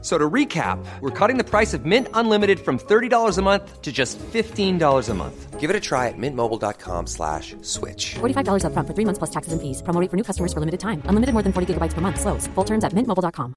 [0.00, 3.90] So to recap, we're cutting the price of Mint Unlimited from $30 a month to
[3.90, 5.58] just $15 a month.
[5.58, 8.14] Give it a try at mintmobile.com slash switch.
[8.20, 9.82] $45 upfront for three months plus taxes and fees.
[9.82, 11.02] Promo rate for new customers for limited time.
[11.10, 12.20] Unlimited more than 40 gigabytes per month.
[12.20, 12.46] Slows.
[12.54, 13.54] Full terms at mintmobile.com.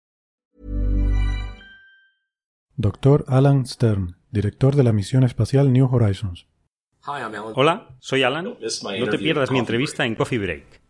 [2.76, 3.24] Dr.
[3.28, 6.48] Alan Stern, director de la misión espacial New Horizons.
[7.02, 7.54] Hi, I'm Alan.
[7.56, 8.46] Hola, soy Alan.
[8.46, 10.81] No te pierdas mi entrevista en Coffee Break.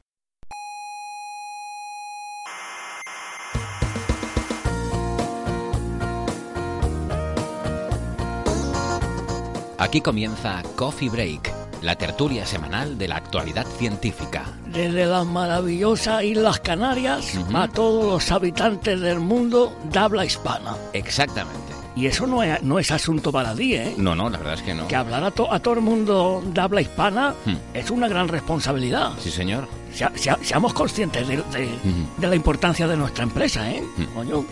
[9.81, 14.43] Aquí comienza Coffee Break, la tertulia semanal de la actualidad científica.
[14.67, 20.75] Desde las maravillosas Islas Canarias a todos los habitantes del mundo de habla hispana.
[20.93, 21.59] Exactamente.
[21.95, 23.95] Y eso no es, no es asunto para ti, ¿eh?
[23.97, 24.87] No, no, la verdad es que no.
[24.87, 27.55] Que hablar a, to- a todo el mundo de habla hispana Hmm.
[27.73, 29.13] es una gran responsabilidad.
[29.19, 29.67] Sí, señor.
[29.93, 31.77] Sea- seamos conscientes de, de-
[32.17, 33.83] de la importancia de nuestra empresa, ¿eh?
[33.97, 34.03] Hmm.
[34.15, 34.45] Coño.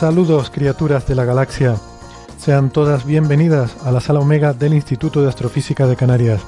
[0.00, 1.76] Saludos, criaturas de la galaxia.
[2.38, 6.40] Sean todas bienvenidas a la sala Omega del Instituto de Astrofísica de Canarias.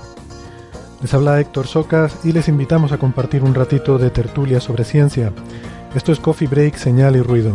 [1.02, 5.34] Les habla Héctor Socas y les invitamos a compartir un ratito de tertulia sobre ciencia.
[5.94, 7.52] Esto es Coffee Break, Señal y Ruido.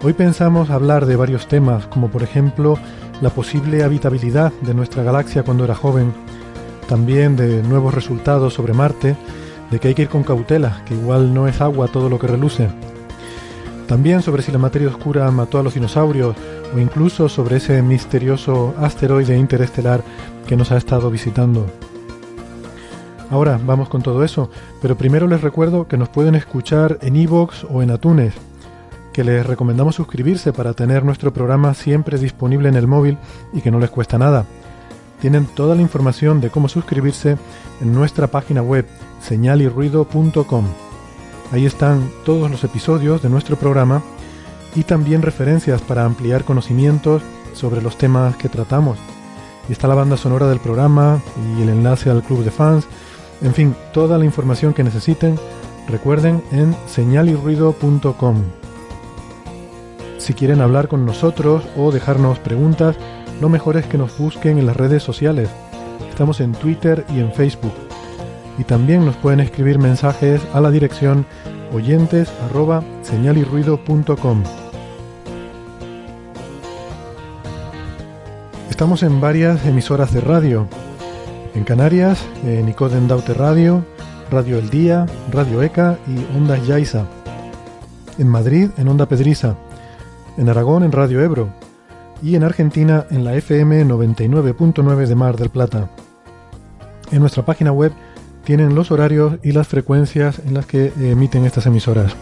[0.00, 2.78] Hoy pensamos hablar de varios temas, como por ejemplo
[3.20, 6.14] la posible habitabilidad de nuestra galaxia cuando era joven,
[6.86, 9.16] también de nuevos resultados sobre Marte,
[9.72, 12.28] de que hay que ir con cautela, que igual no es agua todo lo que
[12.28, 12.68] reluce.
[13.92, 16.34] También sobre si la materia oscura mató a los dinosaurios
[16.74, 20.02] o incluso sobre ese misterioso asteroide interestelar
[20.46, 21.66] que nos ha estado visitando.
[23.28, 24.48] Ahora vamos con todo eso,
[24.80, 28.32] pero primero les recuerdo que nos pueden escuchar en iVoox o en Atunes,
[29.12, 33.18] que les recomendamos suscribirse para tener nuestro programa siempre disponible en el móvil
[33.52, 34.46] y que no les cuesta nada.
[35.20, 37.36] Tienen toda la información de cómo suscribirse
[37.82, 38.86] en nuestra página web
[39.20, 40.91] señalirruido.com.
[41.52, 44.02] Ahí están todos los episodios de nuestro programa
[44.74, 48.98] y también referencias para ampliar conocimientos sobre los temas que tratamos.
[49.68, 51.20] Y está la banda sonora del programa
[51.54, 52.86] y el enlace al club de fans.
[53.42, 55.38] En fin, toda la información que necesiten,
[55.88, 58.36] recuerden en señalirruido.com.
[60.16, 62.96] Si quieren hablar con nosotros o dejarnos preguntas,
[63.42, 65.50] lo mejor es que nos busquen en las redes sociales.
[66.08, 67.91] Estamos en Twitter y en Facebook.
[68.58, 71.26] Y también nos pueden escribir mensajes a la dirección
[71.72, 72.30] oyentes.
[78.70, 80.68] Estamos en varias emisoras de radio.
[81.54, 83.84] En Canarias, en Icoden Daute Radio,
[84.30, 87.06] Radio El Día, Radio ECA y Ondas Yaiza.
[88.18, 89.56] En Madrid, en Onda Pedriza.
[90.36, 91.48] En Aragón, en Radio Ebro.
[92.22, 95.90] Y en Argentina, en la FM 99.9 de Mar del Plata.
[97.10, 97.92] En nuestra página web
[98.44, 102.14] tienen los horarios y las frecuencias en las que emiten estas emisoras.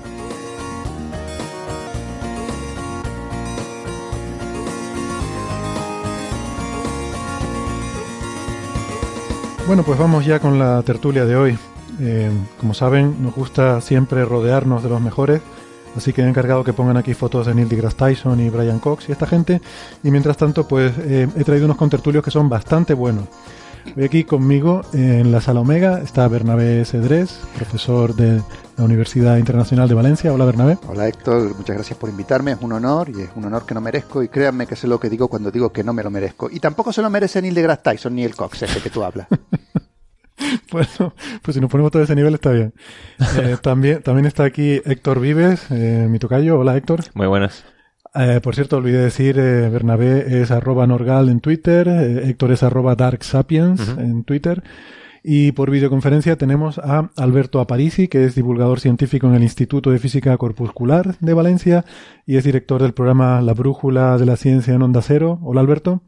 [9.70, 11.58] Bueno, pues vamos ya con la tertulia de hoy.
[12.00, 15.42] Eh, como saben, nos gusta siempre rodearnos de los mejores,
[15.96, 19.08] así que he encargado que pongan aquí fotos de Neil deGrasse Tyson y Brian Cox
[19.08, 19.60] y esta gente.
[20.02, 23.26] Y mientras tanto, pues eh, he traído unos contertulios que son bastante buenos.
[23.96, 28.42] Hoy aquí conmigo en la sala Omega está Bernabé Cedrés, profesor de
[28.76, 30.32] la Universidad Internacional de Valencia.
[30.32, 30.78] Hola Bernabé.
[30.86, 33.80] Hola Héctor, muchas gracias por invitarme, es un honor y es un honor que no
[33.80, 36.48] merezco y créanme que sé lo que digo cuando digo que no me lo merezco.
[36.50, 39.28] Y tampoco se lo merece Neil deGrasse Tyson ni el Cox, ese que tú hablas.
[40.72, 42.72] Bueno, pues si nos ponemos todo ese nivel está bien.
[43.36, 46.58] Eh, también, también está aquí Héctor Vives, eh, mi tocayo.
[46.58, 47.00] Hola Héctor.
[47.14, 47.64] Muy buenas.
[48.14, 52.62] Eh, por cierto, olvidé decir, eh, Bernabé es arroba Norgal en Twitter, eh, Héctor es
[52.62, 54.62] arroba Dark Sapiens en Twitter.
[55.22, 59.98] Y por videoconferencia tenemos a Alberto Aparici, que es divulgador científico en el Instituto de
[59.98, 61.84] Física Corpuscular de Valencia
[62.26, 65.38] y es director del programa La Brújula de la Ciencia en Onda Cero.
[65.42, 66.02] Hola Alberto.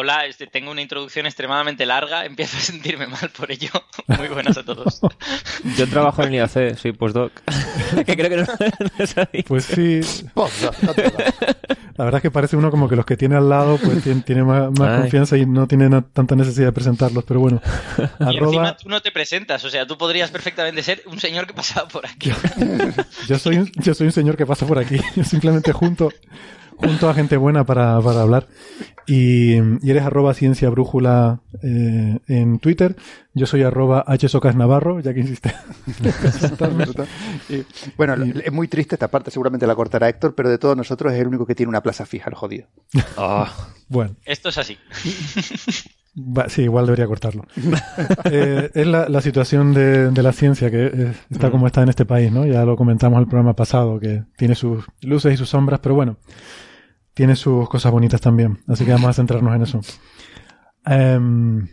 [0.00, 3.70] Hola, este, tengo una introducción extremadamente larga, empiezo a sentirme mal por ello.
[4.06, 5.00] Muy buenas a todos.
[5.76, 7.32] Yo trabajo en el IAC, soy postdoc.
[8.06, 9.42] que creo que no, no.
[9.46, 10.00] Pues sí,
[11.96, 14.20] la verdad es que parece uno como que los que tiene al lado pues tiene,
[14.22, 17.60] tiene más, más confianza y no tiene na- tanta necesidad de presentarlos, pero bueno.
[17.98, 18.02] Y
[18.36, 21.54] encima Arroba, tú no te presentas, o sea, tú podrías perfectamente ser un señor que
[21.54, 22.30] pasaba por aquí.
[23.26, 26.10] yo soy, un, yo soy un señor que pasa por aquí, yo simplemente junto,
[26.78, 28.46] junto a gente buena para, para hablar.
[29.06, 32.96] Y, y eres arroba ciencia brújula eh, en Twitter.
[33.34, 35.54] Yo soy arroba hsocasnavarro, ya que insiste.
[37.48, 37.64] Y,
[37.96, 38.14] bueno,
[38.44, 41.28] es muy triste esta parte, seguramente la cortará Héctor, pero de todos nosotros es el
[41.28, 42.66] único que tiene una plaza fija, el jodido.
[43.16, 43.50] Ah,
[43.88, 44.76] Bueno, Esto es así.
[46.48, 47.44] sí, igual debería cortarlo.
[48.24, 51.88] Eh, es la, la situación de, de la ciencia que eh, está como está en
[51.88, 52.44] este país, ¿no?
[52.46, 55.94] Ya lo comentamos en el programa pasado, que tiene sus luces y sus sombras, pero
[55.94, 56.18] bueno,
[57.18, 58.60] tiene sus cosas bonitas también.
[58.68, 59.80] Así que vamos a centrarnos en eso.
[60.86, 61.66] Em,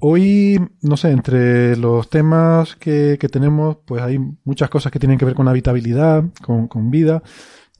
[0.00, 5.16] hoy, no sé, entre los temas que, que tenemos, pues hay muchas cosas que tienen
[5.16, 7.22] que ver con habitabilidad, con, con vida.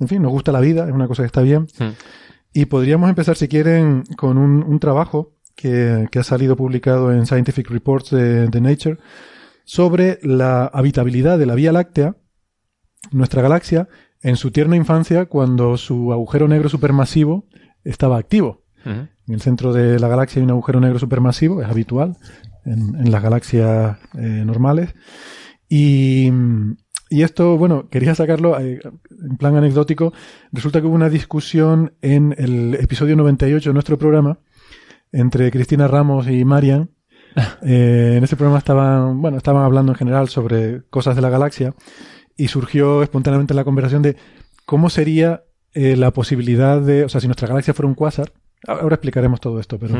[0.00, 1.66] En fin, nos gusta la vida, es una cosa que está bien.
[1.78, 1.92] Hmm.
[2.54, 7.26] Y podríamos empezar, si quieren, con un, un trabajo que, que ha salido publicado en
[7.26, 8.96] Scientific Reports de, de Nature
[9.64, 12.16] sobre la habitabilidad de la Vía Láctea,
[13.10, 13.86] nuestra galaxia,
[14.26, 17.44] en su tierna infancia cuando su agujero negro supermasivo
[17.84, 18.64] estaba activo.
[18.84, 22.16] En el centro de la galaxia hay un agujero negro supermasivo, es habitual
[22.64, 24.94] en, en las galaxias eh, normales.
[25.68, 26.32] Y,
[27.08, 28.80] y esto, bueno, quería sacarlo eh,
[29.10, 30.12] en plan anecdótico.
[30.50, 34.40] Resulta que hubo una discusión en el episodio 98 de nuestro programa
[35.12, 36.90] entre Cristina Ramos y Marian.
[37.62, 41.74] Eh, en ese programa estaban, bueno, estaban hablando en general sobre cosas de la galaxia
[42.36, 44.16] y surgió espontáneamente la conversación de
[44.64, 48.32] cómo sería eh, la posibilidad de, o sea, si nuestra galaxia fuera un cuásar,
[48.66, 49.94] ahora explicaremos todo esto, pero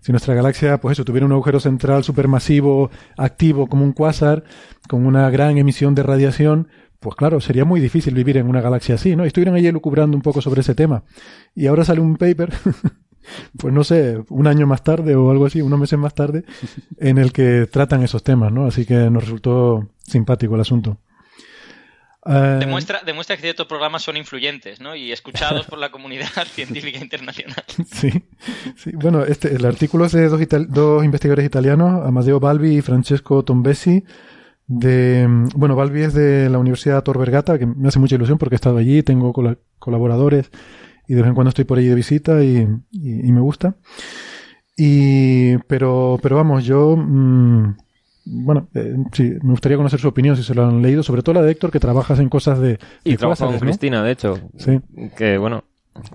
[0.00, 4.44] si nuestra galaxia, pues eso, tuviera un agujero central supermasivo, activo como un cuásar,
[4.88, 6.68] con una gran emisión de radiación,
[7.00, 9.24] pues claro, sería muy difícil vivir en una galaxia así, ¿no?
[9.24, 11.04] Y estuvieron ahí elucubrando un poco sobre ese tema.
[11.54, 12.52] Y ahora sale un paper,
[13.58, 16.44] pues no sé, un año más tarde o algo así, unos meses más tarde,
[16.98, 18.66] en el que tratan esos temas, ¿no?
[18.66, 20.98] Así que nos resultó simpático el asunto.
[22.28, 24.94] Eh, Demuestra, demuestra que ciertos programas son influyentes ¿no?
[24.96, 27.62] y escuchados por la comunidad científica internacional.
[27.86, 28.10] Sí,
[28.76, 28.90] sí.
[28.94, 33.44] Bueno, este, el artículo es de dos, ital- dos investigadores italianos, Amadeo Balbi y Francesco
[33.44, 34.04] Tombesi.
[34.68, 38.56] De, bueno, Balbi es de la Universidad Tor Vergata, que me hace mucha ilusión porque
[38.56, 40.50] he estado allí, tengo cola- colaboradores
[41.06, 43.76] y de vez en cuando estoy por allí de visita y, y- y me gusta.
[44.76, 47.76] Y, pero, pero vamos, yo, mm,
[48.28, 51.36] bueno, eh, sí, me gustaría conocer su opinión si se lo han leído, sobre todo
[51.36, 53.60] la de Héctor, que trabajas en cosas de, Y de trabajo con ¿no?
[53.60, 54.34] Cristina, de hecho.
[54.56, 54.80] Sí.
[55.16, 55.64] Que, bueno,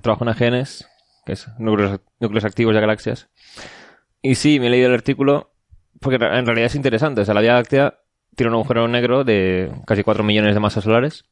[0.01, 0.87] trabajo en AGNs,
[1.25, 3.29] que es núcleos, núcleos activos de galaxias.
[4.21, 5.53] Y sí, me he leído el artículo,
[6.01, 7.21] porque en realidad es interesante.
[7.21, 7.95] O sea, la Vía Láctea
[8.35, 11.23] tiene un agujero negro de casi 4 millones de masas solares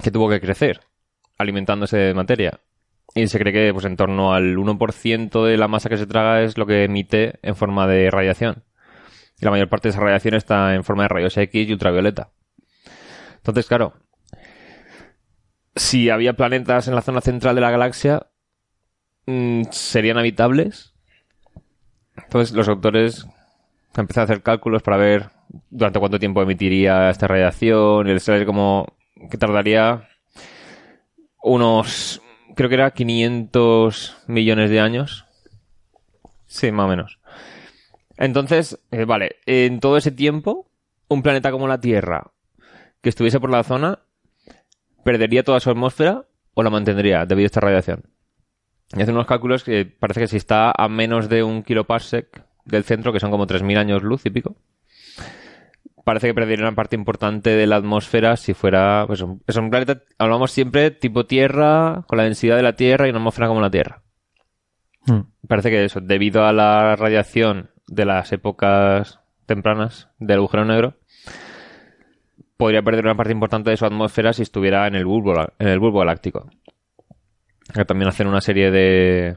[0.00, 0.80] que tuvo que crecer,
[1.36, 2.60] alimentándose de materia.
[3.14, 6.42] Y se cree que pues en torno al 1% de la masa que se traga
[6.42, 8.62] es lo que emite en forma de radiación.
[9.40, 12.30] Y la mayor parte de esa radiación está en forma de rayos X y ultravioleta.
[13.36, 13.94] Entonces, claro,
[15.74, 18.26] si había planetas en la zona central de la galaxia,
[19.26, 20.94] mm, ¿serían habitables?
[22.16, 23.24] Entonces los autores
[23.94, 25.30] han empezado a hacer cálculos para ver
[25.70, 28.94] durante cuánto tiempo emitiría esta radiación y les sale como
[29.30, 30.08] que tardaría
[31.42, 32.20] unos,
[32.54, 35.26] creo que era 500 millones de años.
[36.46, 37.19] Sí, más o menos.
[38.20, 40.70] Entonces, eh, vale, en todo ese tiempo,
[41.08, 42.32] un planeta como la Tierra,
[43.00, 44.00] que estuviese por la zona,
[45.02, 48.04] perdería toda su atmósfera o la mantendría debido a esta radiación.
[48.94, 52.84] Y hacen unos cálculos que parece que si está a menos de un kiloparsec del
[52.84, 54.54] centro, que son como 3.000 años luz y pico,
[56.04, 59.70] parece que perdería una parte importante de la atmósfera si fuera, pues, un, es un
[59.70, 63.62] planeta, hablamos siempre tipo Tierra, con la densidad de la Tierra y una atmósfera como
[63.62, 64.02] la Tierra.
[65.06, 65.20] Hmm.
[65.48, 70.94] Parece que eso, debido a la radiación de las épocas tempranas del agujero negro,
[72.56, 75.78] podría perder una parte importante de su atmósfera si estuviera en el bulbo, en el
[75.78, 76.48] bulbo galáctico.
[77.86, 79.36] También hacen una serie de,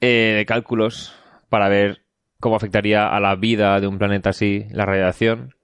[0.00, 1.14] eh, de cálculos
[1.48, 2.02] para ver
[2.40, 5.54] cómo afectaría a la vida de un planeta así la radiación.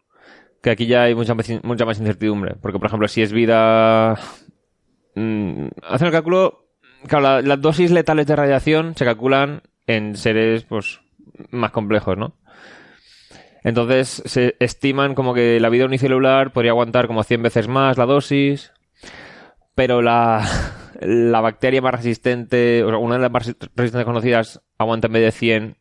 [0.62, 2.56] Que aquí ya hay mucha, mucha más incertidumbre.
[2.60, 4.14] Porque, por ejemplo, si es vida...
[5.14, 6.64] mm, hacen el cálculo...
[7.06, 11.00] Claro, la- las dosis letales de radiación se calculan en seres pues
[11.50, 12.34] más complejos, ¿no?
[13.64, 18.06] Entonces se estiman como que la vida unicelular podría aguantar como 100 veces más la
[18.06, 18.72] dosis,
[19.74, 20.44] pero la,
[21.00, 25.22] la bacteria más resistente, o sea, una de las más resistentes conocidas, aguanta en vez
[25.22, 25.76] de 100,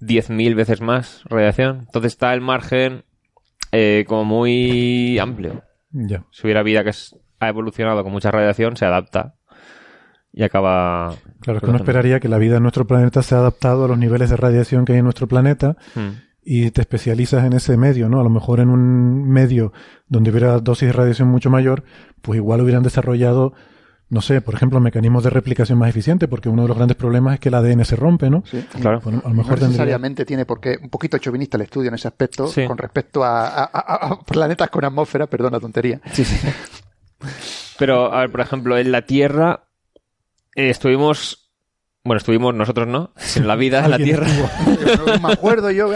[0.00, 1.80] 10.000 veces más radiación.
[1.86, 3.04] Entonces está el margen
[3.72, 5.62] eh, como muy amplio.
[6.32, 9.34] Si hubiera vida que es- ha evolucionado con mucha radiación, se adapta
[10.40, 11.14] y acaba...
[11.40, 13.88] Claro, es que uno esperaría que la vida en nuestro planeta se ha adaptado a
[13.88, 16.18] los niveles de radiación que hay en nuestro planeta Hmm.
[16.42, 18.20] y te especializas en ese medio, ¿no?
[18.20, 19.72] A lo mejor en un medio
[20.08, 21.84] donde hubiera dosis de radiación mucho mayor,
[22.22, 23.52] pues igual hubieran desarrollado
[24.12, 27.34] no sé, por ejemplo, mecanismos de replicación más eficientes, porque uno de los grandes problemas
[27.34, 28.42] es que el ADN se rompe, ¿no?
[28.44, 28.64] Sí.
[28.80, 28.98] Claro.
[29.04, 29.68] Bueno, a lo mejor no tendría...
[29.68, 32.66] necesariamente tiene porque un poquito chauvinista el estudio en ese aspecto Sí.
[32.66, 36.00] con respecto a, a- a- a planetas con atmósfera, perdón la tontería.
[36.12, 36.36] Sí, sí.
[37.78, 39.64] Pero, a ver, por ejemplo, en la Tierra
[40.60, 41.50] eh, estuvimos.
[42.02, 43.12] Bueno, estuvimos nosotros, ¿no?
[43.36, 44.26] En la vida, en la Tierra.
[45.06, 45.92] No me acuerdo yo.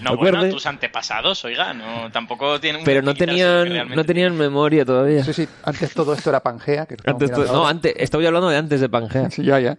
[0.00, 5.24] No, bueno, tus antepasados, oiga, no, tampoco tienen Pero no tenían, no tenían memoria todavía.
[5.24, 6.86] Sí, sí, antes todo esto era Pangea.
[6.86, 9.30] Que Antes to- mirando no, antes, estaba yo hablando de antes de Pangea.
[9.30, 9.78] Sí, ya, ya.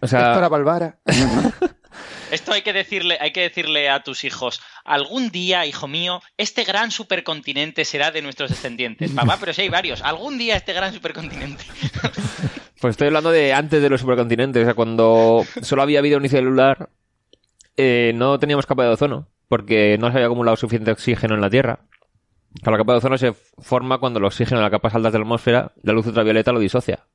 [0.00, 0.98] O sea, Esto era Valvara.
[2.30, 6.64] Esto hay que decirle, hay que decirle a tus hijos, algún día, hijo mío, este
[6.64, 9.12] gran supercontinente será de nuestros descendientes.
[9.12, 11.64] Papá, pero si hay varios, algún día este gran supercontinente.
[12.84, 16.90] Pues estoy hablando de antes de los supercontinentes, o sea, cuando solo había vida unicelular,
[17.78, 21.48] eh, no teníamos capa de ozono, porque no se había acumulado suficiente oxígeno en la
[21.48, 21.78] Tierra.
[22.62, 25.22] La capa de ozono se forma cuando el oxígeno en las capas altas de la
[25.22, 27.06] atmósfera, la luz ultravioleta lo disocia.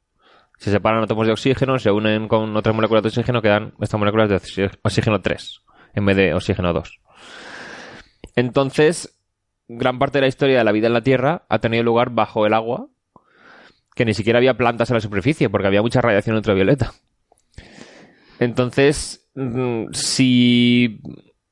[0.57, 4.27] Se separan átomos de oxígeno, se unen con otras moléculas de oxígeno, quedan estas moléculas
[4.27, 5.61] de oxígeno 3,
[5.93, 6.99] en vez de oxígeno 2.
[8.35, 9.19] Entonces,
[9.67, 12.47] gran parte de la historia de la vida en la Tierra ha tenido lugar bajo
[12.47, 12.87] el agua,
[13.99, 16.93] que ni siquiera había plantas en la superficie, porque había mucha radiación ultravioleta.
[18.39, 21.01] Entonces, mm, si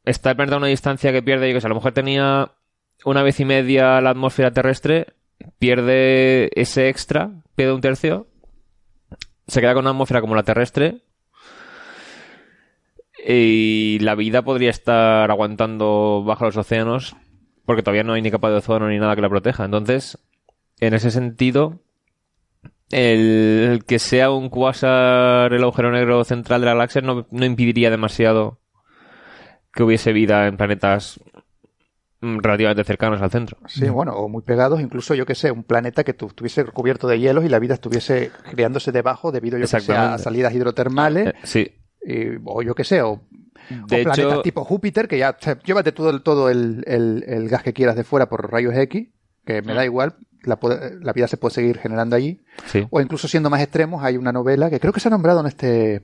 [0.05, 2.53] está el a una distancia que pierde, yo que sé, a lo mejor tenía
[3.03, 5.07] una vez y media la atmósfera terrestre,
[5.59, 8.27] pierde ese extra, pierde un tercio,
[9.45, 11.01] se queda con una atmósfera como la terrestre,
[13.27, 17.17] y la vida podría estar aguantando bajo los océanos,
[17.65, 19.65] porque todavía no hay ni capa de ozono ni nada que la proteja.
[19.65, 20.17] Entonces,
[20.79, 21.81] en ese sentido,
[22.91, 27.89] el que sea un quasar el agujero negro central de la galaxia no, no impediría
[27.89, 28.59] demasiado
[29.73, 31.19] que hubiese vida en planetas
[32.21, 33.57] mm, relativamente cercanos al centro.
[33.67, 37.07] Sí, bueno, o muy pegados, incluso yo que sé, un planeta que tu- estuviese cubierto
[37.07, 41.27] de hielos y la vida estuviese creándose debajo debido yo que sé, a salidas hidrotermales,
[41.27, 41.71] Eh, sí.
[42.03, 43.21] y- o yo que sé, o,
[43.69, 47.23] De o hecho, planetas tipo Júpiter, que ya te- llévate todo, el, todo el, el-
[47.27, 49.09] el gas que quieras de fuera por rayos X,
[49.45, 50.57] que me da igual, la,
[51.01, 52.41] la vida se puede seguir generando allí.
[52.65, 52.87] sí.
[52.89, 55.47] O incluso siendo más extremos, hay una novela que creo que se ha nombrado en
[55.47, 55.95] este,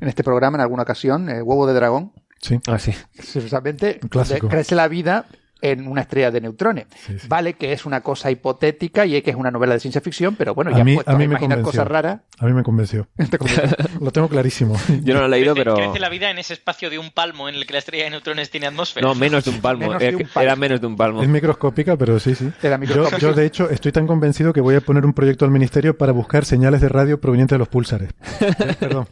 [0.00, 2.60] en este programa en alguna ocasión, eh, Huevo de Dragón, Sí.
[2.68, 2.92] Ah, sí.
[3.16, 4.38] precisamente Un clásico.
[4.42, 5.26] donde crece la vida
[5.60, 6.86] en una estrella de neutrones.
[7.06, 7.26] Sí, sí.
[7.28, 10.54] Vale que es una cosa hipotética y que es una novela de ciencia ficción, pero
[10.54, 11.80] bueno, ya A mí, puesto a mí me imaginar convenció.
[11.82, 12.20] cosas raras.
[12.38, 13.08] A mí me convenció.
[14.00, 14.76] Lo tengo clarísimo.
[15.02, 15.74] Yo no lo he leído, pero...
[15.74, 18.10] crece la vida en ese espacio de un palmo en el que la estrella de
[18.10, 19.06] neutrones tiene atmósfera.
[19.06, 19.86] No, menos de un palmo.
[19.86, 20.40] Menos de Era- un palmo.
[20.42, 21.22] Era menos de un palmo.
[21.22, 22.50] Es microscópica, pero sí, sí.
[22.62, 23.18] Era Yo, microscópica.
[23.18, 26.12] yo, de hecho, estoy tan convencido que voy a poner un proyecto al ministerio para
[26.12, 28.10] buscar señales de radio provenientes de los púlsares.
[28.40, 29.08] Eh, Perdón.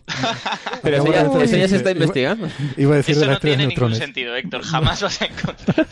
[0.82, 2.48] Pero eso ya, eso ya se está investigando.
[2.76, 4.62] Iba a decir Eso de las no tiene de ningún sentido, Héctor.
[4.62, 5.86] Jamás vas a encontrar.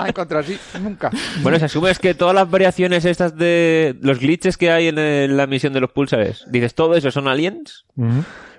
[0.00, 1.10] No vas a encontrar así nunca.
[1.42, 4.98] Bueno, se asume es que todas las variaciones estas de los glitches que hay en,
[4.98, 7.84] el- la misión de los pulsares, dices, ¿todo eso son aliens?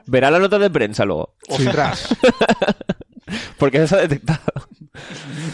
[0.07, 1.36] Verá la nota de prensa luego.
[1.50, 2.15] Ostras.
[3.57, 4.41] Porque eso se ha detectado.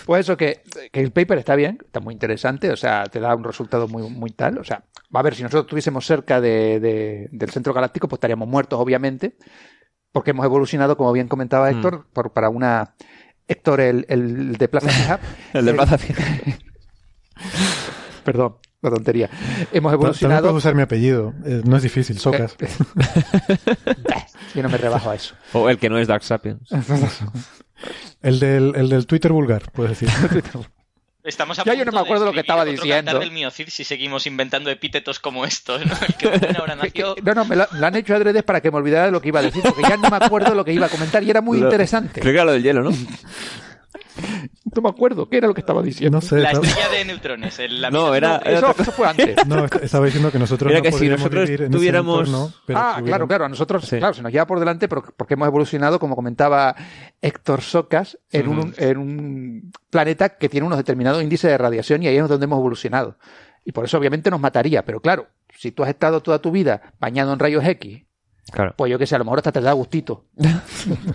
[0.05, 3.35] Pues eso, que, que el paper está bien, está muy interesante, o sea, te da
[3.35, 4.57] un resultado muy, muy tal.
[4.57, 4.83] O sea,
[5.15, 8.79] va a ver, si nosotros estuviésemos cerca de- de- del centro galáctico, pues estaríamos muertos,
[8.79, 9.35] obviamente,
[10.11, 12.95] porque hemos evolucionado, como bien comentaba Héctor, por, para una.
[13.47, 15.19] Héctor, el, el de Plaza Fija.
[15.53, 16.23] El de eh, Plaza Fija.
[18.23, 19.29] Perdón, la tontería.
[19.71, 20.49] Hemos evolucionado.
[20.49, 21.33] puedes usar mi apellido.
[21.45, 22.57] Eh, no es difícil, Socas.
[24.55, 25.35] Yo no me rebajo a eso.
[25.53, 26.69] O el que no es Dark Sapiens.
[28.21, 30.09] El del, el del Twitter vulgar, puedes decir.
[31.27, 33.19] Estamos a Ya yo no me acuerdo de lo que estaba otro diciendo.
[33.19, 35.93] del Miocid si seguimos inventando epítetos como estos, ¿no?
[36.07, 37.15] El que una hora nació.
[37.21, 39.27] No, no, me lo, lo han hecho adredes para que me olvidara de lo que
[39.27, 41.41] iba a decir, porque ya no me acuerdo lo que iba a comentar y era
[41.41, 42.21] muy Lo- interesante.
[42.21, 42.91] Creo que era lo del hielo, ¿no?
[44.75, 46.17] No me acuerdo qué era lo que estaba diciendo.
[46.17, 46.37] No sé.
[46.37, 47.57] La estaba- estrella de neutrones.
[47.59, 49.35] el- la No, era- era Eso, otra eso fue antes.
[49.47, 52.53] No, est- estaba diciendo que nosotros no que si nosotros vivir en ese tuviéramos- entorno,
[52.65, 53.45] pero ah, si claro, claro.
[53.45, 53.97] A nosotros, Sí.
[53.97, 56.75] claro, se nos lleva por delante pero- porque hemos evolucionado, como comentaba
[57.21, 62.07] Héctor Socas, en, un, en un planeta que tiene unos determinados índices de radiación y
[62.07, 63.17] ahí es donde hemos evolucionado.
[63.65, 64.83] Y por eso obviamente nos mataría.
[64.85, 68.03] Pero claro, si tú has estado toda tu vida bañado en rayos X,
[68.51, 68.73] Claro.
[68.77, 70.25] pues yo qué sé, a lo mejor hasta te da gustito.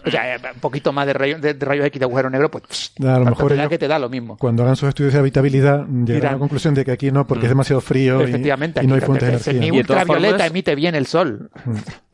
[0.06, 2.92] o sea, un poquito más de, rayo- de- de rayos X de agujero negro, pues
[3.00, 4.36] A lo mejor ellos- que te da lo mismo.
[4.36, 7.46] Cuando hagan sus estudios de habitabilidad, llegarán a la conclusión de que aquí no, porque
[7.46, 9.80] es demasiado frío y, Efectivamente, y no hay fuentes de ni energía.
[9.80, 11.50] Y todas ultravioleta formas- emite bien el sol.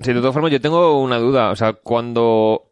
[0.00, 1.50] Sí, de todas formas, yo tengo una duda.
[1.50, 2.70] O sea, cuando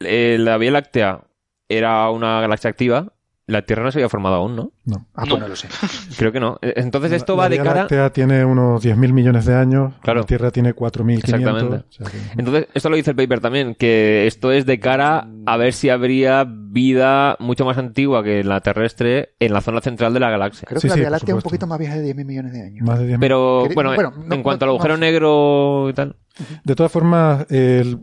[0.00, 1.20] eh, la Vía Láctea
[1.68, 3.12] era una galaxia activa,
[3.52, 4.72] la Tierra no se había formado aún, ¿no?
[4.84, 5.06] No.
[5.14, 5.68] Ah, pues no lo sé.
[6.18, 6.58] Creo que no.
[6.62, 7.74] Eh, Entonces esto va la de cara...
[7.82, 10.20] Láctea tiene unos 10.000 millones de años, Claro.
[10.20, 11.18] la Tierra tiene 4.500.
[11.18, 11.76] Exactamente.
[11.76, 15.28] o sea que- Entonces, esto lo dice el paper también, que esto es de cara
[15.46, 20.14] a ver si habría vida mucho más antigua que la terrestre en la zona central
[20.14, 20.66] de la galaxia.
[20.66, 22.52] Creo Sí, que la sí, Vía Láctea es un poquito más vieja de 10.000 millones
[22.52, 22.86] de años.
[22.86, 23.20] más de 10.000.
[23.20, 26.16] Pero, bueno, bueno, en cuanto no- al agujero negro y tal...
[26.64, 28.00] De todas formas, el-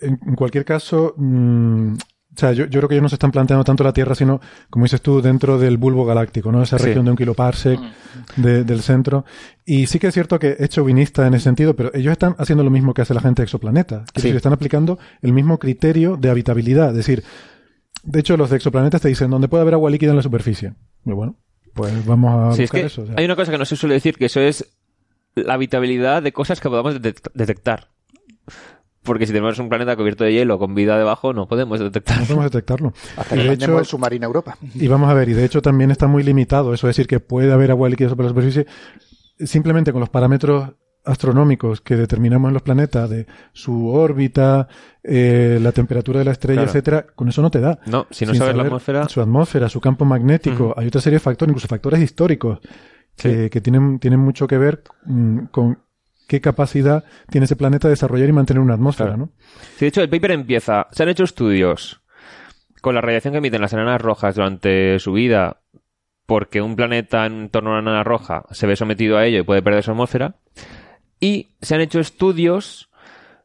[0.00, 1.94] en, en cualquier caso, mm,
[2.38, 4.40] o sea, yo, yo creo que ellos no se están planteando tanto la Tierra, sino,
[4.70, 6.62] como dices tú, dentro del bulbo galáctico, ¿no?
[6.62, 6.84] Esa Sí.
[6.86, 7.80] región de un kiloparsec
[8.36, 9.24] de- del centro.
[9.64, 12.62] Y sí que es cierto que es chauvinista en ese sentido, pero ellos están haciendo
[12.62, 14.04] lo mismo que hace la gente de exoplaneta.
[14.14, 14.28] Es Sí.
[14.28, 16.90] decir, están aplicando el mismo criterio de habitabilidad.
[16.90, 17.24] Es decir,
[18.04, 20.74] de hecho, los de exoplanetas te dicen dónde puede haber agua líquida en la superficie.
[21.04, 21.34] Y bueno,
[21.74, 23.02] pues vamos a Sí, es buscar que eso.
[23.02, 23.14] o sea.
[23.18, 24.64] hay una cosa que no se suele decir, que eso es
[25.34, 27.88] la habitabilidad de cosas que podamos detect- detectar.
[29.08, 32.20] Porque si tenemos un planeta cubierto de hielo con vida debajo, no podemos detectar.
[32.20, 32.92] No podemos detectarlo.
[33.16, 34.56] Hasta Y que de hecho, el submarino a Europa.
[34.74, 37.18] Y vamos a ver, y de hecho también está muy limitado eso, es decir, que
[37.18, 38.66] puede haber agua líquida sobre la superficie
[39.38, 40.70] simplemente con los parámetros
[41.04, 44.68] astronómicos que determinamos en los planetas de su órbita,
[45.02, 46.70] eh, la temperatura de la estrella, Claro.
[46.70, 47.78] etcétera, con eso no te da.
[47.86, 49.08] No, si no Sin sabes la atmósfera...
[49.08, 52.58] Su atmósfera, su campo magnético, hay otra serie de factores, incluso factores históricos,
[53.16, 55.78] que, que tienen, tienen mucho que ver mm, con
[56.28, 59.24] qué capacidad tiene ese planeta de desarrollar y mantener una atmósfera, Claro.
[59.26, 59.32] ¿no?
[59.76, 60.86] Sí, de hecho, el paper empieza.
[60.92, 62.00] Se han hecho estudios
[62.80, 65.62] con la radiación que emiten las enanas rojas durante su vida,
[66.26, 69.42] porque un planeta en torno a una enana roja se ve sometido a ello y
[69.42, 70.36] puede perder su atmósfera.
[71.18, 72.90] Y se han hecho estudios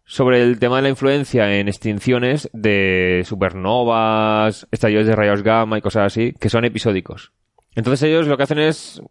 [0.06, 5.82] sobre el tema de la influencia en extinciones de supernovas, estallidos de rayos gamma y
[5.82, 7.32] cosas así, que son episódicos.
[7.76, 9.02] Entonces ellos lo que hacen es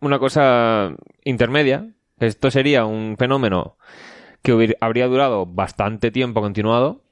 [0.00, 0.94] una cosa
[1.24, 1.88] intermedia.
[2.20, 3.76] Esto sería un fenómeno
[4.42, 7.02] que habría durado bastante tiempo continuado,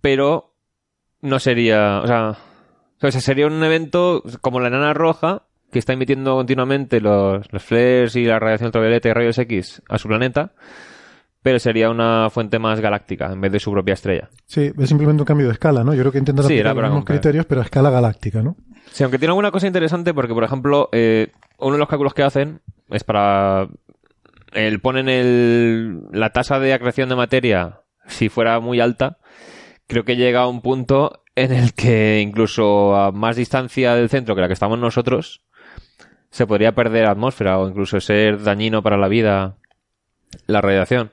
[0.00, 0.54] pero
[1.20, 2.36] no sería, o sea,
[3.00, 7.62] o sea, sería un evento como la enana roja que está emitiendo continuamente los, los
[7.62, 10.52] flares y la radiación ultravioleta y rayos X a su planeta,
[11.42, 14.30] pero sería una fuente más galáctica en vez de su propia estrella.
[14.46, 15.94] Sí, es simplemente un cambio de escala, ¿no?
[15.94, 18.56] Yo creo que intentan Sí, aplicar los mismos criterios, pero a escala galáctica, ¿no?
[18.92, 22.22] Sí, aunque tiene alguna cosa interesante porque, por ejemplo, eh, uno de los cálculos que
[22.22, 23.68] hacen es para...
[24.52, 29.18] El, ponen el, la tasa de acreción de materia, si fuera muy alta,
[29.86, 34.34] creo que llega a un punto en el que incluso a más distancia del centro
[34.34, 35.42] que la que estamos nosotros,
[36.30, 39.56] se podría perder atmósfera o incluso ser dañino para la vida
[40.46, 41.12] la radiación.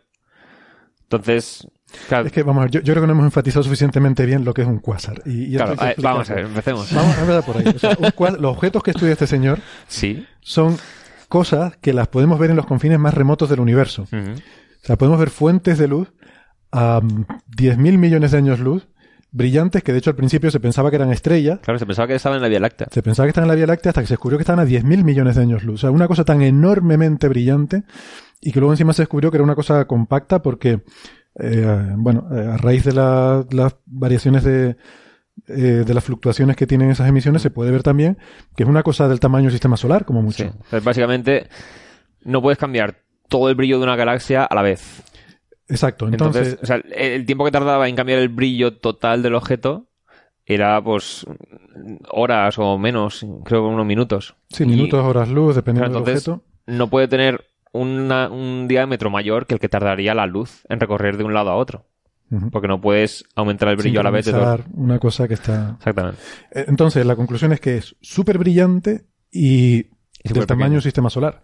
[1.03, 1.67] Entonces,
[2.09, 4.43] claro, Es que, vamos a ver, yo, yo creo que no hemos enfatizado suficientemente bien
[4.43, 5.21] lo que es un cuásar.
[5.25, 6.91] Y, claro, vamos a ver, empecemos.
[6.93, 7.65] Vamos a empezar por ahí.
[7.67, 7.97] O sea,
[8.39, 10.25] los objetos que estudia este señor Sí.
[10.41, 10.77] son
[11.27, 14.05] cosas que las podemos ver en los confines más remotos del universo.
[14.11, 16.13] O sea, podemos ver fuentes de luz
[16.71, 17.25] a mm,
[17.57, 18.87] 10.000 millones de años luz,
[19.31, 21.59] brillantes, que de hecho al principio se pensaba que eran estrellas.
[21.61, 22.87] Claro, se pensaba que estaba en la Vía Láctea.
[22.91, 24.69] Se pensaba que estaban en la Vía Láctea hasta que se descubrió que estaban a
[24.69, 25.75] 10.000 millones de años luz.
[25.75, 27.83] O sea, una cosa tan enormemente brillante
[28.41, 30.83] y que luego encima se descubrió que era una cosa compacta porque,
[31.39, 34.77] eh, bueno, eh, a raíz de la- las variaciones de,
[35.47, 38.17] eh, de las fluctuaciones que tienen esas emisiones se puede ver también
[38.55, 40.43] que es una cosa del tamaño del sistema solar, como mucho.
[40.71, 40.77] Sí.
[40.83, 41.47] Básicamente,
[42.23, 45.03] no puedes cambiar todo el brillo de una galaxia a la vez.
[45.67, 46.07] Exacto.
[46.07, 49.87] Entonces, Entonces, o sea, el tiempo que tardaba en cambiar el brillo total del objeto
[50.45, 51.25] era, pues,
[52.11, 54.35] horas o menos, creo que unos minutos.
[54.49, 56.43] sí, Y- minutos, horas luz, dependiendo Claro, del objeto.
[56.67, 61.17] no puede tener una- un diámetro mayor que el que tardaría la luz en recorrer
[61.17, 61.85] de un lado a otro.
[62.51, 64.31] Porque no puedes aumentar el brillo a la vez de.
[64.31, 65.75] Sincronizar una cosa que está...
[65.77, 66.19] Exactamente.
[66.51, 69.89] Eh, Entonces, la conclusión es que es súper brillante y, del
[70.29, 70.73] súper tamaño pequeño.
[70.75, 71.41] del sistema solar.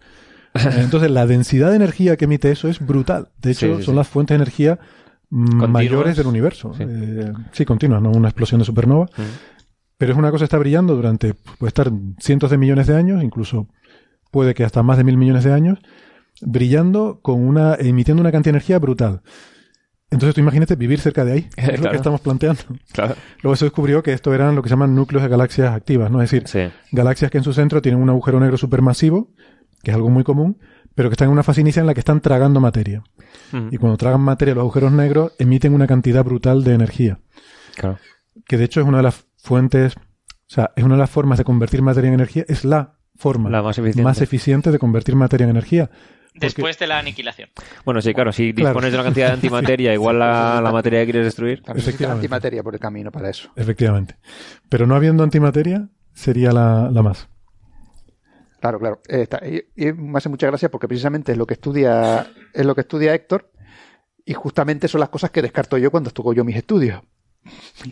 [0.76, 3.28] Entonces, la densidad de energía que emite eso es brutal.
[3.40, 3.96] De hecho, Sí, sí, son sí.
[3.96, 4.78] las fuentes de energía
[5.30, 5.70] Continuas.
[5.70, 6.74] mayores del universo.
[6.76, 6.84] Sí.
[6.86, 9.08] Eh, sí, continuas, no una explosión de supernova.
[9.96, 13.22] Pero es una cosa que está brillando durante, puede estar cientos de millones de años,
[13.22, 13.68] incluso
[14.30, 15.78] puede que hasta más de mil millones de años,
[16.40, 19.22] brillando con una, emitiendo una cantidad de energía brutal.
[20.12, 21.48] Entonces tú imagínate vivir cerca de ahí.
[21.56, 22.62] Es lo que estamos planteando.
[22.92, 23.14] Claro.
[23.42, 26.22] Luego se descubrió que esto eran lo que se llaman núcleos de galaxias activas, ¿no?
[26.22, 26.70] Es decir, Sí.
[26.92, 29.30] galaxias que en su centro tienen un agujero negro supermasivo,
[29.82, 30.58] que es algo muy común,
[30.94, 33.02] pero que están en una fase inicial en la que están tragando materia.
[33.52, 33.68] Ujú.
[33.72, 37.18] Y cuando tragan materia, los agujeros negros emiten una cantidad brutal de energía,
[37.74, 37.98] Claro.
[38.46, 40.00] que de hecho es una de las fuentes, o
[40.54, 43.62] sea, es una de las formas de convertir materia en energía, es la forma La
[43.62, 44.02] más eficiente.
[44.02, 45.90] más eficiente de convertir materia en energía.
[46.34, 47.50] Después de la aniquilación.
[47.84, 48.70] Bueno, sí, claro, si Claro.
[48.70, 51.62] dispones de una cantidad de antimateria igual a la materia que quieres destruir.
[51.66, 53.50] Antimateria por el camino para eso.
[53.56, 54.16] Efectivamente.
[54.68, 57.28] Pero no habiendo antimateria, sería la, la más.
[58.60, 59.00] Claro, claro.
[59.08, 62.64] Eh, está- y, y me hace mucha gracia porque precisamente es lo que estudia, es
[62.64, 63.50] lo que estudia Héctor,
[64.24, 67.02] y justamente son las cosas que descarto yo cuando estudio yo mis estudios.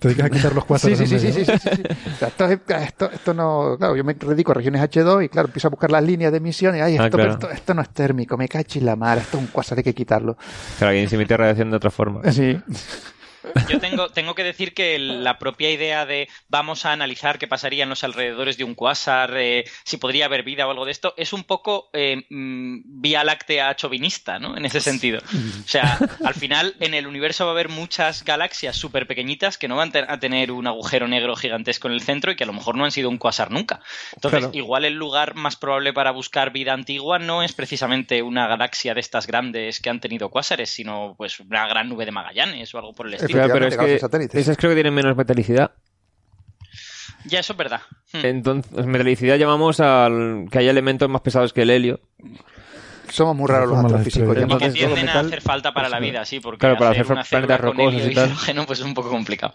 [0.00, 0.98] Te dedicas a quitar los cuásares.
[0.98, 1.82] Sí, sí, sí, sí, sí, sí, sí.
[2.14, 3.76] O sea, esto, es- esto, esto no.
[3.78, 6.38] Claro, yo me dedico a regiones H2 y claro, empiezo a buscar las líneas de
[6.38, 9.36] emisión y ay, esto, Ah, esto, esto no es térmico, me cachis la mar, esto
[9.38, 10.36] es un cuásar, hay que quitarlo.
[10.78, 12.30] Claro, que se emite radiación de otra forma.
[12.32, 12.58] Sí.
[13.68, 17.84] Yo tengo, tengo que decir que la propia idea de vamos a analizar qué pasaría
[17.84, 21.14] en los alrededores de un cuásar, eh, si podría haber vida o algo de esto,
[21.16, 24.56] es un poco eh, mm, vía láctea chauvinista, ¿no?
[24.56, 25.20] En ese sentido.
[25.20, 29.68] O sea, al final en el universo va a haber muchas galaxias súper pequeñitas que
[29.68, 32.52] no van a tener un agujero negro gigantesco en el centro y que a lo
[32.52, 33.80] mejor no han sido un cuásar nunca.
[34.14, 34.52] Entonces, Claro.
[34.54, 39.00] igual el lugar más probable para buscar vida antigua no es precisamente una galaxia de
[39.00, 42.92] estas grandes que han tenido cuásares, sino pues una gran nube de Magallanes o algo
[42.92, 43.29] por el estilo.
[43.32, 44.40] Claro, pero es que satélites.
[44.40, 45.72] esas creo que tienen menos metalicidad.
[47.26, 47.82] Ya, eso es verdad.
[48.12, 48.24] Hmm.
[48.24, 52.00] Entonces, metalicidad llamamos al que haya elementos más pesados que el helio.
[53.10, 54.36] Somos muy raros los astrofísicos.
[54.36, 57.12] Y que tienden a hacer falta para la vida, sí, porque Claro, para hacer hacer
[57.12, 58.28] una planetas rocosos y tal.
[58.28, 59.52] hidrógeno, pues es un poco complicado.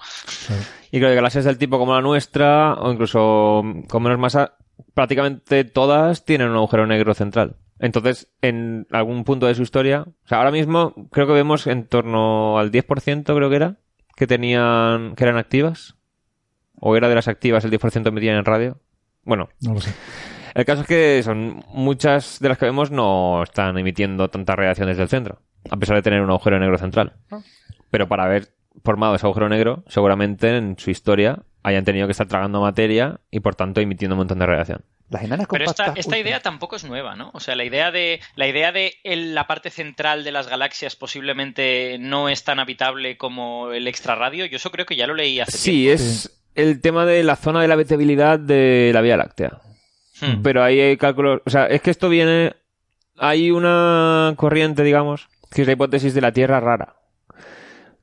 [0.92, 4.56] Y creo que galaxias del tipo como la nuestra, o incluso con menos masa,
[4.94, 7.56] prácticamente todas tienen un agujero negro central.
[7.80, 11.86] Entonces, en algún punto de su historia, o sea, ahora mismo creo que vemos en
[11.88, 13.78] torno al 10%, creo que era,
[14.16, 15.96] que tenían, que eran activas.
[16.80, 18.80] O era de las activas el 10% emitían en radio.
[19.24, 19.94] Bueno, No lo sé.
[20.54, 24.88] el caso es que son muchas de las que vemos no están emitiendo tanta radiación
[24.88, 27.14] desde el centro, a pesar de tener un agujero negro central.
[27.92, 28.50] Pero para haber
[28.84, 33.40] formado ese agujero negro, seguramente en su historia hayan tenido que estar tragando materia y
[33.40, 34.84] por tanto emitiendo un montón de radiación.
[35.10, 36.06] Las enanas Pero esta, compactas.
[36.06, 37.30] esta idea tampoco es nueva, ¿no?
[37.34, 40.96] O sea, la idea de la idea de el- la parte central de las galaxias
[40.96, 45.40] posiblemente no es tan habitable como el extrarradio, yo eso creo que ya lo leí
[45.40, 49.62] hace Sí, es el tema de la zona de la habitabilidad de la Vía Láctea.
[50.18, 50.38] tiempo.
[50.40, 50.42] Hmm.
[50.44, 51.42] Pero ahí hay cálculos.
[51.46, 52.54] O sea, es que esto viene.
[53.18, 56.96] Hay una corriente, digamos, que es la hipótesis de la Tierra rara.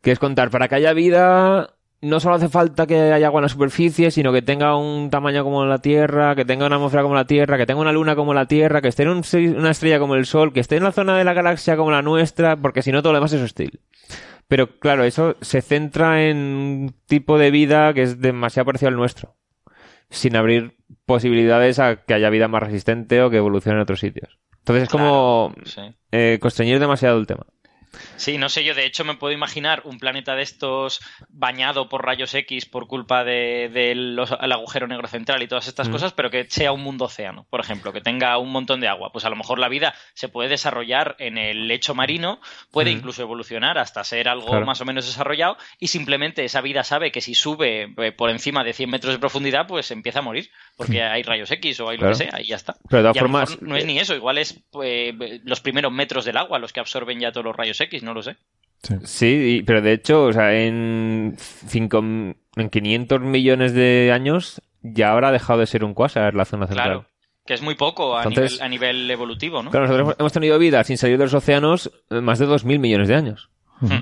[0.02, 3.44] Que es contar, para que haya vida, no solo hace falta que haya agua en
[3.44, 7.14] la superficie, sino que tenga un tamaño como la Tierra, que tenga una atmósfera como
[7.14, 9.22] la Tierra, que tenga una luna como la Tierra, que esté en un
[9.56, 12.02] una estrella como el Sol, que esté en la zona de la galaxia como la
[12.02, 13.80] nuestra, porque si no todo lo demás es hostil.
[14.48, 18.96] Pero claro, eso se centra en un tipo de vida que es demasiado parecido al
[18.96, 19.34] nuestro
[20.10, 24.38] sin abrir posibilidades a que haya vida más resistente o que evolucione en otros sitios.
[24.58, 25.80] Entonces es como Sí.
[26.10, 27.46] eh, constreñir demasiado el tema.
[28.16, 32.04] Sí, no sé, yo de hecho me puedo imaginar un planeta de estos bañado por
[32.04, 35.92] rayos X por culpa del de, agujero negro central y todas estas Mm.
[35.92, 39.10] cosas, pero que sea un mundo océano, por ejemplo, que tenga un montón de agua.
[39.12, 42.98] Pues a lo mejor la vida se puede desarrollar en el lecho marino, puede Mm.
[42.98, 44.66] incluso evolucionar hasta ser algo Claro.
[44.66, 48.62] más o menos desarrollado y simplemente esa vida sabe que si sube eh, por encima
[48.64, 51.98] de 100 metros de profundidad, pues empieza a morir, porque hay rayos X o hay
[51.98, 52.10] lo Mm.
[52.10, 52.76] Que sea y ya está.
[52.88, 56.36] Pero de todas formas, no es ni eso, igual es pues, los primeros metros del
[56.36, 58.36] agua los que absorben ya todos los rayos X, no lo sé.
[58.82, 58.94] Sí.
[59.04, 59.26] Sí,
[59.58, 65.30] y- pero de hecho, o sea, en, cinco, en 500 millones de años ya habrá
[65.30, 66.86] dejado de ser un cuásar la zona central.
[66.88, 67.06] Claro,
[67.46, 69.70] que es muy poco a, Entonces- nivel, a nivel evolutivo, ¿no?
[69.70, 73.14] Claro, nosotros hemos tenido vida sin salir de los océanos más de 2.000 millones de
[73.14, 73.50] años.
[73.80, 73.94] Ujú.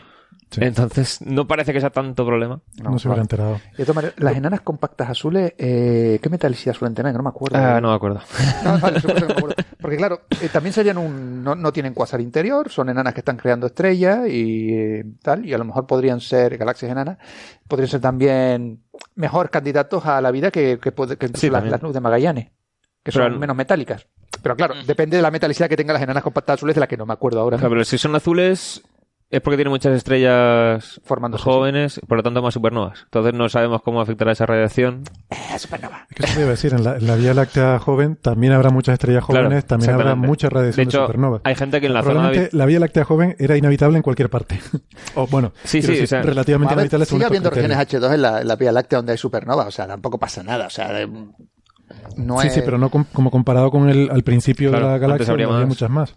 [0.51, 0.61] Sí.
[0.65, 2.61] Entonces, no parece que sea tanto problema.
[2.83, 3.61] No, se hubiera enterado.
[3.77, 7.13] De todas maneras, las enanas compactas azules, eh, ¿qué metalicidad suelen tener?
[7.13, 7.57] Que no me acuerdo.
[7.57, 8.21] Ah, no me acuerdo.
[8.65, 9.55] No, vale, me acuerdo.
[9.81, 11.45] Porque claro, eh, también serían un...
[11.45, 15.55] No, no tienen cuásar interior, son enanas que están creando estrellas y eh, tal, y
[15.55, 17.19] a lo mejor podrían ser galaxias enanas,
[17.69, 18.83] podrían ser también
[19.15, 22.47] mejor candidatos a la vida que, que, puede- que Sí, las, las nubes de Magallanes,
[23.03, 24.07] que Pero son menos metálicas.
[24.43, 26.97] Pero claro, depende de la metalicidad que tengan las enanas compactas azules, de la que
[26.97, 27.57] no me acuerdo ahora.
[27.57, 28.83] Claro, pero si son azules
[29.31, 33.01] es porque tienen muchas estrellas Formándose, jóvenes, por lo tanto más supernovas.
[33.05, 35.05] Entonces no sabemos cómo afectará esa radiación.
[35.31, 36.07] Eh, supernova.
[36.11, 38.53] Es que eso te iba a decir, en la, en la Vía Láctea joven también
[38.53, 41.41] habrá muchas estrellas Claro, jóvenes, también habrá mucha De radiación de, hecho, supernova.
[41.45, 42.15] hay gente que en la zona...
[42.15, 44.59] Probablemente la Vía Láctea joven era inhabitable en cualquier parte.
[45.15, 48.23] o bueno, Sí, sí, decir, o sea, relativamente ver, inhabitable sigue habiendo regiones H2 en
[48.23, 50.93] la, en la Vía Láctea donde hay supernovas, o sea, tampoco pasa nada, o sea,
[50.93, 51.09] de-
[52.17, 52.55] no Sí, es...
[52.55, 55.47] sí, pero no com- como comparado con el al principio Claro, de la galaxia, habría
[55.47, 55.75] donde había más.
[55.77, 56.17] muchas más.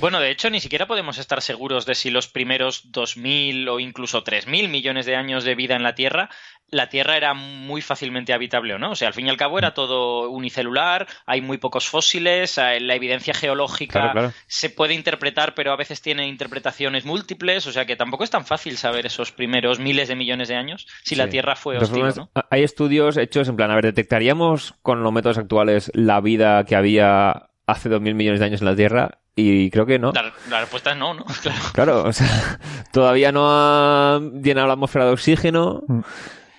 [0.00, 4.24] Bueno, de hecho, ni siquiera podemos estar seguros de si los primeros 2.000 o incluso
[4.24, 6.28] 3.000 millones de años de vida en la Tierra,
[6.68, 8.92] la Tierra era muy fácilmente habitable o no.
[8.92, 12.94] O sea, al fin y al cabo era todo unicelular, hay muy pocos fósiles, la
[12.94, 14.32] evidencia geológica Claro, claro.
[14.46, 17.66] se puede interpretar, pero a veces tiene interpretaciones múltiples.
[17.66, 20.86] O sea, que tampoco es tan fácil saber esos primeros miles de millones de años
[21.04, 21.28] si la.
[21.32, 22.30] Tierra fue hostil formas, no.
[22.50, 26.76] Hay estudios hechos en plan, a ver, ¿detectaríamos con los métodos actuales la vida que
[26.76, 29.21] había hace 2.000 millones de años en la Tierra?
[29.34, 30.12] Y creo que no.
[30.12, 31.24] La, la respuesta es no, ¿no?
[31.42, 31.60] Claro.
[31.72, 32.58] Claro, o sea,
[32.92, 35.82] todavía no ha llenado la atmósfera de oxígeno.
[35.86, 36.00] Mm.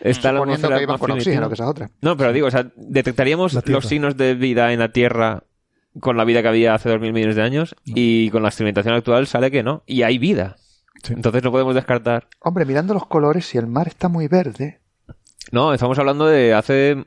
[0.01, 1.89] Está la atmósfera que iban con oxígeno, que esa es otra.
[2.01, 5.43] No, pero digo, o sea, detectaríamos los signos de vida en la Tierra
[5.99, 9.27] con la vida que había hace 2.000 millones de años y con la experimentación actual
[9.27, 9.83] sale que no.
[9.85, 10.57] Y hay vida.
[11.09, 12.27] Entonces no podemos descartar.
[12.39, 14.79] Hombre, mirando los colores, si el mar está muy verde.
[15.51, 17.05] No, estamos hablando de hace.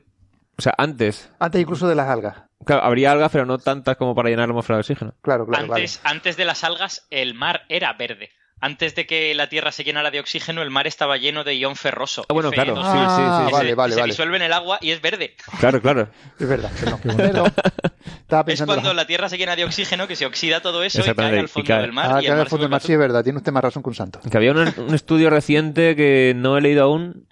[0.57, 1.29] O sea, antes.
[1.39, 2.46] Antes incluso de las algas.
[2.67, 5.13] Claro, habría algas, pero no tantas como para llenar la atmósfera de oxígeno.
[5.21, 5.73] Claro, claro.
[5.73, 8.29] Antes, antes de las algas, el mar era verde.
[8.59, 11.75] Antes de que la Tierra se llenara de oxígeno, el mar estaba lleno de ion
[11.75, 12.25] ferroso.
[12.27, 12.75] Ah, bueno, claro.
[12.75, 12.81] Fe2.
[12.81, 13.53] Sí, sí, sí.
[13.53, 14.11] Vale, se, vale, que se vale.
[14.11, 15.35] disuelve en el agua y es verde.
[15.59, 16.09] Claro, claro.
[16.39, 16.71] Es verdad.
[16.73, 18.73] Estaba Es pensando.
[18.73, 21.45] cuando la Tierra se llena de oxígeno que se oxida todo eso y cae al
[21.45, 21.81] y fondo cae.
[21.81, 22.11] del mar.
[22.15, 23.23] Ah, y el se fondo del mar sí es verdad.
[23.23, 24.19] Tiene usted más razón que un santo.
[24.29, 27.27] Que había un, un estudio reciente que no he leído aún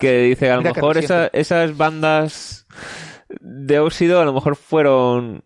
[0.00, 2.66] que dice que a lo Mira mejor esa- esas bandas
[3.40, 5.42] de óxido a lo mejor fueron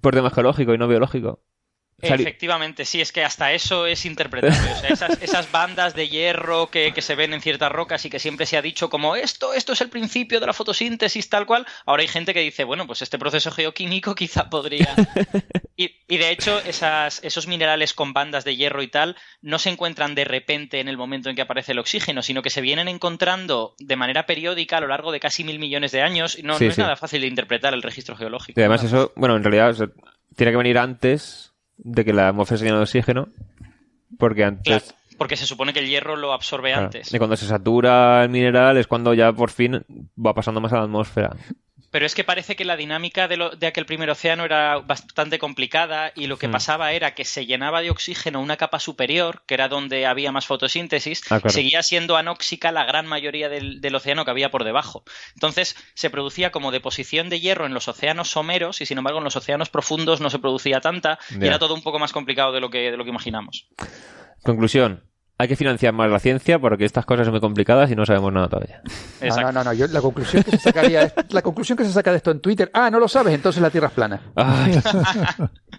[0.00, 1.40] por tema geológico y no biológico.
[2.02, 4.72] Efectivamente, sí, es que hasta eso es interpretable.
[4.72, 8.10] O sea, esas, esas bandas de hierro que, que se ven en ciertas rocas y
[8.10, 11.46] que siempre se ha dicho como esto, esto es el principio de la fotosíntesis, tal
[11.46, 11.66] cual.
[11.86, 14.94] Ahora hay gente que dice, bueno, pues este proceso geoquímico quizá podría.
[15.76, 19.70] Y, y de hecho, esas, esos minerales con bandas de hierro y tal no se
[19.70, 22.86] encuentran de repente en el momento en que aparece el oxígeno, sino que se vienen
[22.86, 26.38] encontrando de manera periódica a lo largo de casi mil millones de años.
[26.38, 26.82] Y No, Sí, no es sí.
[26.82, 28.60] nada fácil de interpretar el registro geológico.
[28.60, 29.86] Y además eso, bueno, en realidad o sea,
[30.36, 31.49] tiene que venir antes
[31.82, 33.28] de que la atmósfera se llene de oxígeno,
[34.18, 34.84] porque antes...
[34.84, 37.12] Claro, porque se supone que el hierro lo absorbe claro, antes.
[37.12, 39.84] y cuando se satura el mineral es cuando ya por fin
[40.18, 41.36] va pasando más a la atmósfera.
[41.90, 45.38] Pero es que parece que la dinámica de, lo- de aquel primer océano era bastante
[45.40, 46.52] complicada y lo que Hmm.
[46.52, 50.46] pasaba era que se llenaba de oxígeno una capa superior, que era donde había más
[50.46, 51.50] fotosíntesis, Ah, claro.
[51.50, 55.02] seguía siendo anóxica la gran mayoría del, del océano que había por debajo.
[55.34, 59.24] Entonces se producía como deposición de hierro en los océanos someros y sin embargo en
[59.24, 62.60] los océanos profundos no se producía tanta y era todo un poco más complicado de
[62.60, 63.66] lo que, de lo que imaginamos.
[64.42, 65.02] Conclusión.
[65.40, 68.30] Hay que financiar más la ciencia porque estas cosas son muy complicadas y no sabemos
[68.32, 68.82] nada todavía.
[69.22, 71.92] No, no, no, no, yo- la conclusión que se sacaría es- la conclusión que se
[71.92, 74.20] saca de esto en Twitter, ah, no lo sabes, entonces la Tierra es plana.
[74.34, 74.80] Ay,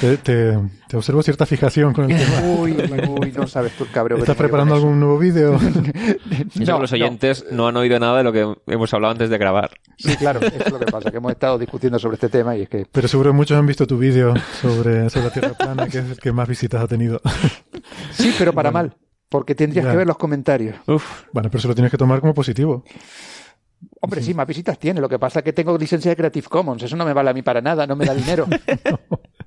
[0.00, 2.40] Te, te- te observo cierta fijación con el tema.
[2.58, 2.72] Uy,
[3.20, 5.58] uy, no sabes tú que ¿Estás preparando algún nuevo vídeo?
[6.54, 7.66] que los oyentes no.
[7.68, 9.70] han oído nada de lo que hemos hablado antes de grabar.
[9.96, 12.62] Sí, claro, eso es lo que pasa, que hemos estado discutiendo sobre este tema y
[12.62, 15.98] es que Pero seguro muchos han visto tu vídeo sobre, sobre la Tierra plana, que
[15.98, 17.20] es el que más visitas ha tenido.
[18.12, 18.96] sí, pero para mal,
[19.28, 19.90] porque tendrías Ya.
[19.92, 20.76] que ver los comentarios.
[20.86, 22.84] Uf, Bueno, pero eso lo tienes que tomar como positivo.
[24.00, 26.82] Hombre, sí, más visitas tiene, lo que pasa es que tengo licencia de Creative Commons,
[26.82, 28.46] eso no me vale a mí para nada, no me da dinero.
[28.48, 28.98] No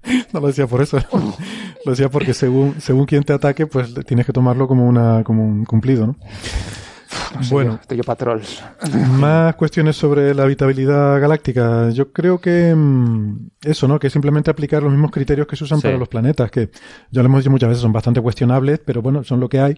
[0.34, 1.00] lo decía por eso.
[1.86, 5.46] Lo decía porque según, según quien te ataque, pues tienes que tomarlo como, una, como
[5.46, 6.18] un cumplido, ¿no?
[7.36, 7.72] No sé Bueno.
[7.72, 8.62] yo, estoy yo pa' trolls.
[9.18, 11.90] Más cuestiones sobre la habitabilidad galáctica.
[11.92, 13.98] Yo creo que mm, eso, ¿no?
[13.98, 15.88] Que simplemente aplicar los mismos criterios que se usan Sí.
[15.88, 16.70] para los planetas, que
[17.12, 19.78] ya lo hemos dicho muchas veces, son bastante cuestionables, pero bueno, son lo que hay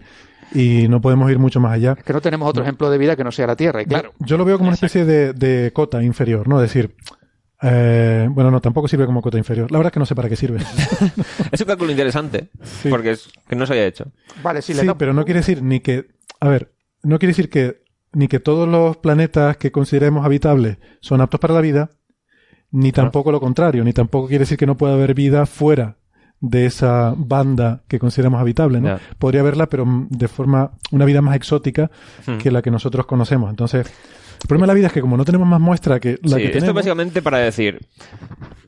[0.54, 1.94] y no podemos ir mucho más allá.
[1.96, 4.12] Que no tenemos otro ejemplo de vida que no sea la Tierra, y claro.
[4.20, 6.62] Yo lo veo como una especie de, de cota inferior, ¿no?
[6.62, 6.96] Es decir,
[7.62, 9.72] eh, bueno, no, tampoco sirve como cota inferior.
[9.72, 10.60] La verdad es que no sé para qué sirve.
[11.52, 12.90] es un cálculo interesante Sí.
[12.90, 14.06] porque es que no se había hecho.
[14.42, 16.08] Vale, sí, Sí, le da- pero no quiere decir ni que,
[16.40, 16.72] a ver,
[17.04, 17.82] no quiere decir que
[18.14, 21.92] ni que todos los planetas que consideremos habitables son aptos para la vida,
[22.72, 25.98] ni tampoco lo contrario, ni tampoco quiere decir que no pueda haber vida fuera
[26.40, 28.98] de esa banda que consideramos habitable, ¿no?
[29.20, 31.92] Podría haberla, pero mm, de forma, una vida más exótica
[32.26, 32.38] Hmm.
[32.40, 33.50] que la que nosotros conocemos.
[33.50, 33.88] Entonces,
[34.44, 36.42] el problema de la vida es que como no tenemos más muestra que la Sí,
[36.42, 37.80] que esto es tenemos, básicamente para decir,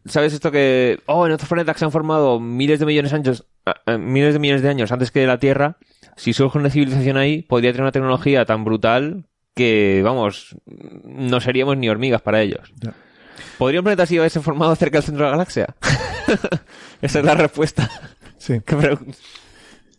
[0.06, 3.18] ¿sabes esto que, oh, en otros planetas que se han formado miles de millones de
[3.18, 5.78] años, ah, ah, miles de millones de años antes que la Tierra,
[6.16, 10.56] si surge una civilización ahí, podría tener una tecnología tan brutal que, vamos,
[11.04, 12.72] no seríamos ni hormigas para ellos.
[12.80, 12.94] Ya.
[13.58, 15.76] ¿Podría un planeta así haberse formado cerca del centro de la galaxia?
[17.02, 17.90] Esa es la respuesta.
[18.38, 18.60] sí.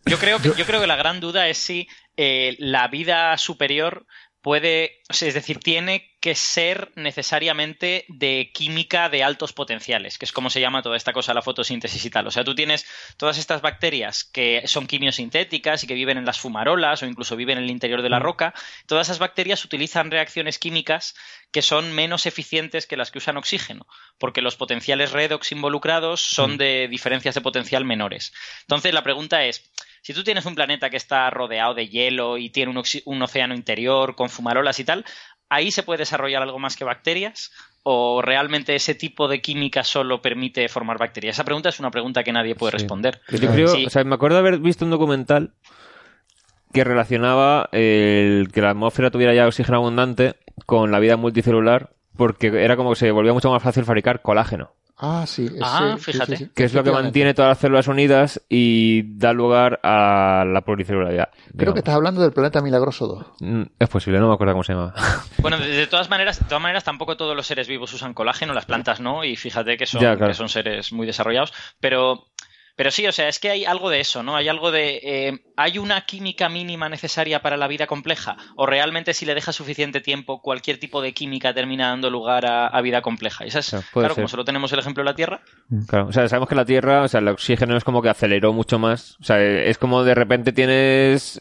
[0.06, 4.06] Yo creo que, yo creo que la gran duda es si eh, la vida superior
[4.44, 10.26] puede, o sea, es decir, tiene que ser necesariamente de química de altos potenciales, que
[10.26, 12.26] es como se llama toda esta cosa, la fotosíntesis y tal.
[12.26, 12.84] O sea, tú tienes
[13.16, 17.56] todas estas bacterias que son quimiosintéticas y que viven en las fumarolas o incluso viven
[17.56, 18.52] en el interior de la roca.
[18.86, 21.14] Todas esas bacterias utilizan reacciones químicas
[21.50, 23.86] que son menos eficientes que las que usan oxígeno,
[24.18, 28.34] porque los potenciales redox involucrados son de diferencias de potencial menores.
[28.60, 29.70] Entonces, la pregunta es,
[30.04, 32.70] si tú tienes un planeta que está rodeado de hielo y tiene
[33.06, 35.02] un, océano interior con fumarolas y tal,
[35.48, 37.50] ¿ahí se puede desarrollar algo más que bacterias?
[37.84, 41.36] ¿O realmente ese tipo de química solo permite formar bacterias?
[41.36, 42.76] Esa pregunta es una pregunta que nadie puede Sí.
[42.82, 43.22] responder.
[43.30, 43.86] Yo creo, Sí.
[43.86, 45.54] o sea, me acuerdo de haber visto un documental
[46.74, 50.34] que relacionaba el que la atmósfera tuviera ya oxígeno abundante
[50.66, 54.74] con la vida multicelular, porque era como que se volvía mucho más fácil fabricar colágeno,
[54.96, 55.46] Ah, sí.
[55.46, 56.36] ese- Ah, fíjate.
[56.36, 56.50] sí, sí.
[56.54, 61.30] que es lo que mantiene todas las células unidas y da lugar a la pluricelularidad.
[61.32, 61.74] Creo digamos.
[61.74, 63.26] que estás hablando del planeta milagroso 2.
[63.40, 64.94] Mm, Es posible, no me acuerdo cómo se llama.
[65.38, 68.54] Bueno, de, de todas maneras, de todas maneras, tampoco todos los seres vivos usan colágeno,
[68.54, 70.30] las plantas no, y fíjate que son, Ya, claro.
[70.30, 72.24] que son seres muy desarrollados, pero,
[72.76, 74.34] Pero sí, o sea, es que hay algo de eso, ¿no?
[74.36, 75.00] Hay algo de.
[75.02, 78.36] eh, ¿Hay una química mínima necesaria para la vida compleja?
[78.56, 82.66] ¿O realmente, si le dejas suficiente tiempo, cualquier tipo de química termina dando lugar a,
[82.66, 83.44] a vida compleja?
[83.44, 85.40] Esa es, Claro, claro, como solo tenemos el ejemplo de la Tierra.
[85.86, 88.52] Claro, o sea, sabemos que la Tierra, o sea, el oxígeno es como que aceleró
[88.52, 89.16] mucho más.
[89.20, 91.40] O sea, es como de repente tienes.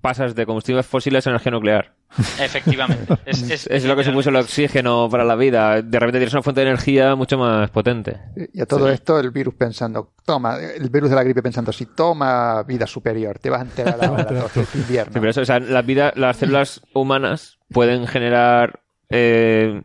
[0.00, 1.92] Pasas de combustibles fósiles a energía nuclear.
[2.40, 3.14] Efectivamente.
[3.26, 5.80] Es, es- Es lo que supuso el oxígeno para la vida.
[5.82, 8.18] De repente tienes una fuente de energía mucho más potente.
[8.52, 11.86] Y a todo esto el virus pensando, toma, el virus de la gripe pensando así,
[11.86, 15.12] toma vida superior, te vas a enterar ahora, todo este invierno.
[15.12, 19.82] Sí, pero eso, o sea, la vida, las células humanas pueden generar eh,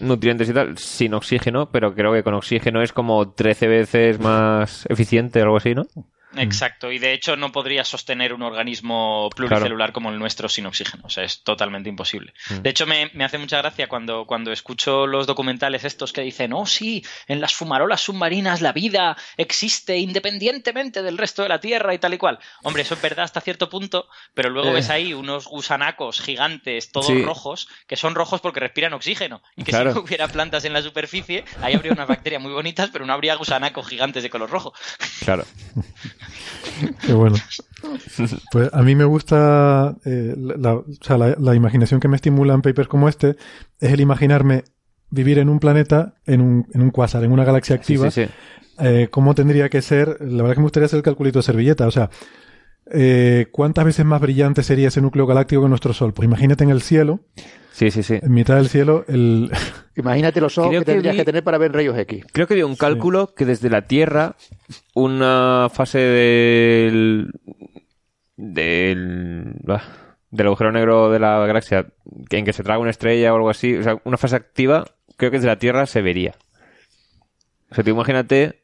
[0.00, 4.86] nutrientes y tal sin oxígeno, pero creo que con oxígeno es como 13 veces más
[4.88, 5.84] eficiente o algo así, ¿no?
[6.36, 11.04] Exacto, y de hecho no podría sostener un organismo pluricelular como el nuestro sin oxígeno,
[11.06, 12.34] o sea, es totalmente imposible.
[12.50, 12.54] Mm.
[12.62, 16.52] De hecho, me, me hace mucha gracia cuando, cuando escucho los documentales estos que dicen,
[16.52, 21.94] oh sí, en las fumarolas submarinas la vida existe independientemente del resto de la Tierra
[21.94, 22.38] y tal y cual.
[22.62, 24.74] Hombre, eso es verdad hasta cierto punto, pero luego Eh.
[24.74, 27.22] ves ahí unos gusanacos gigantes, todos Sí.
[27.22, 29.92] rojos, que son rojos porque respiran oxígeno, y que Claro.
[29.92, 33.12] si no hubiera plantas en la superficie, ahí habría unas bacterias muy bonitas, pero no
[33.14, 34.74] habría gusanacos gigantes de color rojo.
[35.24, 35.44] Claro.
[37.06, 37.36] Qué bueno.
[38.52, 42.54] Pues a mí me gusta, eh, la, o sea, la, la imaginación que me estimula
[42.54, 43.36] en papers como este
[43.80, 44.64] es el imaginarme
[45.10, 48.10] vivir en un planeta, en un, en un quasar, en una galaxia activa.
[48.10, 48.30] sí, sí.
[48.80, 50.18] Eh, ¿Cómo tendría que ser?
[50.20, 51.86] La verdad que me gustaría hacer el calculito de servilleta.
[51.86, 52.10] O sea,
[52.92, 56.12] eh, ¿cuántas veces más brillante sería ese núcleo galáctico que nuestro Sol?
[56.12, 57.20] Pues imagínate en el cielo,
[57.78, 58.18] Sí, sí, sí.
[58.20, 59.50] en mitad del cielo, el...
[59.94, 62.24] Imagínate los ojos Creo que que tendrías vi- que tener para ver rayos X.
[62.32, 64.34] Creo que había un cálculo que desde la Tierra,
[64.94, 67.30] una fase del.
[68.36, 69.54] del.
[69.62, 69.82] bah,
[70.30, 71.86] del agujero negro de la galaxia,
[72.30, 74.84] en que se traga una estrella o algo así, o sea, una fase activa,
[75.16, 76.34] creo que desde la Tierra se vería.
[77.70, 78.57] O sea, tú imagínate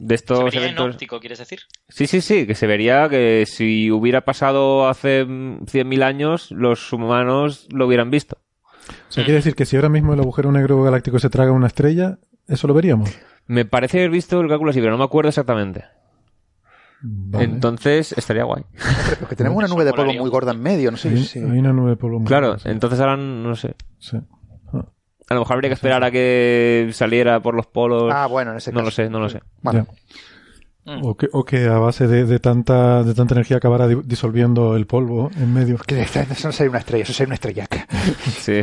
[0.00, 0.94] de estos Se vería en eventos.
[0.94, 1.60] óptico, ¿quieres decir?
[1.88, 6.92] Sí, sí, sí, que se vería que si hubiera pasado hace mm, 100.000 años, los
[6.92, 8.38] humanos lo hubieran visto.
[9.08, 11.66] O sea, quiere decir que si ahora mismo el agujero negro galáctico se traga una
[11.66, 13.10] estrella, eso lo veríamos.
[13.46, 15.84] Me parece haber visto el cálculo así, pero no me acuerdo exactamente.
[17.02, 17.44] Vale.
[17.44, 18.62] Entonces, estaría guay.
[19.20, 21.38] Porque tenemos una nube de polvo muy gorda en medio, no sé Hay, si...
[21.38, 23.74] hay una nube de polvo muy Claro, entonces ahora no sé.
[23.98, 24.18] Sí.
[25.30, 28.12] A lo mejor habría que esperar a que saliera por los polos.
[28.14, 28.84] Ah, bueno, en ese no caso.
[28.86, 29.40] lo sé, no lo sé.
[30.84, 31.04] Mm.
[31.04, 34.74] O que, o que a base de, de tanta de tanta energía acabara di- disolviendo
[34.76, 35.76] el polvo en medio.
[35.86, 37.86] que eso no sería una estrella, eso sería una estrellaca.
[38.40, 38.62] Sí.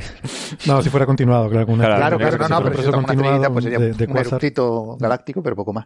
[0.66, 1.68] No, si fuera continuado, claro.
[1.72, 2.38] una Claro, estrella.
[2.38, 5.44] Claro, no, no, fuera pero si es una estrellita, pues sería de, de un galáctico,
[5.44, 5.86] pero poco más.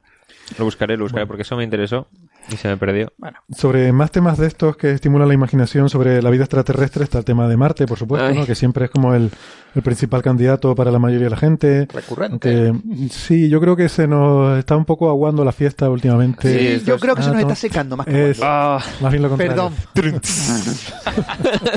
[0.58, 2.08] Lo buscaré, lo buscaré, porque eso me interesó
[2.52, 3.12] y se me perdió.
[3.56, 7.26] Sobre más temas de estos que estimulan la imaginación sobre la vida extraterrestre está el
[7.26, 8.34] tema de Marte, por supuesto.
[8.34, 8.46] ¿no?
[8.46, 9.30] que siempre es como el,
[9.76, 11.88] el principal candidato para la mayoría de la gente.
[11.94, 12.68] Recurrente.
[12.68, 16.60] Aunque, sí, yo creo que se nos está un poco aguando la fiesta últimamente.
[16.60, 17.54] Sí, esto yo creo que se Ah, nos toma.
[17.54, 18.40] está secando más que Es-.
[18.44, 19.72] Ah, Más bien lo contrario.
[19.94, 20.22] Perdón.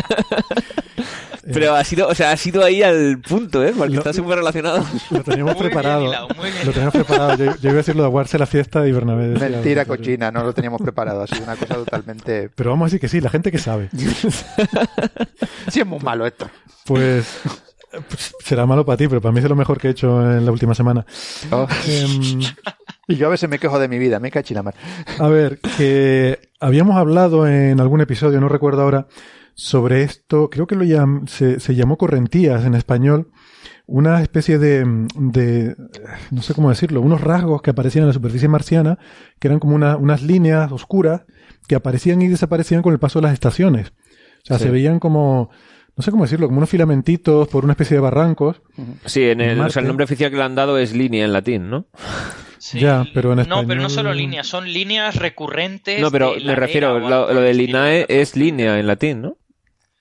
[1.52, 3.72] pero ha sido, o sea, ha sido ahí al punto, ¿eh?
[3.76, 4.84] Porque Lo- está súper relacionado.
[5.10, 6.04] Lo teníamos Muy bien preparado.
[6.06, 7.34] hilado, muy bien Lo teníamos preparado.
[7.36, 10.30] Yo, yo iba a decir lo de aguarse la fiesta y Bernabé decía Mentira cochina,
[10.30, 11.22] no lo teníamos preparado.
[11.22, 12.50] Ha sido una cosa totalmente...
[12.54, 13.90] Pero vamos a decir que sí, la gente que sabe.
[15.70, 16.48] Sí, es muy malo esto.
[16.84, 17.40] Pues,
[17.90, 20.44] pues, será malo para ti, pero para mí es lo mejor que he hecho en
[20.44, 21.04] la última semana.
[21.50, 21.66] Oh.
[21.86, 22.40] Em,
[23.08, 24.74] Y yo a veces me quejo de mi vida, me cachi la mar.
[25.18, 29.06] a ver, que habíamos hablado en algún episodio, no recuerdo ahora,
[29.54, 33.30] sobre esto, creo que lo llam- se, se llamó correntías en español,
[33.86, 34.84] una especie de,
[35.16, 35.76] de,
[36.30, 38.98] no sé cómo decirlo, unos rasgos que aparecían en la superficie marciana,
[39.38, 41.22] que eran como una- unas líneas oscuras
[41.68, 43.92] que aparecían y desaparecían con el paso de las estaciones.
[44.42, 44.64] O sea, Sí.
[44.64, 45.50] se veían como,
[45.96, 48.60] no sé cómo decirlo, como unos filamentitos por una especie de barrancos.
[49.04, 49.74] Sí, en el, o Marte.
[49.74, 51.86] sea, el nombre oficial que le han dado es línea en latín, ¿no?
[52.58, 52.80] Sí.
[52.80, 56.00] Ya, pero en No, pero no español- solo líneas, son líneas recurrentes.
[56.00, 59.36] No, pero me refiero, lo, lo de linae es línea en latín, ¿no?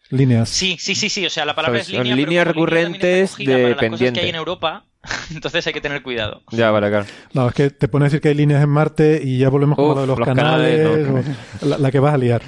[0.10, 0.50] Líneas.
[0.50, 2.44] Sí, sí, sí, sí, o sea, la palabra Sabes, es son línea, pero líneas línea
[2.44, 4.20] recurrentes cogida de para las cosas que pendiente.
[4.22, 4.86] hay en Europa,
[5.34, 6.44] entonces hay que tener cuidado.
[6.52, 7.06] Ya, vale, claro.
[7.34, 9.80] No, es que te pone a decir que hay líneas en Marte y ya volvemos
[9.80, 12.42] Uf, a lo de los, los canales, canales, o la, la que vas a liar.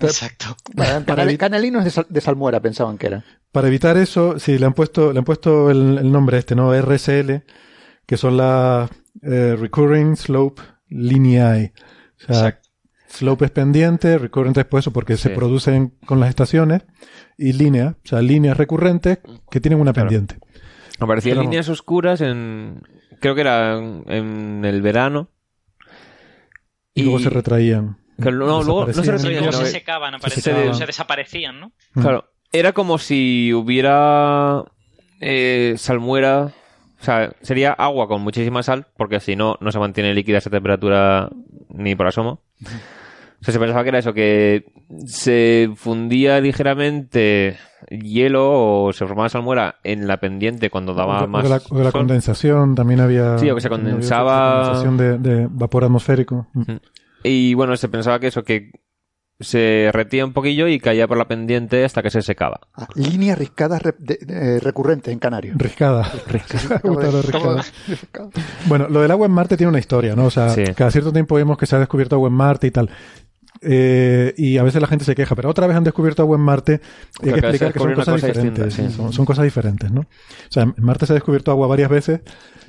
[0.00, 0.56] Exacto.
[0.74, 3.24] Bueno, canal- canalinos de, sal- de salmuera pensaban que eran.
[3.50, 6.72] Para evitar eso, sí, le han puesto, le han puesto el, el nombre este, ¿no?
[6.74, 7.42] RSL,
[8.06, 8.90] que son las
[9.22, 11.72] eh, Recurring Slope Lineae.
[11.74, 12.67] O sea, Exacto.
[13.08, 16.82] Slope es pendiente, recurrent es pues eso porque se producen con las estaciones,
[17.36, 19.18] y línea, o sea, líneas recurrentes
[19.50, 20.08] que tienen una Claro.
[20.08, 20.36] pendiente.
[21.00, 22.82] Aparecían Pero- líneas oscuras en.
[23.20, 25.30] Creo que era en, el verano.
[26.94, 27.98] Y, luego se retraían.
[28.16, 30.68] Que no, luego no se retraían, Luego se secaban, se aparecían, secaban.
[30.70, 31.72] o sea, desaparecían, ¿no?
[31.94, 32.00] Mm.
[32.00, 32.24] Claro.
[32.52, 34.64] Era como si hubiera
[35.20, 36.52] eh, salmuera
[37.00, 40.38] O sea, sería agua con muchísima sal, porque si no, no se mantiene líquida a
[40.38, 41.30] esa temperatura
[41.68, 42.42] ni por asomo.
[43.40, 44.64] O sea, se pensaba que era eso, que
[45.06, 47.56] se fundía ligeramente
[47.88, 51.42] hielo o se formaba salmuera en la pendiente cuando daba O de- o más.
[51.44, 52.00] de la, o de la sol.
[52.00, 53.38] condensación también había.
[53.38, 56.48] Sí, o que se condensaba- condensación de, de vapor atmosférico.
[56.54, 56.62] Mm.
[57.22, 58.70] Y bueno, se pensaba que eso, que
[59.40, 62.58] se retía un poquillo y caía por la pendiente hasta que se secaba.
[62.74, 65.56] Ah, líneas riscadas re- de- eh, recurrentes en Canarias.
[65.56, 66.10] Riscada.
[66.82, 67.62] Me gusta lo Como- riscada.
[68.66, 70.24] Bueno, lo del agua en Marte tiene una historia, ¿no?
[70.24, 70.64] O sea, Sí.
[70.74, 72.90] cada cierto tiempo vemos que se ha descubierto agua en Marte y tal.
[73.60, 76.42] Eh, y a veces la gente se queja, pero otra vez han descubierto agua en
[76.42, 76.80] Marte.
[77.22, 78.74] Y hay que explicar que son cosas cosa diferentes.
[78.74, 78.90] sí.
[78.90, 80.00] son, son cosas diferentes, ¿no?
[80.02, 80.06] O
[80.50, 82.20] sea, en Marte se ha descubierto agua varias veces,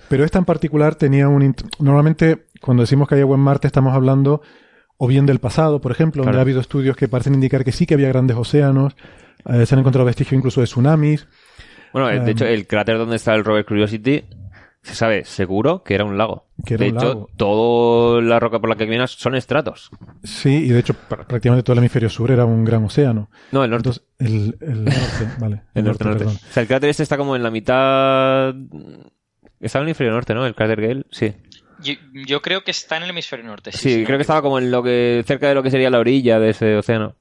[0.08, 1.56] pero esta en particular tenía un.
[1.80, 4.42] Normalmente, cuando decimos que hay agua en Marte, estamos hablando
[4.98, 7.86] o bien del pasado, por ejemplo, donde ha habido estudios que parecen indicar que sí
[7.86, 8.96] que había grandes océanos.
[9.46, 11.26] eh, se han encontrado vestigios incluso de tsunamis.
[11.94, 12.26] Bueno, Em.
[12.26, 14.26] de hecho, el cráter donde está el rover Curiosity
[14.82, 16.48] se sabe seguro que era un lago.
[16.66, 17.30] Que era de un hecho, lago.
[17.38, 19.90] toda la roca por la que caminas son estratos.
[20.24, 23.30] Sí, y de hecho pr- prácticamente todo el hemisferio sur era un gran océano.
[23.52, 23.90] No, el norte.
[23.90, 25.62] Entonces, el, el norte, vale.
[25.74, 26.20] el norte, norte.
[26.20, 26.36] perdón.
[26.36, 28.54] O sea, el cráter este está como en la mitad...
[29.60, 30.46] Está en el hemisferio norte, ¿no?
[30.46, 31.34] El cráter Gale, sí.
[31.82, 31.94] Yo,
[32.26, 33.72] yo creo que está en el hemisferio norte.
[33.74, 35.90] Sí, Sí, no creo que estaba como en lo que cerca de lo que sería
[35.90, 37.16] la orilla de ese océano.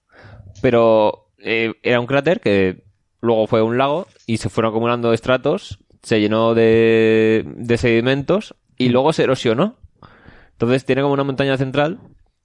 [0.63, 2.85] Pero eh, era un cráter que
[3.21, 8.89] luego fue un lago y se fueron acumulando estratos, se llenó de, de sedimentos y
[8.89, 9.77] luego se erosionó.
[10.53, 12.01] Entonces tiene como una montaña central,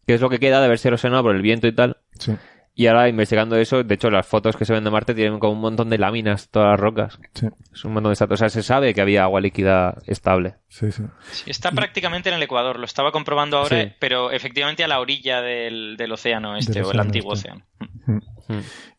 [0.06, 1.98] que es lo que queda de haberse erosionado por el viento y tal.
[2.20, 2.36] Sí,
[2.76, 5.54] Y ahora investigando eso, de hecho las fotos que se ven de Marte tienen como
[5.54, 7.20] un montón de láminas, todas las rocas.
[7.36, 8.34] sí, Es un montón de estratos.
[8.34, 10.56] O sea, se sabe que había agua líquida estable.
[10.70, 11.04] sí, sí.
[11.32, 13.92] Sí, Está prácticamente en el Ecuador, lo estaba comprobando ahora, Sí.
[14.00, 17.52] pero efectivamente a la orilla del, del océano este, Del o el antiguo este.
[17.52, 17.66] océano.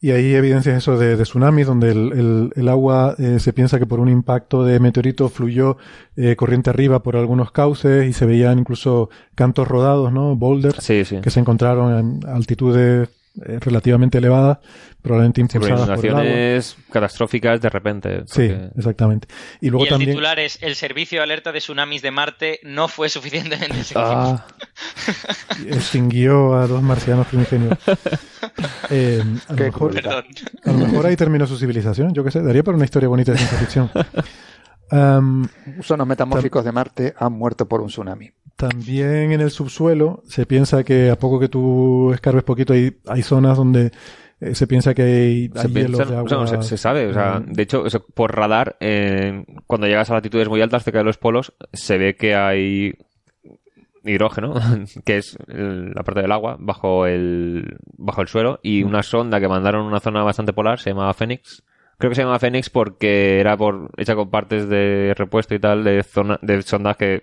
[0.01, 3.79] Y hay evidencias eso de, de tsunamis, donde el, el- el agua eh, se piensa
[3.79, 5.77] que por un impacto de meteorito fluyó
[6.17, 10.37] eh, corriente arriba por algunos cauces y se veían incluso cantos rodados, ¿no?
[10.37, 11.21] Boulders Sí, sí.
[11.21, 13.09] que se encontraron en altitudes
[13.47, 14.59] eh, relativamente elevadas,
[15.03, 16.23] probablemente Sí, impulsadas por el agua.
[16.25, 18.19] inundaciones catastróficas de repente.
[18.27, 19.29] Sí, porque- exactamente.
[19.61, 20.11] Y luego y el también.
[20.13, 24.09] titular es El servicio de alerta de tsunamis de Marte no fue suficientemente seguro.
[24.11, 24.47] Ah,
[25.69, 27.79] extinguió a dos marcianos primigenios.
[28.91, 32.63] Eh, a, lo mejor, a lo mejor ahí terminó su civilización, yo qué sé, daría
[32.63, 33.91] para una historia bonita de ciencia ficción.
[35.79, 38.31] Usos metamórficos de Marte han muerto por un tsunami.
[38.57, 43.23] también en el subsuelo se piensa que a poco que tú escarbes poquito hay, hay
[43.23, 43.91] zonas donde
[44.41, 46.63] eh, se piensa que hay, se, hay piensa- hielos de o sea, agua.
[46.63, 47.85] se, se sabe, o sea, de hecho,
[48.15, 52.15] por radar, eh, cuando llegas a latitudes muy altas cerca de los polos, se ve
[52.17, 52.95] que hay
[54.05, 54.55] hidrógeno,
[55.05, 59.41] que es el- la parte del agua, bajo el, bajo el suelo, y una sonda
[59.41, 61.63] que mandaron a una zona bastante polar, se llamaba Phoenix.
[61.99, 65.85] Creo que se llamaba Phoenix porque era por, hecha con partes de repuesto y tal,
[65.85, 67.23] de, zona, de sondas que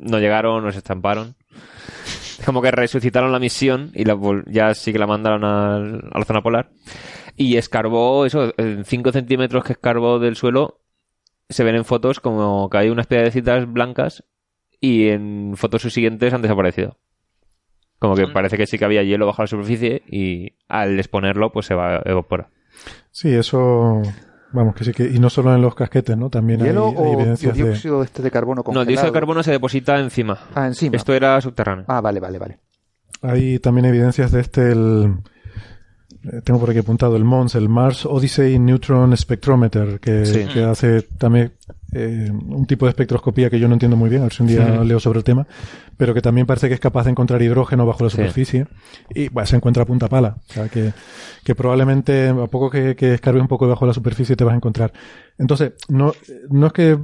[0.00, 1.34] no llegaron o se estamparon.
[2.44, 6.24] Como que resucitaron la misión y la, ya sí que la mandaron al- a la
[6.24, 6.70] zona polar.
[7.36, 10.80] Y escarbó, eso, en 5 centímetros que escarbó del suelo,
[11.48, 14.24] se ven en fotos como que hay unas piedrecitas blancas
[14.80, 16.96] y en fotos subsiguientes han desaparecido.
[17.98, 21.50] Como que Son- parece que sí que había hielo bajo la superficie y al exponerlo
[21.52, 22.50] pues se va evapora.
[23.18, 24.02] Sí, eso.
[24.52, 25.04] Vamos, que sí que.
[25.06, 26.28] Y no solo en los casquetes, ¿no?
[26.28, 27.62] También hay, ¿Hielo hay o evidencias de.
[27.64, 28.82] dióxido este de carbono No, congelado?
[28.82, 30.38] el dióxido de carbono se deposita encima.
[30.54, 30.96] Ah, encima.
[30.96, 31.86] Esto era subterráneo.
[31.88, 32.58] Ah, vale, vale, vale.
[33.22, 35.14] Hay también evidencias de este, el,
[36.24, 40.44] eh, tengo por aquí apuntado el MONS, el Mars Odyssey Neutron Spectrometer, que, Sí.
[40.52, 41.54] que hace también
[41.96, 44.48] eh, un tipo de espectroscopía que yo no entiendo muy bien, a ver si un
[44.48, 45.46] día leo sobre el tema,
[45.96, 48.16] pero que también parece que es capaz de encontrar hidrógeno bajo la Sí.
[48.16, 48.66] superficie
[49.14, 50.36] y bueno, se encuentra a punta pala.
[50.48, 50.92] O sea, que,
[51.44, 54.56] que probablemente a poco que, que escarbes un poco bajo la superficie te vas a
[54.56, 54.92] encontrar.
[55.38, 56.12] Entonces, no,
[56.50, 56.98] no es que...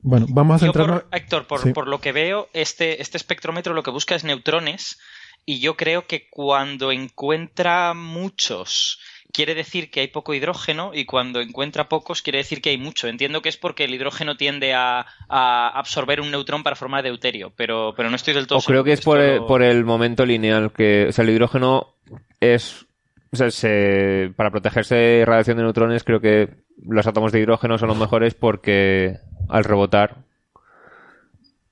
[0.00, 1.02] Bueno, vamos a centrarnos...
[1.02, 1.72] por, Héctor, por, Sí.
[1.72, 4.98] por lo que veo, este, este espectrómetro lo que busca es neutrones
[5.44, 8.98] y yo creo que cuando encuentra muchos
[9.32, 13.08] quiere decir que hay poco hidrógeno y cuando encuentra pocos quiere decir que hay mucho.
[13.08, 17.52] Entiendo que es porque el hidrógeno tiende a, a absorber un neutrón para formar deuterio,
[17.56, 18.84] pero, pero no estoy del todo O creo seguro.
[18.84, 21.94] que es Esto por el, por el momento lineal, que o sea, el hidrógeno
[22.40, 22.86] es...
[23.32, 26.48] O sea, se- para protegerse de radiación de neutrones, creo que
[26.88, 29.18] los átomos de hidrógeno son los mejores porque
[29.48, 30.16] al rebotar,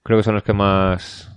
[0.03, 1.31] creo que son los que más...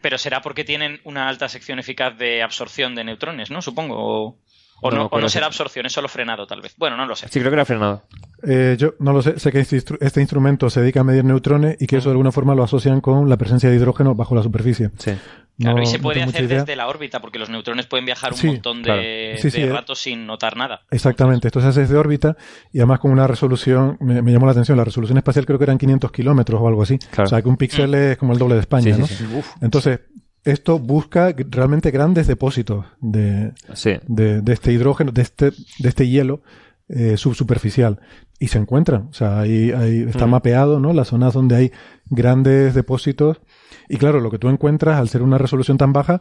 [0.00, 3.62] Pero será porque tienen una alta sección eficaz de absorción de neutrones, ¿no?
[3.62, 4.36] Supongo.
[4.80, 6.74] O- No o no será absorción, es solo frenado tal vez.
[6.76, 7.28] Bueno, no lo sé.
[7.28, 8.02] Sí, creo que era frenado.
[8.46, 11.24] Eh, yo no lo sé, sé que este, instru- este instrumento se dedica a medir
[11.24, 14.34] neutrones y que eso de alguna forma lo asocian con la presencia de hidrógeno bajo
[14.34, 14.90] la superficie.
[14.98, 15.12] Sí.
[15.56, 18.38] Claro, y se no puede hacer desde la órbita, porque los neutrones pueden viajar un
[18.38, 19.02] Sí, montón de, claro.
[19.40, 19.72] Sí, sí, de eh.
[19.72, 20.82] rato sin notar nada.
[20.90, 22.36] Exactamente, esto se hace desde órbita
[22.72, 25.64] y además con una resolución, me, me llamó la atención, la resolución espacial creo que
[25.64, 26.98] eran 500 kilómetros o algo así.
[26.98, 27.22] Claro.
[27.22, 29.06] O sea que un píxel es como el doble de España, Sí, ¿no?
[29.06, 29.24] sí, sí.
[29.60, 30.00] Entonces,
[30.44, 33.92] esto busca realmente grandes depósitos de, Sí.
[34.06, 36.42] de, de este hidrógeno, de este, de este hielo
[36.88, 38.00] eh, subsuperficial.
[38.38, 39.08] Y se encuentran.
[39.10, 40.30] O sea, ahí, ahí está Mm.
[40.30, 40.92] mapeado, ¿no?
[40.92, 41.72] Las zonas donde hay
[42.10, 43.40] grandes depósitos.
[43.88, 46.20] Y claro, lo que tú encuentras, al ser una resolución tan baja,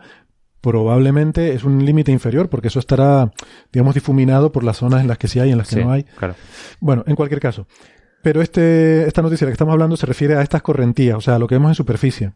[0.61, 3.31] probablemente es un límite inferior, porque eso estará,
[3.73, 5.81] digamos, difuminado por las zonas en las que sí hay y en las que Sí,
[5.83, 6.03] no hay.
[6.03, 6.35] claro.
[6.79, 7.67] Bueno, en cualquier caso.
[8.23, 11.21] Pero este, esta noticia de la que estamos hablando se refiere a estas correntías, o
[11.21, 12.31] sea, a lo que vemos en superficie.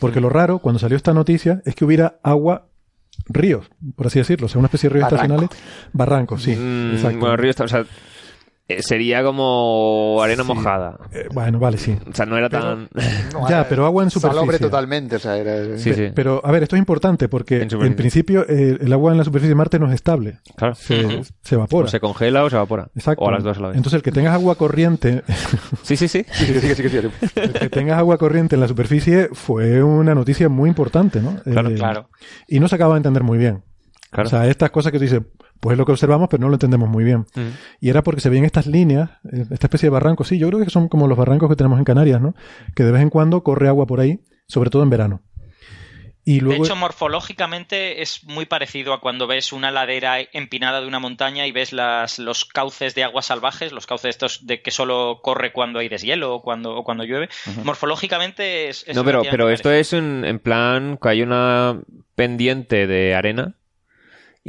[0.00, 2.66] Porque lo raro, cuando salió esta noticia, es que hubiera agua,
[3.28, 5.34] ríos, por así decirlo, o sea, una especie de ríos Barranco.
[5.44, 6.56] estacionales, barrancos, sí.
[6.56, 7.18] Mm, exacto.
[7.20, 7.84] bueno, Río está- o sea,
[8.70, 10.98] eh, sería como arena mojada.
[11.12, 11.96] Eh, bueno, vale, sí.
[12.08, 12.88] O sea, no era tan...
[13.32, 14.40] No, Ya, pero agua en superficie.
[14.40, 15.78] Salobre totalmente, o sea, era...
[15.78, 16.10] Sí, sí.
[16.14, 19.50] Pero, a ver, esto es importante porque, En principio, eh, el agua en la superficie
[19.50, 20.38] de Marte no es estable.
[20.56, 20.74] Claro.
[20.74, 21.86] Se, evapora.
[21.86, 22.88] O se congela o se evapora.
[22.94, 23.24] Exacto.
[23.24, 23.76] O a las dos a la vez.
[23.76, 25.22] Entonces, el que tengas agua corriente,
[25.82, 26.24] Sí, sí, sí.
[26.30, 27.28] Sí, sí, sí, sí, sí, sí.
[27.36, 31.36] el que tengas agua corriente en la superficie fue una noticia muy importante, ¿no?
[31.42, 32.08] Claro, Eh, claro.
[32.46, 33.62] Y no se acaba de entender muy bien.
[34.10, 34.26] Claro.
[34.26, 35.20] O sea, estas cosas que tú dices,
[35.60, 37.26] pues es lo que observamos, pero no lo entendemos muy bien.
[37.80, 40.28] Y era porque se veían estas líneas, eh, esta especie de barrancos.
[40.28, 42.34] Sí, yo creo que son como los barrancos que tenemos en Canarias, ¿no?
[42.74, 45.22] Que de vez en cuando corre agua por ahí, sobre todo en verano.
[46.24, 50.86] Y luego, De hecho, morfológicamente es muy parecido a cuando ves una ladera empinada de
[50.86, 54.70] una montaña y ves las, los cauces de aguas salvajes, los cauces estos de que
[54.70, 57.30] solo corre cuando hay deshielo o cuando, o cuando llueve.
[57.64, 58.84] Morfológicamente es...
[58.86, 61.80] es No, pero, pero esto es en, en plan que hay una
[62.14, 63.56] pendiente de arena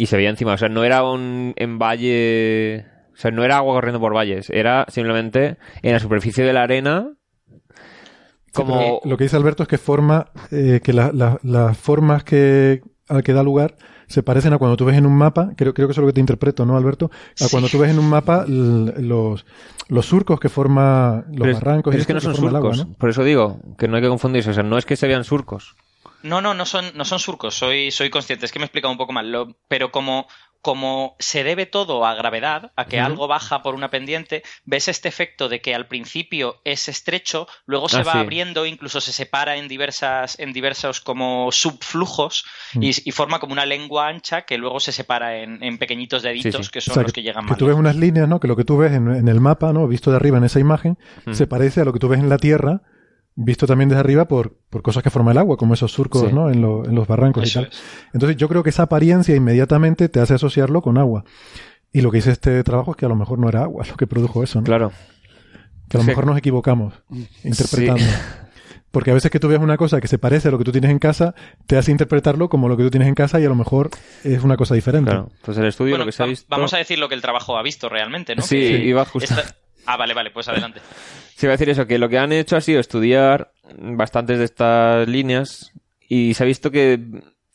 [0.01, 0.53] y se veía encima.
[0.53, 2.85] O sea, no era un en valle.
[3.13, 4.49] O sea, no era agua corriendo por valles.
[4.49, 7.13] Era simplemente en la superficie de la arena.
[8.53, 8.99] Como.
[9.05, 13.23] lo que dice Alberto es que forma, eh, que la- la- las formas que, al
[13.23, 13.77] que da lugar
[14.07, 16.07] se parecen a cuando tú ves en un mapa, creo, creo que eso es lo
[16.07, 17.09] que te interpreto, ¿no, Alberto?
[17.39, 19.45] A cuando tú ves en un mapa los,
[19.87, 21.91] los surcos que forma los pero barrancos.
[21.91, 22.87] pero y es que no son agua, surcos.
[22.89, 22.93] ¿no?
[22.95, 24.49] Por eso digo que no hay que confundirse.
[24.49, 25.75] O sea, no es que se vean surcos.
[26.23, 28.91] No, no, no son, no son surcos, soy, soy consciente, es que me he explicado
[28.91, 30.27] un poco mal, lo- pero como,
[30.61, 35.07] como se debe todo a gravedad, a que algo baja por una pendiente, ves este
[35.09, 38.19] efecto de que al principio es estrecho, luego se Ah, va sí.
[38.19, 42.45] abriendo, incluso se separa en diversas, en diversos como subflujos
[42.75, 42.83] Mm.
[42.83, 46.67] y, y forma como una lengua ancha que luego se separa en, en pequeñitos deditos
[46.67, 46.71] sí.
[46.71, 48.39] que son O sea, los que llegan que más tú ves unas líneas, ¿no?
[48.39, 49.87] Que lo que tú ves en, en el mapa, ¿no?
[49.87, 50.97] Visto de arriba en esa imagen,
[51.31, 52.81] se parece a lo que tú ves en la Tierra,
[53.43, 56.33] visto también desde arriba por, por cosas que forma el agua, como esos surcos, Sí.
[56.33, 56.49] ¿no?
[56.49, 57.71] En, lo- en los barrancos Eso y tal.
[57.71, 57.81] es.
[58.13, 61.23] Entonces yo creo que esa apariencia inmediatamente te hace asociarlo con agua.
[61.93, 63.95] Y lo que dice este trabajo es que a lo mejor no era agua lo
[63.97, 64.65] que produjo eso, ¿no?
[64.65, 64.91] Claro.
[65.89, 66.93] Que a lo mejor nos equivocamos
[67.43, 68.03] interpretando.
[68.91, 70.71] Porque a veces que tú ves una cosa que se parece a lo que tú
[70.73, 71.33] tienes en casa,
[71.65, 73.89] te hace interpretarlo como lo que tú tienes en casa y a lo mejor
[74.25, 75.11] es una cosa diferente.
[75.11, 75.29] Claro.
[75.37, 76.45] Entonces el estudio Bueno, lo que se ha visto.
[76.49, 78.41] vamos a decir lo que el trabajo ha visto realmente, ¿no?
[78.41, 79.33] Sí, Que iba justo.
[79.33, 79.55] esta-
[79.85, 80.79] Ah, vale, vale, pues adelante.
[81.35, 84.45] Se iba a decir eso, que lo que han hecho ha sido estudiar bastantes de
[84.45, 85.71] estas líneas
[86.07, 86.99] y se ha visto que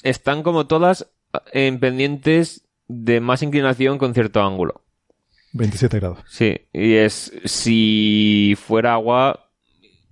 [0.03, 1.09] están como todas
[1.53, 4.83] en pendientes de más inclinación con cierto ángulo.
[5.53, 6.19] 27 grados.
[6.27, 9.51] Sí, y es si fuera agua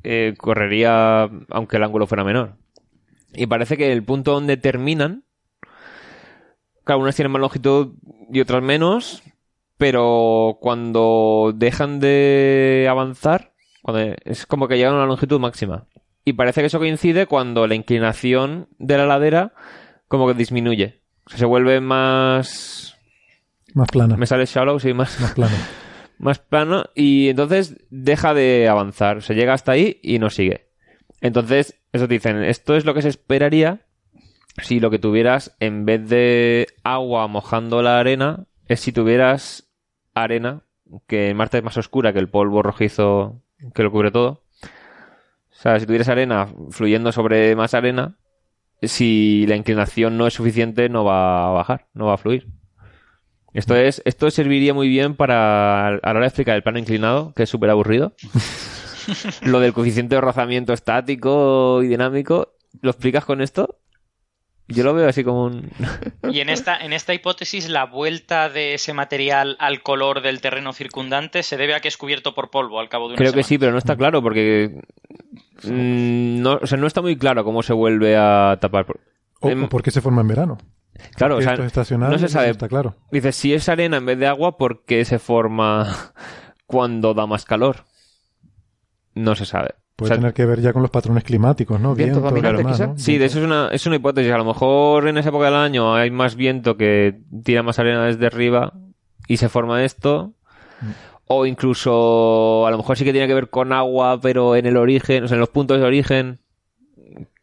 [0.03, 2.57] eh, correría aunque el ángulo fuera menor.
[3.33, 5.25] Y parece que el punto donde terminan,
[6.85, 7.95] claro, unas tienen más longitud
[8.33, 9.23] y otras menos,
[9.79, 13.53] pero cuando dejan de avanzar,
[13.83, 15.87] cuando es como que llegan a una longitud máxima.
[16.25, 19.53] Y parece que eso coincide cuando la inclinación de la ladera
[20.09, 21.01] como que disminuye.
[21.27, 22.97] O sea, se vuelve más...
[23.75, 24.17] Más plana.
[24.17, 25.55] Me sale shallow, sí, más, Más plana.
[26.19, 29.23] más plano y entonces deja de avanzar.
[29.23, 30.69] Se llega hasta ahí y no sigue.
[31.21, 33.87] Entonces, eso te dicen, esto es lo que se esperaría
[34.63, 39.69] si lo que tuvieras en vez de agua mojando la arena es si tuvieras
[40.15, 40.63] arena,
[41.07, 43.43] que en Marte es más oscura que el polvo rojizo
[43.75, 44.43] que lo cubre todo.
[44.63, 48.17] O sea, si tuvieras arena fluyendo sobre más arena,
[48.83, 52.49] si la inclinación no es suficiente no va a bajar, no va a fluir.
[53.53, 57.33] Esto es, esto serviría muy bien para a la hora de explicar el plano inclinado,
[57.35, 58.15] que es súper aburrido.
[59.43, 63.79] Lo del coeficiente de rozamiento estático y dinámico, ¿lo explicas con esto?
[64.67, 65.71] Yo lo veo así como un...
[66.31, 70.73] Y en esta, en esta hipótesis, la vuelta de ese material al color del terreno
[70.73, 73.43] circundante se debe a que es cubierto por polvo al cabo de una Creo que
[73.43, 74.81] sí, pero no está claro porque...
[75.65, 78.87] mm, no, o sea, no está muy claro cómo se vuelve a tapar.
[79.41, 80.59] O, Em, o por qué se forma en verano.
[81.17, 82.51] Claro, o Porque sea, esto es estacional, no se sabe.
[82.51, 82.97] está claro.
[83.11, 86.13] Dices, si es arena en vez de agua, ¿por qué se forma
[86.67, 87.85] cuando da más calor?
[89.15, 89.75] No se sabe.
[89.97, 91.95] Puede O sea, tener que ver ya con los patrones climáticos, ¿no?
[91.95, 92.87] Vientos Viento y dominantes, demás, quizá.
[92.89, 92.99] ¿no?
[92.99, 94.33] Sí, de eso es una, es una hipótesis.
[94.33, 98.05] A lo mejor en esa época del año hay más viento que tira más arena
[98.07, 98.73] desde arriba
[99.29, 100.35] y se forma esto.
[101.27, 104.77] O incluso a lo mejor sí que tiene que ver con agua, pero en el
[104.77, 106.41] origen, o sea, en los puntos de origen,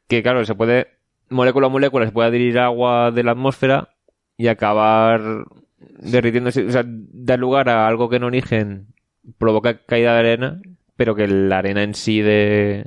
[0.08, 0.88] que claro, se puede,
[1.30, 3.90] molécula a molécula, se puede adherir agua de la atmósfera
[4.38, 5.22] y acabar
[6.00, 8.88] derritiéndose, o sea, dar lugar a algo que en origen
[9.38, 10.62] provoca caída de arena,
[10.96, 12.86] pero que la arena en sí de...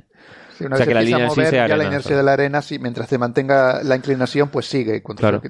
[0.57, 1.73] Sí, una O sea, vez que la línea a en sí mover, sea ya la
[1.83, 5.03] arena, inercia de la arena, sí, mientras se mantenga la inclinación, pues sigue.
[5.03, 5.41] Claro.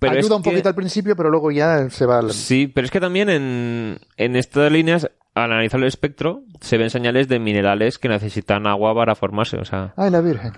[0.00, 2.18] Pero es Ayuda un que- poquito al principio, pero luego ya se va...
[2.18, 6.78] al- Sí, pero es que también en, en estas líneas, al analizar el espectro, se
[6.78, 9.58] ven señales de minerales que necesitan agua para formarse.
[9.58, 10.52] O sea, Ay, la Virgen.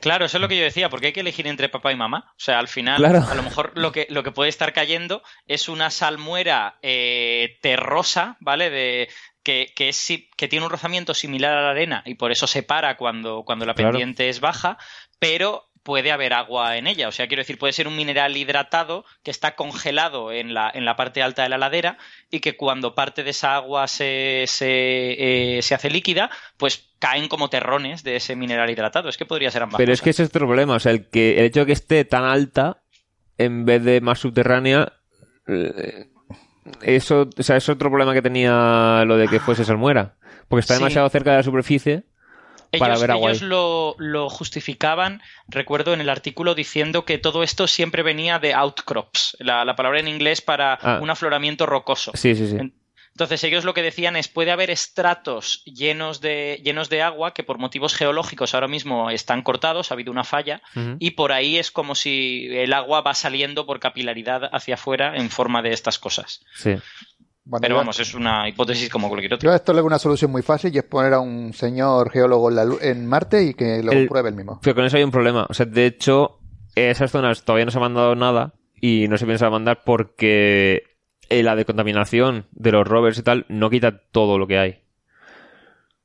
[0.00, 2.26] Claro, eso es lo que yo decía, porque hay que elegir entre papá y mamá.
[2.30, 3.24] O sea, al final, Claro.
[3.30, 8.36] a lo mejor lo que, lo que puede estar cayendo es una salmuera eh, terrosa,
[8.40, 8.68] ¿vale?
[8.70, 9.08] De,
[9.44, 12.46] que, que, es, si- que tiene un rozamiento similar a la arena y por eso
[12.48, 13.90] se para cuando, cuando la Claro.
[13.92, 14.78] pendiente es baja,
[15.20, 17.08] pero puede haber agua en ella.
[17.08, 20.86] O sea, quiero decir, puede ser un mineral hidratado que está congelado en la, en
[20.86, 21.98] la parte alta de la ladera
[22.30, 27.28] y que cuando parte de esa agua se, se, eh, se hace líquida, pues caen
[27.28, 29.10] como terrones de ese mineral hidratado.
[29.10, 30.76] Es que podría ser ambas pero es que ese es otro problema.
[30.76, 32.82] O sea, el, que, el hecho de que esté tan alta
[33.36, 34.90] en vez de más subterránea.
[35.46, 36.06] eh,
[36.82, 40.14] Eso, o sea, es otro problema que tenía lo de que fuese salmuera.
[40.48, 40.80] Porque está Sí.
[40.80, 42.04] demasiado cerca de la superficie
[42.78, 47.42] para ellos, ver agua ellos lo, lo justificaban, recuerdo en el artículo, diciendo que todo
[47.42, 50.98] esto siempre venía de outcrops, la, la palabra en inglés para Ah.
[51.00, 52.10] un afloramiento rocoso.
[52.14, 52.56] Sí, sí, sí.
[52.56, 52.74] En-
[53.14, 57.44] Entonces ellos lo que decían es puede haber estratos llenos de, llenos de agua que
[57.44, 60.62] por motivos geológicos ahora mismo están cortados, ha habido una falla,
[60.98, 65.30] y por ahí es como si el agua va saliendo por capilaridad hacia afuera en
[65.30, 66.40] forma de estas cosas.
[66.56, 66.74] Sí.
[67.44, 69.46] Bueno, Pero vamos, es una hipótesis como cualquier otra.
[69.46, 72.10] Yo a esto le hago una solución muy fácil y es poner a un señor
[72.10, 74.58] geólogo en, la en Marte y que lo El- pruebe el mismo.
[74.62, 75.46] Pero con eso hay un problema.
[75.50, 76.38] O sea, de hecho,
[76.74, 80.93] esas zonas todavía no se ha mandado nada y no se piensa mandar porque
[81.28, 84.80] eh, la decontaminación de los rovers y tal no quita todo lo que hay.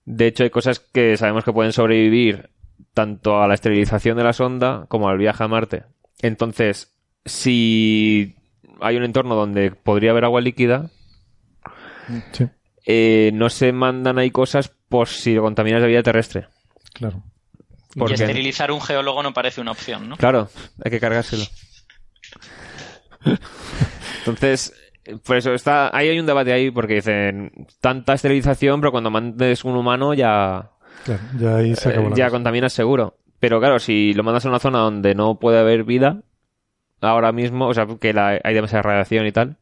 [0.06, 2.50] De hecho, hay cosas que sabemos que pueden sobrevivir
[2.94, 5.84] tanto a la esterilización de la sonda como al viaje a Marte.
[6.22, 6.94] Entonces,
[7.26, 8.36] si
[8.82, 10.90] hay un entorno donde podría haber agua líquida,
[12.32, 12.48] Sí,
[12.88, 16.48] eh, no se mandan ahí cosas por si lo contaminas de vida terrestre.
[16.94, 17.24] claro.
[17.96, 20.16] Y Porque- esterilizar un geólogo no parece una opción, ¿no?
[20.18, 20.48] Claro,
[20.84, 21.44] hay que cargárselo.
[24.20, 24.74] Entonces,
[25.26, 27.52] por eso está, ahí hay un debate ahí porque dicen
[27.82, 30.72] tanta esterilización, pero cuando mandes un humano ya,
[31.04, 32.36] Claro, ya ahí se acabó eh, la ya cosa.
[32.36, 33.18] contaminas seguro.
[33.40, 36.22] Pero claro, si lo mandas a una zona donde no puede haber vida,
[37.02, 39.58] ahora mismo, o sea, que la- hay demasiada radiación y tal,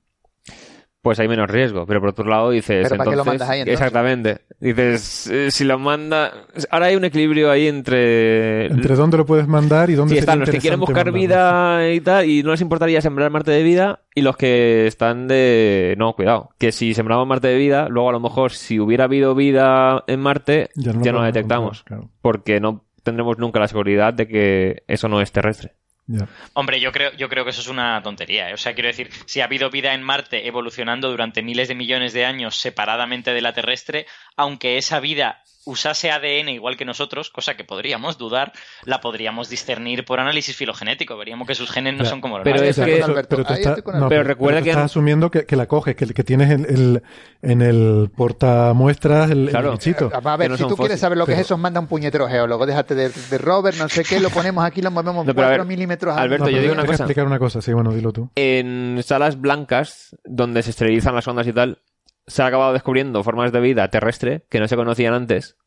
[1.02, 1.86] pues hay menos riesgo.
[1.86, 3.80] Pero por otro lado dices, Pero ¿para qué lo entonces- mandas ahí, entonces?
[3.82, 4.38] exactamente.
[4.60, 6.32] Dices, eh, si lo manda,
[6.72, 10.40] ahora hay un equilibrio ahí entre Entre dónde lo puedes mandar y dónde Sí, están
[10.40, 11.20] los que quieren buscar mandarlo.
[11.20, 15.28] vida y tal, y no les importaría sembrar Marte de vida, y los que están
[15.28, 15.96] de...
[15.98, 19.36] No, cuidado, que si sembramos Marte de vida, luego a lo mejor si hubiera habido
[19.36, 22.10] vida en Marte, Ya ya no no, lo la detectamos, claro.
[22.22, 25.74] porque no tendremos nunca la seguridad de que eso no es terrestre.
[26.08, 26.28] Ya.
[26.54, 28.50] Hombre, yo creo, yo creo que eso es una tontería.
[28.50, 28.54] ¿eh?
[28.54, 32.14] O sea, quiero decir, si ha habido vida en Marte evolucionando durante miles de millones
[32.14, 37.56] de años separadamente de la terrestre, aunque esa vida usase ADN igual que nosotros, cosa
[37.56, 38.54] que podríamos dudar,
[38.86, 41.18] la podríamos discernir por análisis filogenético.
[41.18, 42.88] Veríamos que sus genes no son como los Pero nuestros.
[42.88, 43.36] es estoy que- Alberto.
[43.38, 44.08] Pero, no.
[44.08, 46.66] Pero pero recuerda tú que estás asumiendo que, que la coges, que, que tienes el,
[46.66, 47.04] el-
[47.42, 49.72] en el portamuestras el, el Claro.
[49.74, 50.10] bichito.
[50.14, 52.28] A ver, no si tú quieres saber lo que pero- es eso, manda un puñetero
[52.28, 52.66] geólogo.
[52.66, 55.50] Déjate de, de rover, no sé qué, lo ponemos aquí, lo movemos No, pero a
[55.52, 56.16] 4 ver, milímetros.
[56.16, 57.04] a- Alberto, No, yo pero digo una cosa.
[57.04, 58.30] explicar una cosa, sí, bueno, dilo tú.
[58.36, 61.80] En salas blancas, donde se esterilizan las ondas y tal,
[62.28, 65.58] se ha acabado descubriendo formas de vida terrestre que no se conocían antes,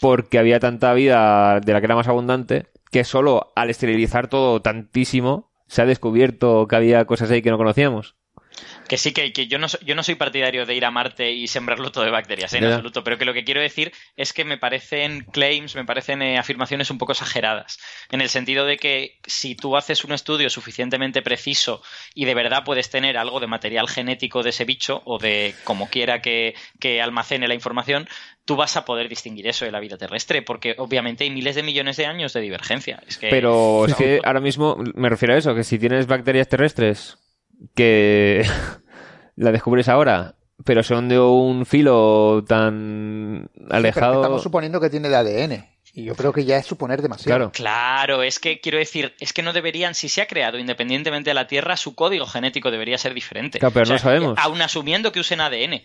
[0.00, 4.62] porque había tanta vida de la que era más abundante, que solo al esterilizar todo
[4.62, 8.17] tantísimo, se ha descubierto que había cosas ahí que no conocíamos.
[8.88, 11.30] Que sí, que, que yo, no, so- yo no soy partidario de ir a Marte
[11.32, 12.70] y sembrarlo todo de bacterias, en Ya.
[12.70, 16.38] absoluto, pero que lo que quiero decir es que me parecen claims, me parecen eh,
[16.38, 17.78] afirmaciones un poco exageradas,
[18.10, 21.82] en el sentido de que si tú haces un estudio suficientemente preciso
[22.14, 25.88] y de verdad puedes tener algo de material genético de ese bicho o de como
[25.90, 28.08] quiera que, que almacene la información,
[28.46, 31.62] tú vas a poder distinguir eso de la vida terrestre, porque obviamente hay miles de
[31.62, 33.02] millones de años de divergencia.
[33.06, 36.48] Es que, Pero es que ahora mismo me refiero a eso, que si tienes bacterias
[36.48, 37.18] terrestres
[37.74, 38.44] que
[39.36, 40.34] la descubres ahora,
[40.64, 44.14] pero son de un filo tan Sí, pero alejado...
[44.16, 45.66] Estamos suponiendo que tiene de ADN.
[45.94, 47.50] Y yo creo que ya es suponer demasiado.
[47.50, 47.52] Claro.
[47.52, 51.34] Claro, es que quiero decir, es que no deberían, si se ha creado independientemente de
[51.34, 53.58] la Tierra, su código genético debería ser diferente.
[53.58, 54.38] Claro, pero no sabemos.
[54.38, 55.80] Aún asumiendo que usen ADN.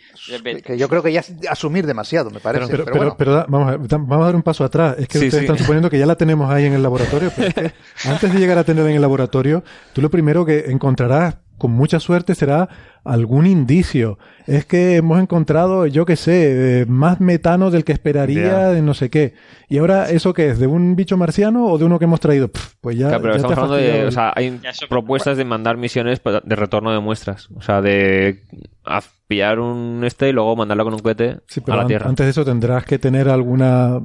[0.64, 2.68] Que yo creo que ya es asumir demasiado, me parece.
[2.68, 4.64] Pero, Pero, pero, bueno, pero da- vamos, a, ver, da- vamos a dar un paso
[4.64, 4.98] atrás.
[5.00, 5.46] Es que Sí, ustedes sí.
[5.46, 7.32] están suponiendo que ya la tenemos ahí en el laboratorio.
[7.36, 7.72] Pero es que
[8.08, 9.64] antes de llegar a tenerla en el laboratorio,
[9.94, 12.68] tú lo primero que encontrarás con mucha suerte será
[13.06, 14.18] algún indicio.
[14.48, 18.94] Es que hemos encontrado, yo qué sé, eh, más metano del que esperaría de no
[18.94, 19.34] sé qué.
[19.70, 20.60] ¿Y ahora eso qué es?
[20.60, 22.50] ¿De un bicho marciano o de uno que hemos traído?
[22.50, 24.06] Pff, pues ya, Claro, pero ya estamos hablando de.
[24.06, 27.50] O sea, hay propuestas de mandar misiones de retorno de muestras.
[27.56, 28.42] O sea, de
[29.28, 32.10] pillar un este y luego mandarlo con un cohete Sí, a la an- Tierra.
[32.10, 34.00] antes de eso tendrás que tener alguna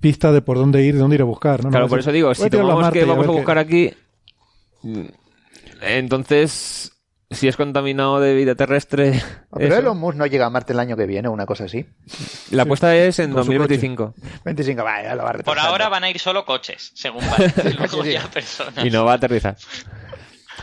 [0.00, 1.64] pista de por dónde ir, de dónde ir a buscar.
[1.64, 1.70] ¿no?
[1.70, 3.34] Claro, por decir, eso digo, "Voy si tomamos Marte que vamos a qué".
[3.36, 3.90] buscar aquí,
[5.80, 6.92] entonces,
[7.30, 9.22] si es contaminado de vida terrestre,
[9.52, 9.78] pero eso.
[9.78, 11.86] Elon Musk no llega a Marte el año que viene, una cosa así.
[12.50, 14.14] la apuesta es en Con su 2025
[14.44, 17.74] 25, vaya, lo va a Por ahora van a ir solo coches, según parece.
[17.74, 18.12] Luego Sí, sí.
[18.14, 18.84] ya personas.
[18.84, 19.56] y no va a aterrizar.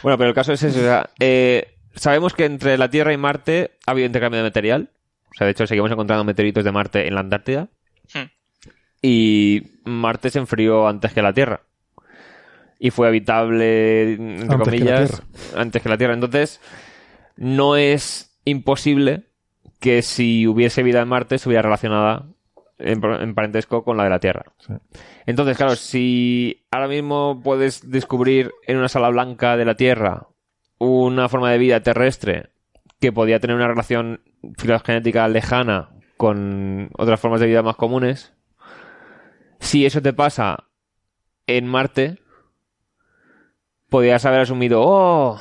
[0.03, 0.79] Bueno, pero el caso es ese.
[0.79, 4.89] o sea, eh, sabemos que entre la Tierra y Marte ha habido intercambio de material.
[5.31, 7.67] O sea, de hecho, seguimos encontrando meteoritos de Marte en la Antártida.
[8.13, 8.29] Hmm.
[9.01, 11.61] Y Marte se enfrió antes que la Tierra.
[12.79, 15.61] Y fue habitable, entre Antes que la comillas, Tierra.
[15.61, 16.13] antes que la Tierra.
[16.13, 16.61] Entonces,
[17.37, 19.23] no es imposible
[19.79, 22.25] que si hubiese vida en Marte estuviera relacionada
[22.77, 24.45] en, en parentesco con la de la Tierra.
[24.59, 24.73] Sí.
[25.25, 30.27] Entonces, claro, si ahora mismo puedes descubrir en una sala blanca de la Tierra
[30.77, 32.49] una forma de vida terrestre
[32.99, 34.21] que podía tener una relación
[34.57, 38.33] filogenética lejana con otras formas de vida más comunes,
[39.59, 40.65] si eso te pasa
[41.47, 42.19] en Marte,
[43.95, 45.39] podrías haber asumido, oh,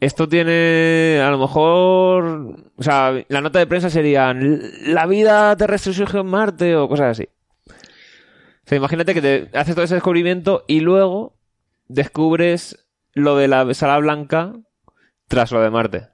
[0.00, 2.24] esto tiene, a lo mejor,
[2.76, 7.12] o sea, la nota de prensa sería, la vida terrestre surge en Marte o cosas
[7.12, 7.28] así.
[7.68, 11.36] O sea, imagínate que te haces todo ese descubrimiento y luego
[11.86, 14.54] descubres lo de la sala blanca
[15.28, 16.08] tras lo de Marte.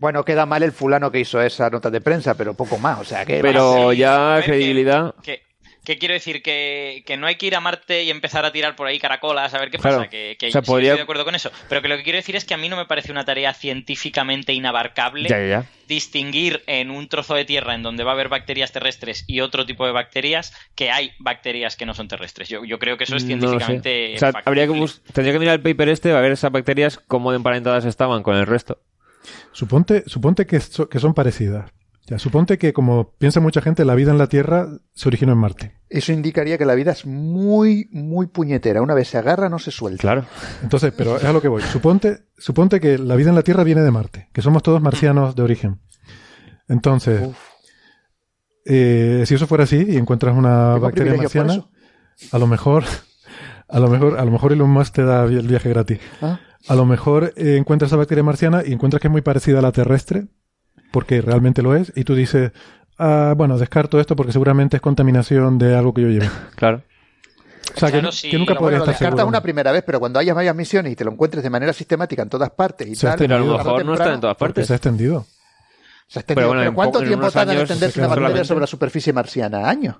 [0.00, 3.00] Bueno, queda mal el fulano que hizo esa nota de prensa, pero poco más.
[3.00, 5.14] O sea, que Pero ya que- credibilidad.
[5.22, 5.42] Que,
[5.84, 8.74] que quiero decir que, que no hay que ir a Marte y empezar a tirar
[8.76, 9.98] por ahí caracolas a ver qué Claro.
[9.98, 10.10] pasa.
[10.10, 11.50] Que, que O sea, sí podría- estoy de acuerdo con eso.
[11.68, 13.52] Pero que lo que quiero decir es que a mí no me parece una tarea
[13.54, 15.66] científicamente inabarcable Ya, ya, ya.
[15.86, 19.66] distinguir en un trozo de tierra en donde va a haber bacterias terrestres y otro
[19.66, 22.48] tipo de bacterias que hay bacterias que no son terrestres.
[22.48, 23.36] Yo, yo creo que eso es No sé.
[23.38, 24.14] científicamente.
[24.16, 24.72] O sea, habría que
[25.12, 28.36] tendría que mirar el paper este a ver esas bacterias cómo de emparentadas estaban con
[28.36, 28.80] el resto.
[29.52, 31.70] Suponte, suponte que, so- que son parecidas.
[32.06, 35.38] Ya, suponte que, como piensa mucha gente, la vida en la Tierra se originó en
[35.38, 35.72] Marte.
[35.88, 38.82] eso indicaría que la vida es muy, muy puñetera.
[38.82, 40.02] Una vez se agarra, no se suelta.
[40.02, 40.26] Claro.
[40.62, 41.62] Entonces, pero es a lo que voy.
[41.62, 45.34] Suponte, suponte que la vida en la Tierra viene de Marte, que somos todos marcianos
[45.34, 45.80] de origen.
[46.68, 47.22] Entonces,
[48.66, 51.64] eh, si eso fuera así y encuentras una bacteria marciana,
[52.32, 52.84] a lo mejor,
[53.68, 56.00] a lo mejor, a lo mejor Elon Musk te da el viaje gratis.
[56.20, 56.38] Ah.
[56.68, 59.62] A lo mejor eh, encuentras esa bacteria marciana y encuentras que es muy parecida a
[59.62, 60.28] la terrestre,
[60.94, 62.52] porque realmente lo es, y tú dices,
[62.98, 66.30] ah, bueno, descarto esto porque seguramente es contaminación de algo que yo lleve.
[66.56, 66.82] Claro.
[67.76, 68.30] O sea, que, Claro, no- sí.
[68.30, 69.28] que nunca podría Bueno, lo estar descartas seguro.
[69.28, 72.22] una primera vez, pero cuando hayas varias misiones y te lo encuentres de manera sistemática
[72.22, 74.36] en todas partes y Se ha tal, Pero a lo mejor no está en todas
[74.36, 74.66] Porque partes.
[74.68, 75.26] se ha extendido.
[76.06, 76.34] se ha extendido.
[76.36, 78.66] Pero bueno, Pero en ¿cuánto en tiempo tarda en extenderse una solamente- bacteria sobre la
[78.66, 79.68] superficie marciana?
[79.68, 79.96] Años.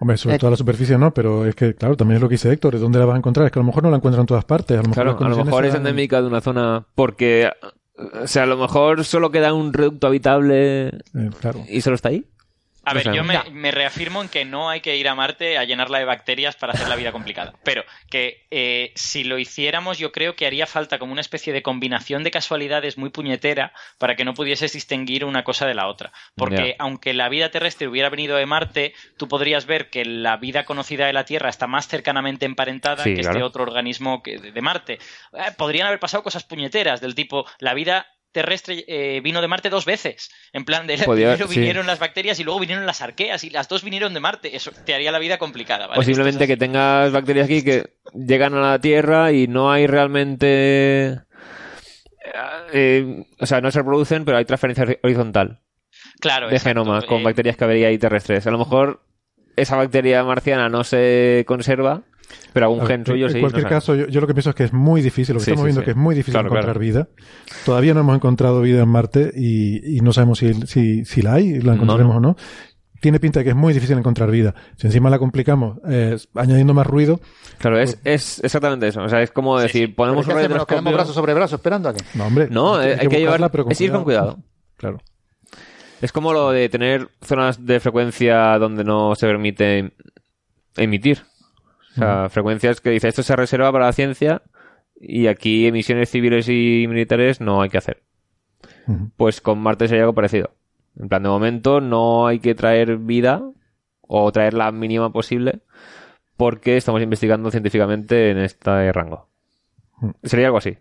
[0.00, 2.34] Hombre, sobre Eh, todo la superficie no, pero es que, claro, también es lo que
[2.34, 3.44] dice Héctor, ¿dónde la vas a encontrar?
[3.46, 4.78] Es que a lo mejor no la encuentran en todas partes.
[4.78, 7.50] A lo mejor Claro, a lo mejor es endémica de una zona porque,
[8.22, 11.60] o sea, a lo mejor solo queda un reducto habitable Eh, claro.
[11.68, 12.24] y solo está ahí.
[12.84, 15.64] A ver, yo me, me reafirmo en que no hay que ir a Marte a
[15.64, 17.52] llenarla de bacterias para hacer la vida complicada.
[17.62, 21.62] Pero que eh, si lo hiciéramos, yo creo que haría falta como una especie de
[21.62, 26.12] combinación de casualidades muy puñetera para que no pudieses distinguir una cosa de la otra.
[26.36, 30.64] Porque aunque la vida terrestre hubiera venido de Marte, tú podrías ver que la vida
[30.64, 34.52] conocida de la Tierra está más cercanamente emparentada Sí, que este otro organismo que, de,
[34.52, 34.94] de Marte.
[35.34, 39.70] Eh, podrían haber pasado cosas puñeteras del tipo la vida terrestre eh, vino de Marte
[39.70, 40.30] dos veces.
[40.52, 41.58] En plan, de Podía- primero sí.
[41.58, 44.54] vinieron las bacterias y luego vinieron las arqueas y las dos vinieron de Marte.
[44.56, 45.86] Eso te haría la vida complicada.
[45.86, 46.00] ¿vale?
[46.00, 51.20] O simplemente que tengas bacterias aquí que llegan a la Tierra y no hay realmente...
[52.72, 55.60] eh, o sea, no se reproducen, pero hay transferencia hori- horizontal
[56.20, 56.80] claro, de exacto.
[56.80, 58.46] genomas con Eh, bacterias que habría ahí terrestres.
[58.46, 59.02] A lo mejor
[59.56, 62.02] esa bacteria marciana no se conserva,
[62.52, 63.40] pero algún gen suyo en sí.
[63.40, 63.84] cualquier no sabes.
[63.84, 65.62] caso, yo, yo lo que pienso es que es muy difícil, lo que Sí, estamos
[65.64, 65.84] sí, viendo sí.
[65.84, 66.80] que es muy difícil Claro, encontrar claro.
[66.80, 67.08] vida.
[67.64, 71.34] Todavía no hemos encontrado vida en Marte y, y no sabemos si, si, si la
[71.34, 72.36] hay, la encontraremos o no.
[73.00, 74.54] Tiene pinta de que es muy difícil encontrar vida.
[74.76, 77.18] Si encima la complicamos eh, añadiendo más ruido,
[77.56, 79.02] Claro, es, es exactamente eso.
[79.02, 82.26] O sea, es como decir, ponemos ¿qué un quedamos brazo sobre brazo esperando a no,
[82.26, 82.48] hombre.
[82.50, 84.38] No, hay, que, llevar, buscarla, pero es ir con cuidado.
[84.76, 84.98] Claro.
[86.02, 89.92] Es como lo de tener zonas de frecuencia donde no se permite
[90.76, 91.22] emitir.
[91.92, 94.42] O sea, frecuencias que dice esto se reserva para la ciencia
[95.00, 98.02] y aquí emisiones civiles y militares no hay que hacer.
[99.16, 100.50] Pues con Marte sería algo parecido.
[100.98, 103.42] En plan, de momento no hay que traer vida
[104.02, 105.60] o traer la mínima posible
[106.36, 109.28] porque estamos investigando científicamente en este rango.
[110.22, 110.78] Sería algo así.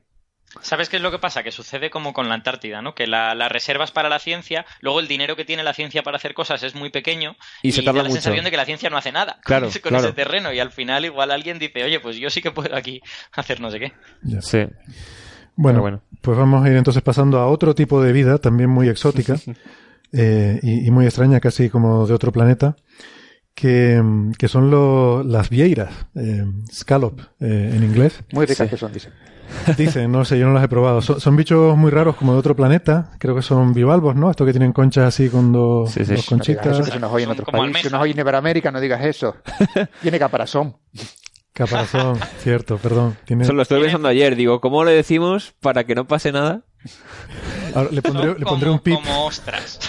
[0.61, 1.43] ¿Sabes qué es lo que pasa?
[1.43, 2.95] Que sucede como con la Antártida, ¿no?
[2.95, 6.17] Que la, las reservas para la ciencia, luego el dinero que tiene la ciencia para
[6.17, 8.21] hacer cosas es muy pequeño Y se tarda da la mucho.
[8.21, 10.05] sensación de que la ciencia no hace nada con Claro, ese- con, claro.
[10.07, 12.99] ese terreno y al final igual alguien dice, oye, pues yo sí que puedo aquí
[13.33, 13.93] hacer no sé qué.
[14.23, 14.41] Ya.
[14.41, 14.65] Sí.
[15.55, 16.01] Bueno, bueno.
[16.21, 19.35] pues vamos a ir entonces pasando a otro tipo de vida, también muy exótica
[20.13, 22.75] eh, y, y muy extraña, casi como de otro planeta,
[23.53, 24.01] que,
[24.37, 28.23] que son lo- las vieiras, eh, scallop eh, en inglés.
[28.31, 28.71] Muy ricas Sí.
[28.71, 29.13] que son, dicen.
[29.77, 31.01] Dicen, no sé, yo no las he probado.
[31.01, 34.29] Son, son bichos muy raros como de otro planeta, creo que son bivalvos, ¿no?
[34.31, 36.15] Estos que tienen conchas así con dos, Sí, sí.
[36.15, 37.81] dos No No digas eso, conchitas, que se nos oye en otros países.
[37.83, 39.35] Se nos oye en Iberoamérica, no digas eso.
[40.01, 40.75] Tiene caparazón.
[41.53, 43.17] caparazón, cierto, perdón.
[43.25, 44.35] Tiene- Eso lo estuve pensando ayer.
[44.35, 46.61] Digo, ¿cómo le decimos para que no pase nada?
[47.75, 48.95] ahora le pondré, Son le pondré como, un pip.
[49.03, 49.79] como ostras.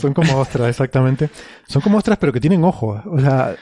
[0.00, 1.30] Son como ostras, exactamente.
[1.68, 3.02] Son como ostras, pero que tienen ojos.
[3.06, 3.54] O sea,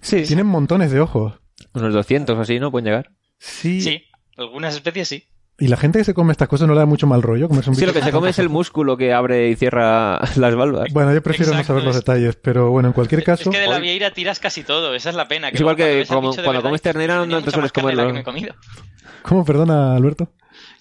[0.00, 0.22] Sí.
[0.22, 1.34] tienen montones de ojos.
[1.74, 2.70] Unos 200 o así, ¿no?
[2.70, 3.10] Pueden llegar.
[3.38, 3.80] Sí.
[3.82, 4.02] Sí,
[4.36, 5.24] algunas especies sí.
[5.58, 7.48] Y la gente que se come estas cosas no le da mucho mal rollo.
[7.48, 10.54] Comerse un Sí, lo que se come es el músculo que abre y cierra las
[10.54, 10.92] valvas.
[10.92, 13.48] Bueno, yo prefiero no saber los es- detalles, pero bueno, en cualquier caso.
[13.48, 15.48] Es que de la vieira tiras casi todo, esa es la pena.
[15.48, 17.96] Es igual que como cuando verdad comes ternera no "Tenía te sueles más carne de
[17.96, 18.08] la comerlo".
[18.08, 18.54] que me he comido.
[19.22, 19.44] ¿Cómo?
[19.46, 20.28] Perdona, Alberto.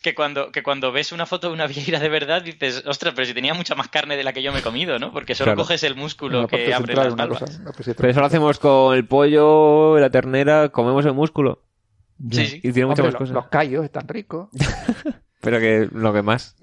[0.01, 3.25] Que cuando, que cuando ves una foto de una vieira de verdad dices, ostras, pero
[3.25, 5.11] si tenía mucha más carne de la que yo me he comido, ¿no?
[5.13, 5.61] Porque solo Claro.
[5.63, 7.39] coges el músculo que abre central, las valvas.
[7.39, 11.61] cosa- Pero eso lo hacemos con el pollo, la ternera, comemos el músculo.
[12.31, 12.57] Sí, sí.
[12.57, 13.33] Y tiene muchas Hombre, más los, cosas.
[13.33, 14.49] los callos están ricos.
[15.45, 16.55] Pero que lo que más.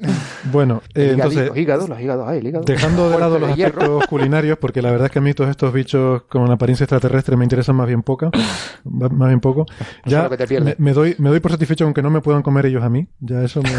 [0.51, 2.65] Bueno, eh, entonces, los hígados, los hígados, ay, el hígado.
[2.65, 3.81] dejando de lado los de hierro.
[3.81, 7.37] aspectos culinarios, porque la verdad es que a mí todos estos bichos con apariencia extraterrestre
[7.37, 8.31] me interesan más bien poca,
[8.85, 9.67] más bien poco.
[10.05, 12.43] Ya lo que te me, me doy, me doy por satisfecho aunque no me puedan
[12.43, 13.07] comer ellos a mí.
[13.21, 13.71] Ya eso me...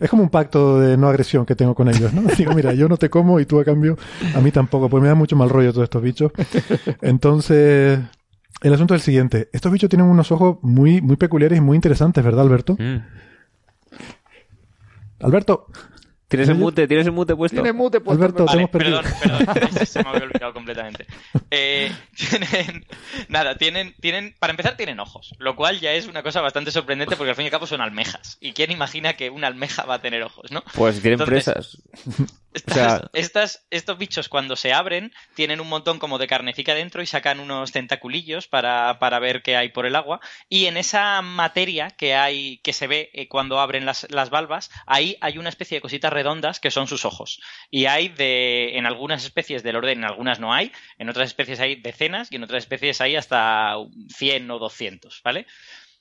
[0.00, 2.22] Es como un pacto de no agresión que tengo con ellos, ¿no?
[2.36, 3.96] Digo, mira, yo no te como y tú a cambio
[4.34, 6.32] a mí tampoco, pues me da mucho mal rollo todos estos bichos.
[7.02, 8.00] Entonces,
[8.62, 9.48] el asunto es el siguiente.
[9.52, 12.76] Estos bichos tienen unos ojos muy, muy peculiares y muy interesantes, ¿verdad, Alberto?
[12.78, 12.98] Mm.
[15.20, 15.66] Alberto,
[16.28, 16.88] ¿Tienes el mute?
[16.88, 17.54] ¿Tienes el mute puesto?
[17.54, 18.20] Tiene mute puesto.
[18.20, 19.00] Alberto, te Vale, hemos perdido.
[19.00, 21.06] perdón, perdón, se me había olvidado completamente.
[21.52, 22.84] Eh, tienen,
[23.28, 27.14] nada, tienen, tienen, para empezar tienen ojos, lo cual ya es una cosa bastante sorprendente
[27.14, 28.38] porque al fin y al cabo son almejas.
[28.40, 30.64] ¿Y quién imagina que una almeja va a tener ojos, no?
[30.74, 31.82] Pues tienen Entonces, presas.
[32.56, 37.02] Estas, sea- estas- estos bichos cuando se abren tienen un montón como de carnecica dentro
[37.02, 40.20] y sacan unos tentaculillos para, para ver qué hay por el agua.
[40.48, 44.70] Y en esa materia que hay, que se ve eh, cuando abren las, las valvas,
[44.86, 47.40] ahí hay una especie de cositas redondas que son sus ojos.
[47.70, 51.60] Y hay de, en algunas especies del orden, en algunas no hay, en otras especies
[51.60, 53.74] hay decenas y en otras especies hay hasta
[54.16, 55.46] 100 o 200, ¿vale?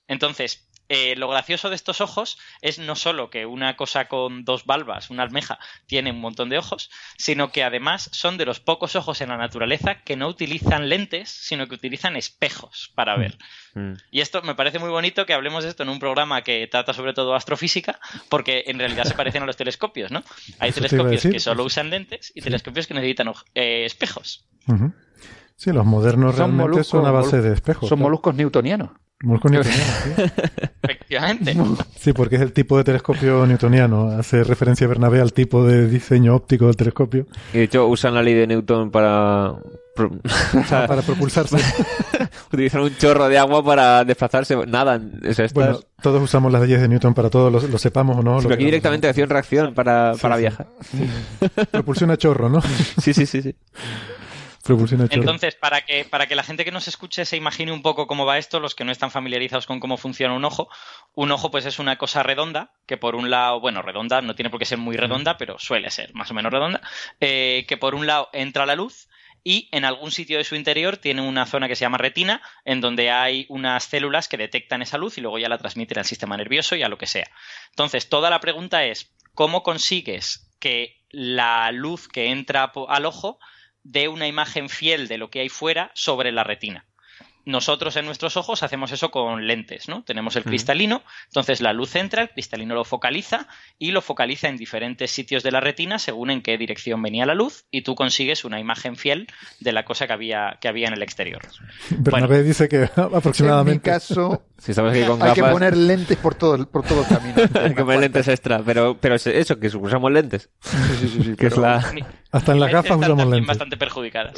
[0.08, 4.66] Entonces, eh, lo gracioso de estos ojos es no solo que una cosa con dos
[4.66, 8.96] valvas, una almeja, tiene un montón de ojos, sino que además son de los pocos
[8.96, 13.38] ojos en la naturaleza que no utilizan lentes, sino que utilizan espejos para ver.
[13.74, 13.94] Mm.
[14.12, 16.94] Y esto me parece muy bonito que hablemos de esto en un programa que trata
[16.94, 20.24] sobre todo astrofísica, porque en realidad se parecen a los telescopios, ¿no?
[20.60, 24.46] Hay Eso telescopios que solo usan lentes y telescopios que necesitan eh, espejos.
[25.58, 27.88] Sí, los modernos Son realmente moluscos, son a base de espejos.
[27.88, 28.08] Son claro.
[28.08, 28.90] moluscos newtonianos.
[29.24, 30.24] Moluscos newtonianos, sí.
[30.84, 31.56] Efectivamente.
[31.98, 34.10] Sí, porque es el tipo de telescopio newtoniano.
[34.10, 38.22] Hace referencia Bernabé al tipo de diseño óptico del telescopio Y de hecho usan la
[38.22, 39.54] ley de Newton para...
[39.96, 40.12] pro-
[40.60, 41.58] o sea, para propulsarse.
[42.52, 44.58] utilizan un chorro de agua para desplazarse.
[44.68, 45.22] Nadan.
[45.28, 48.18] O sea, estas- bueno, todos usamos las leyes de Newton para todo, lo, lo sepamos
[48.18, 48.40] o no.
[48.40, 50.42] Sí, lo pero aquí directamente acción-reacción para, Sí, para sí.
[50.42, 50.68] viajar.
[51.72, 52.62] Propulsión a chorro, ¿no?
[53.02, 53.56] Sí, sí, sí, sí.
[54.66, 55.22] Chorro.
[55.22, 58.26] Entonces, para que, para que la gente que nos escuche se imagine un poco cómo
[58.26, 60.70] va esto, los que no están familiarizados con cómo funciona un ojo,
[61.14, 64.50] un ojo pues es una cosa redonda, que por un lado, bueno, redonda, no tiene
[64.50, 66.82] por qué ser muy redonda, pero suele ser más o menos redonda,
[67.20, 69.08] eh, que por un lado entra la luz
[69.44, 72.82] y en algún sitio de su interior tiene una zona que se llama retina, en
[72.82, 76.36] donde hay unas células que detectan esa luz y luego ya la transmiten al sistema
[76.36, 77.30] nervioso y a lo que sea.
[77.70, 83.38] Entonces, toda la pregunta es, ¿cómo consigues que la luz que entra al ojo
[83.86, 86.86] dé una imagen fiel de lo que hay fuera sobre la retina.
[87.46, 90.04] Nosotros en nuestros ojos hacemos eso con lentes, ¿no?
[90.04, 94.58] Tenemos el cristalino, entonces la luz entra, el cristalino lo focaliza y lo focaliza en
[94.58, 98.46] diferentes sitios de la retina según en qué dirección venía la luz y tú consigues
[98.46, 99.28] una imagen fiel
[99.60, 101.44] de la cosa que había, que había en el exterior.
[101.92, 103.92] Bernabé dice que En mi aproximadamente.
[103.92, 107.08] caso, Si estamos aquí con hay que poner lentes por todo, el- por todo el
[107.08, 107.36] camino.
[107.62, 108.64] hay que poner lentes extra.
[108.66, 110.50] Pero, pero es eso, que usamos lentes.
[110.62, 111.92] Sí, sí, sí, sí, Que es pero- la...
[111.94, 113.46] Mi- Hasta en las gafas usamos lentes.
[113.48, 114.34] bastante perjudicadas.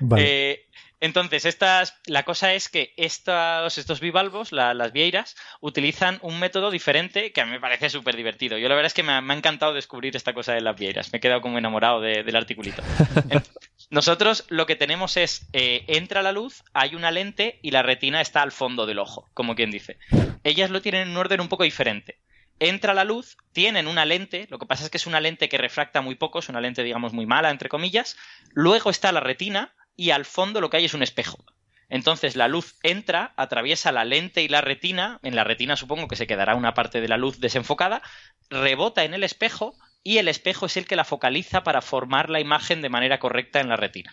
[0.00, 0.22] Vale.
[0.52, 0.67] Eh,
[1.00, 6.70] entonces, estas, la cosa es que estos, estos bivalvos, la- las vieiras, utilizan un método
[6.70, 8.58] diferente que a mí me parece súper divertido.
[8.58, 10.76] Yo la verdad es que me ha, me ha encantado descubrir esta cosa de las
[10.76, 11.12] vieiras.
[11.12, 12.82] Me he quedado como enamorado de- del articulito.
[13.90, 18.20] Nosotros lo que tenemos es, eh, entra la luz, hay una lente y la retina
[18.20, 19.98] está al fondo del ojo, como quien dice.
[20.44, 22.18] Ellas lo tienen en un orden un poco diferente.
[22.60, 25.58] Entra la luz, tienen una lente, lo que pasa es que es una lente que
[25.58, 28.16] refracta muy poco, es una lente digamos muy mala, entre comillas.
[28.52, 31.44] Luego está la retina y al fondo lo que hay es un espejo.
[31.90, 36.16] Entonces la luz entra, atraviesa la lente y la retina, en la retina supongo que
[36.16, 38.00] se quedará una parte de la luz desenfocada,
[38.48, 39.74] rebota en el espejo
[40.04, 43.60] y el espejo es el que la focaliza para formar la imagen de manera correcta
[43.60, 44.12] en la retina.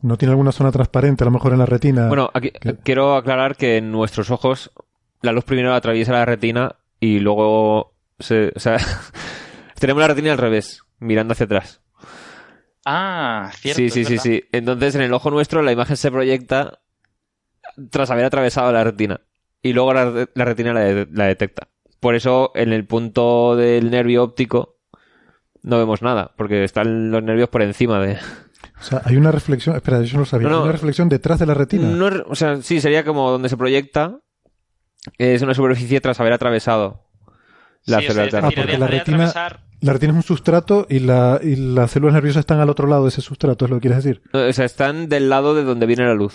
[0.00, 2.08] ¿No tiene alguna zona transparente, a lo mejor en la retina?
[2.08, 2.50] Bueno, aquí
[2.82, 4.70] quiero aclarar que en nuestros ojos
[5.20, 8.78] la luz primero atraviesa la retina y luego se, o sea,
[9.78, 11.82] tenemos la retina al revés, mirando hacia atrás.
[12.88, 13.78] Ah, cierto.
[13.78, 14.44] sí, sí, sí, sí.
[14.52, 16.78] Entonces en el ojo nuestro la imagen se proyecta
[17.90, 19.20] tras haber atravesado la retina
[19.60, 21.68] y luego la, la retina la, de- la detecta.
[21.98, 24.76] Por eso en el punto del nervio óptico
[25.62, 28.18] no vemos nada, porque están los nervios por encima de...
[28.78, 30.58] O sea, hay una reflexión, espera, yo no lo sabía, No, no.
[30.58, 31.88] hay una reflexión detrás de la retina.
[31.88, 34.20] No o sea, sí, sería como donde se proyecta.
[35.18, 37.08] Es una superficie tras haber atravesado
[37.84, 38.38] la Sí, o sea, célula es terrestre.
[38.38, 42.14] Ah, porque la retina, atravesar- la retina es un sustrato y, la, y las células
[42.14, 44.22] nerviosas están al otro lado de ese sustrato, es lo que quieres decir.
[44.32, 46.34] O sea, están del lado de donde viene la luz.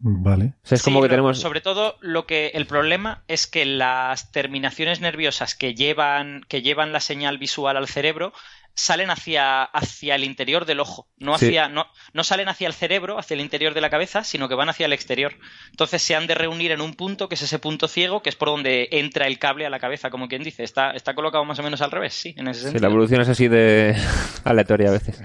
[0.00, 0.54] Vale.
[0.62, 1.40] O sea, es Sí, como que lo- tenemos...
[1.40, 6.92] Sobre todo, lo que el problema es que las terminaciones nerviosas que llevan, que llevan
[6.92, 8.32] la señal visual al cerebro
[8.80, 11.46] salen hacia, hacia el interior del ojo, no Sí.
[11.46, 14.54] hacia, no, no salen hacia el cerebro, hacia el interior de la cabeza, sino que
[14.54, 15.34] van hacia el exterior.
[15.70, 18.36] Entonces se han de reunir en un punto, que es ese punto ciego, que es
[18.36, 20.62] por donde entra el cable a la cabeza, como quien dice.
[20.62, 22.82] Está, está colocado más o menos al revés, sí, en ese Sí, sentido.
[22.82, 23.96] la evolución es así de
[24.44, 25.20] aleatoria a veces.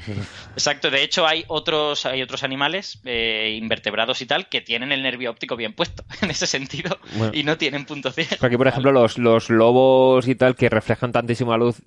[0.54, 5.04] Exacto, de hecho hay otros, hay otros animales, eh, invertebrados y tal, que tienen el
[5.04, 7.32] nervio óptico bien puesto, en ese sentido, Bueno.
[7.36, 8.32] y no tienen punto ciego.
[8.42, 11.82] Aquí, por ejemplo, los, los lobos y tal que reflejan tantísima luz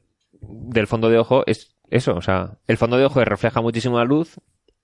[0.49, 2.15] del fondo de ojo es eso.
[2.15, 4.35] O sea, el fondo de ojo refleja muchísima luz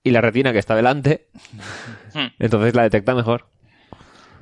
[0.03, 1.27] y la retina que está delante,
[2.13, 2.27] Hmm.
[2.39, 3.47] entonces la detecta mejor.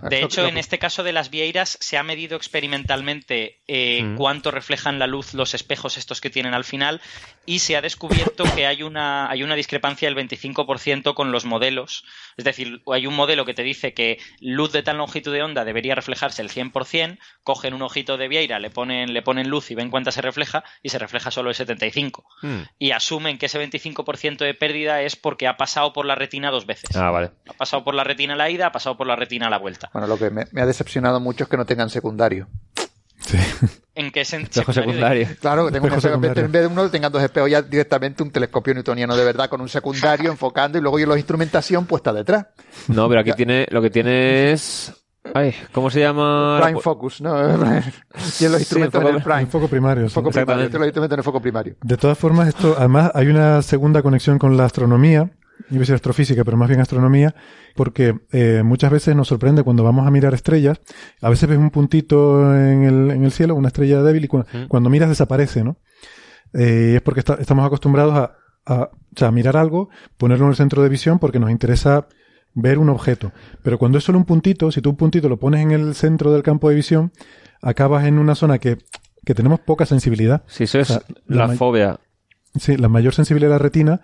[0.10, 4.16] De hecho, en este caso de las vieiras se ha medido experimentalmente eh, Mm.
[4.18, 7.02] cuánto reflejan la luz los espejos estos que tienen al final
[7.46, 12.06] y se ha descubierto que hay una, hay una discrepancia del 25% con los modelos.
[12.38, 15.66] Es decir, hay un modelo que te dice que luz de tal longitud de onda
[15.66, 19.76] debería reflejarse el 100%, cogen un ojito de vieira, le ponen, le ponen luz y
[19.76, 22.24] ven cuánta se refleja y se refleja solo el 75%.
[22.42, 22.62] Hmm.
[22.78, 26.66] Y asumen que ese 25% de pérdida es porque ha pasado por la retina dos
[26.66, 26.96] veces.
[26.96, 27.32] Ah, vale.
[27.48, 29.58] Ha pasado por la retina a la ida, ha pasado por la retina a la
[29.58, 29.90] vuelta.
[29.94, 32.48] Bueno, lo que me, me ha decepcionado mucho es que no tengan secundario.
[33.96, 35.28] ¿En qué sen- Espejo secundario?
[35.42, 36.46] Claro, que tengo un Espejo en secundario.
[36.46, 39.60] en vez de uno tengan dos espejos ya directamente un telescopio newtoniano de verdad con
[39.62, 42.48] un secundario enfocando y luego y la instrumentación puesta detrás.
[42.88, 44.94] No, pero aquí tiene, lo que tiene es...
[45.36, 46.60] Ay, ¿cómo se llama?
[46.64, 47.38] Prime focus, ¿no?
[48.40, 49.44] y en los instrumentos foco- en el prime.
[49.44, 50.10] Un foco primario.
[50.10, 50.16] sí.
[50.16, 50.78] Foco primario, Exactamente.
[50.80, 51.76] los instrumentos en el foco primario.
[51.84, 55.30] De todas formas, esto, además, hay una segunda conexión con la astronomía,
[55.70, 57.36] iba a decir astrofísica, pero más bien astronomía,
[57.76, 60.80] porque eh, muchas veces nos sorprende cuando vamos a mirar estrellas,
[61.22, 64.44] a veces ves un puntito en el, en el cielo, una estrella débil, y cu-
[64.68, 65.78] cuando miras desaparece, ¿no?
[66.54, 68.36] Eh, es porque está- estamos acostumbrados a,
[68.66, 72.08] a, o sea, a mirar algo, ponerlo en el centro de visión porque nos interesa
[72.54, 73.32] ver un objeto.
[73.64, 76.32] Pero cuando es solo un puntito, si tú un puntito lo pones en el centro
[76.34, 77.12] del campo de visión,
[77.62, 78.78] acabas en una zona que,
[79.26, 80.44] que tenemos poca sensibilidad.
[80.48, 82.00] Si eso es O sea, la la fobia.
[82.60, 84.02] Sí, la mayor sensibilidad de la retina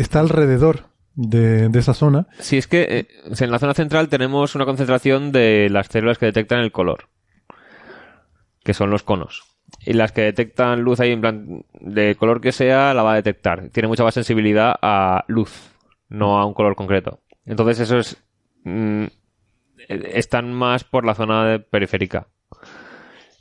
[0.00, 2.26] está alrededor de, esa zona.
[2.38, 6.26] Si es que eh, en la zona central tenemos una concentración de las células que
[6.26, 7.08] detectan el color,
[8.64, 9.44] que son los conos.
[9.84, 13.16] Y las que detectan luz ahí en plan de color que sea, la va a
[13.16, 13.68] detectar.
[13.70, 15.70] Tiene mucha más sensibilidad a luz,
[16.08, 17.20] no a un color concreto.
[17.44, 18.16] Entonces eso es...
[18.64, 19.04] mm,
[19.88, 22.28] están más por la zona periférica.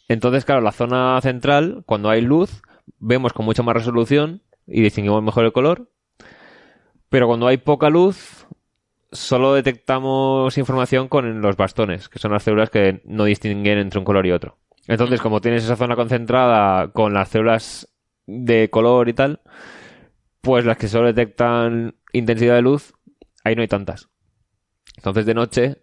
[0.07, 2.61] Entonces, claro, la zona central, cuando hay luz,
[2.99, 5.89] vemos con mucha más resolución y distinguimos mejor el color.
[7.09, 8.47] Pero cuando hay poca luz,
[9.11, 14.05] solo detectamos información con los bastones, que son las células que no distinguen entre un
[14.05, 14.57] color y otro.
[14.87, 17.87] Entonces, como tienes esa zona concentrada con las células
[18.25, 19.41] de color y tal,
[20.41, 22.93] pues las que solo detectan intensidad de luz,
[23.43, 24.09] ahí no hay tantas.
[24.97, 25.77] Entonces, de noche,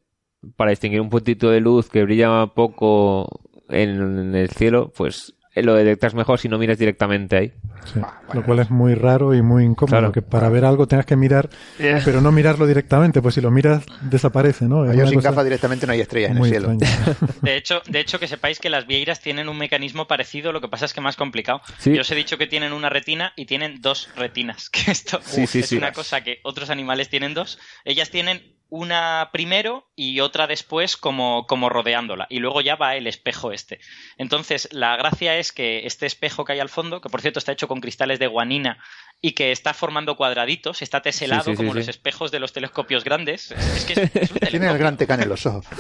[0.57, 6.15] para distinguir un puntito de luz que brilla poco en el cielo, pues lo detectas
[6.15, 7.53] mejor si no miras directamente ahí.
[7.93, 8.01] Sí,
[8.33, 11.49] Lo cual es muy raro y muy incómodo, que para ver algo tengas que mirar,
[11.79, 12.01] Yeah.
[12.05, 14.85] pero no mirarlo directamente, pues si lo miras desaparece, ¿no?
[14.85, 16.77] Es Yo una sin gafas directamente no hay estrellas en el cielo.
[17.43, 20.69] De hecho, de hecho, que sepáis que las vieiras tienen un mecanismo parecido, lo que
[20.69, 21.61] pasa es que más complicado.
[21.79, 21.95] Sí.
[21.95, 24.71] Yo os he dicho que tienen una retina y tienen dos retinas.
[24.77, 25.77] Que esto Sí, sí, es sí.
[25.77, 27.59] una cosa que otros animales tienen dos.
[27.85, 32.27] Ellas tienen una primero y otra después como, como rodeándola.
[32.31, 33.79] Y luego ya va el espejo este.
[34.19, 37.53] Entonces, la gracia es que este espejo que hay al fondo, que por cierto está
[37.53, 38.79] hecho con cristales de guanina
[39.23, 41.79] y que está formando cuadraditos, está teselado Sí, sí, sí, como sí.
[41.79, 43.53] los espejos de los telescopios grandes.
[43.53, 45.67] Es que es, es un Tiene el gran tecán en los ojos.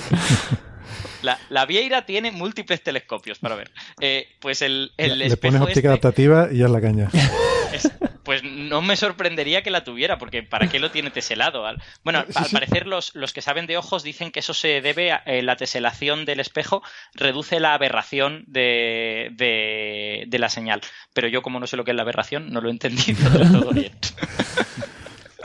[1.23, 3.73] La, la Vieira tiene múltiples telescopios para ver.
[4.01, 7.11] Eh, pues el, el Le espejo pones óptica este, adaptativa y ya es la caña.
[7.73, 7.91] es-
[8.27, 11.65] pues no me sorprendería que la tuviera, porque ¿para qué lo tiene teselado?
[12.03, 15.23] Bueno, al parecer los, los que saben de ojos dicen que eso se debe a
[15.27, 16.83] eh, la teselación del espejo,
[17.15, 20.81] reduce la aberración de, de, de la señal.
[21.15, 23.53] Pero yo como no sé lo que es la aberración, no lo he entendido del
[23.53, 23.93] todo bien.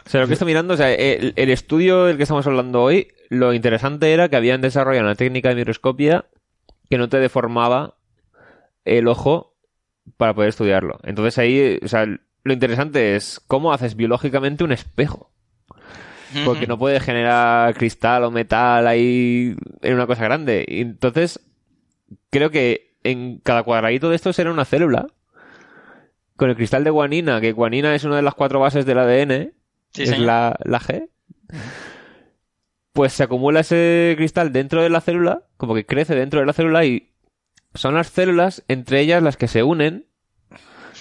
[0.04, 2.82] O sea, lo que estoy mirando, o sea, el, el estudio del que estamos hablando
[2.82, 6.26] hoy, lo interesante era que habían desarrollado una técnica de microscopía
[6.90, 7.96] que no te deformaba
[8.84, 9.56] el ojo
[10.18, 11.00] para poder estudiarlo.
[11.04, 12.06] Entonces ahí, o sea,
[12.44, 15.32] lo interesante es cómo haces biológicamente un espejo.
[16.46, 20.64] Porque no puedes generar cristal o metal ahí en una cosa grande.
[20.66, 21.42] Y entonces,
[22.30, 25.08] creo que en cada cuadradito de estos era una célula.
[26.38, 29.54] Con el cristal de guanina, que guanina es una de las cuatro bases del ADN,
[29.94, 31.10] Sí, es la, la G.
[32.94, 36.54] Pues se acumula ese cristal dentro de la célula, como que crece dentro de la
[36.54, 37.12] célula y
[37.74, 40.08] son las células, entre ellas, las que se unen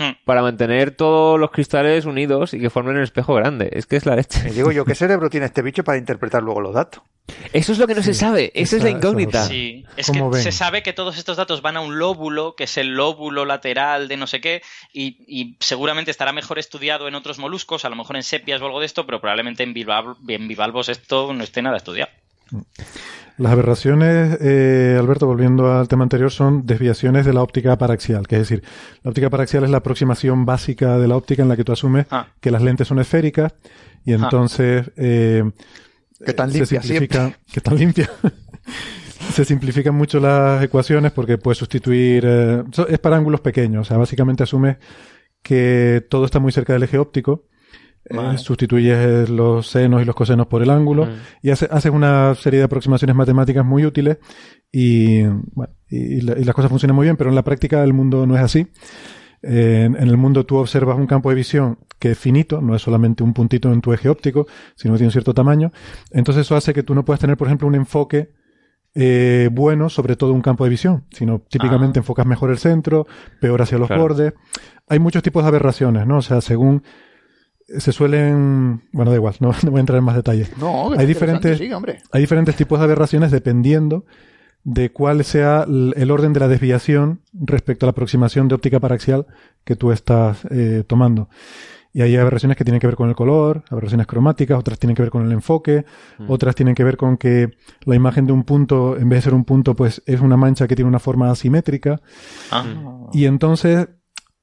[0.00, 0.12] Hmm.
[0.24, 3.68] para mantener todos los cristales unidos y que formen un espejo grande.
[3.72, 4.48] Es que es la leche.
[4.48, 7.02] Y digo yo, ¿qué cerebro tiene este bicho para interpretar luego los datos?
[7.52, 8.50] Eso es lo que no se sabe.
[8.54, 9.44] Esa es la incógnita.
[9.44, 10.42] Sí, es que ¿Cómo ven?
[10.42, 14.08] se sabe que todos estos datos van a un lóbulo, que es el lóbulo lateral
[14.08, 17.94] de no sé qué, y, y seguramente estará mejor estudiado en otros moluscos, a lo
[17.96, 21.44] mejor en sepias o algo de esto, pero probablemente en, bivalv- en bivalvos esto no
[21.44, 22.10] esté nada estudiado.
[23.40, 28.36] Las aberraciones, eh, Alberto, volviendo al tema anterior, son desviaciones de la óptica paraxial, que
[28.36, 28.62] es decir,
[29.02, 32.04] la óptica paraxial es la aproximación básica de la óptica en la que tú asumes
[32.10, 32.26] Ah.
[32.38, 33.54] que las lentes son esféricas
[34.04, 35.42] y entonces eh,
[36.22, 38.10] Que tan se limpia simplifica, que tan limpia.
[39.32, 43.96] se simplifican mucho las ecuaciones porque puedes sustituir, eh, es para ángulos pequeños, o sea,
[43.96, 44.76] básicamente asumes
[45.42, 47.44] que todo está muy cerca del eje óptico.
[48.04, 51.08] Eh, sustituyes los senos y los cosenos por el ángulo
[51.42, 54.18] y hace- haces una serie de aproximaciones matemáticas muy útiles
[54.72, 57.82] y, bueno, y, y la- y las cosas funcionan muy bien, pero en la práctica
[57.84, 58.66] el mundo no es así.
[59.42, 62.74] Eh, en, en el mundo tú observas un campo de visión que es finito, no
[62.74, 65.70] es solamente un puntito en tu eje óptico, sino que tiene un cierto tamaño.
[66.10, 68.30] Entonces eso hace que tú no puedas tener, por ejemplo, un enfoque
[68.94, 73.06] eh, bueno sobre todo un campo de visión, sino típicamente enfocas mejor el centro,
[73.40, 74.02] peor hacia los Claro.
[74.02, 74.32] bordes.
[74.88, 76.16] Hay muchos tipos de aberraciones, ¿no?
[76.18, 76.82] O sea, según
[77.78, 80.56] se suelen, bueno, da igual, no, no voy a entrar en más detalles.
[80.58, 81.98] No, que hay es diferentes, sí, hombre.
[82.12, 84.04] hay diferentes tipos de aberraciones dependiendo
[84.64, 89.26] de cuál sea el orden de la desviación respecto a la aproximación de óptica paraxial
[89.64, 91.28] que tú estás eh, tomando.
[91.92, 95.02] Y hay aberraciones que tienen que ver con el color, aberraciones cromáticas, otras tienen que
[95.02, 95.84] ver con el enfoque,
[96.28, 97.50] otras tienen que ver con que
[97.84, 100.68] la imagen de un punto, en vez de ser un punto, pues es una mancha
[100.68, 102.00] que tiene una forma asimétrica.
[103.12, 103.88] Y entonces,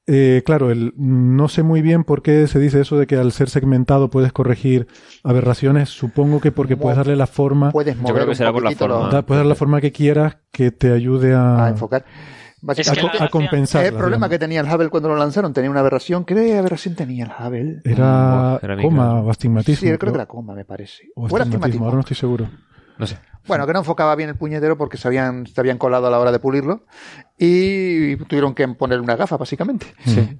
[0.08, 3.30] eh, claro, el, no sé muy bien por qué se dice eso de que al
[3.30, 4.88] ser segmentado puedes corregir
[5.22, 5.90] aberraciones.
[5.90, 8.62] Supongo que porque Mo- puedes darle la forma, Puedes Yo mover creo que será por
[8.62, 9.08] la forma.
[9.10, 12.04] da- puedes dar la forma que quieras que te ayude a, a enfocar.
[12.76, 13.84] Es que a compensar.
[13.86, 16.24] el problema que tenía el Hubble cuando lo lanzaron tenía una aberración.
[16.24, 17.80] ¿Qué aberración tenía el Hubble?
[17.84, 19.88] Era, Era coma o astigmatismo.
[19.88, 21.04] Sí, creo que era coma, me parece.
[21.14, 21.84] O astigmatismo.
[21.84, 22.48] ahora no estoy seguro.
[22.98, 23.18] No sé.
[23.46, 26.18] Bueno, que no enfocaba bien el puñetero porque se habían, se habían colado a la
[26.18, 26.84] hora de pulirlo
[27.38, 29.86] y tuvieron que ponerle una gafa, básicamente.
[30.04, 30.36] Sí.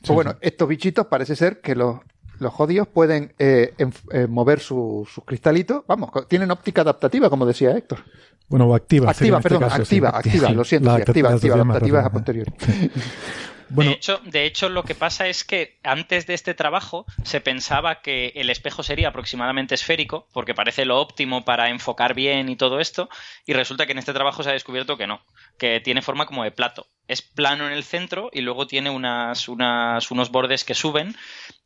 [0.00, 2.00] Pues bueno, estos bichitos parece ser que los,
[2.38, 3.74] los jodidos pueden eh,
[4.12, 5.84] eh, mover su- sus cristalitos.
[5.88, 8.00] Vamos, tienen óptica adaptativa, como decía Héctor.
[8.48, 9.10] Bueno, o activa.
[9.10, 9.80] Activa, este perdón, sí.
[9.82, 12.24] activa, activa, lo siento, La sí, activa, adaptativa activa, adaptativa es a perdón.
[12.54, 12.92] posteriori.
[13.68, 18.00] De, hecho, de hecho, lo que pasa es que antes de este trabajo se pensaba
[18.00, 22.78] que el espejo sería aproximadamente esférico, porque parece lo óptimo para enfocar bien y todo
[22.78, 23.08] esto,
[23.44, 25.24] y resulta que en este trabajo se ha descubierto que no,
[25.58, 26.86] que tiene forma como de plato.
[27.08, 31.16] Es plano en el centro y luego tiene unas, unas, unos bordes que suben,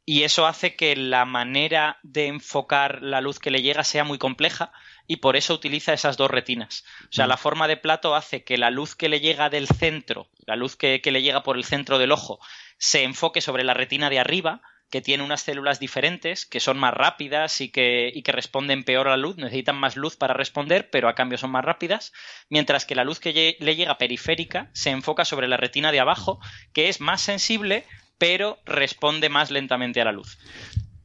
[0.07, 4.19] y eso hace que la manera de enfocar la luz que le llega sea muy
[4.19, 4.73] compleja
[5.11, 6.85] y por eso utiliza esas dos retinas.
[7.05, 10.29] O sea, la forma de plato hace que la luz que le llega del centro,
[10.47, 12.39] la luz que, que le llega por el centro del ojo,
[12.79, 16.95] se enfoque sobre la retina de arriba, que tiene unas células diferentes, que son más
[16.95, 20.91] rápidas y que, y que responden peor a la luz, necesitan más luz para responder,
[20.91, 22.13] pero a cambio son más rápidas,
[22.49, 25.99] mientras que la luz que lle- le llega periférica se enfoca sobre la retina de
[25.99, 26.39] abajo,
[26.73, 27.85] que es más sensible,
[28.19, 30.39] pero responde más lentamente a la luz.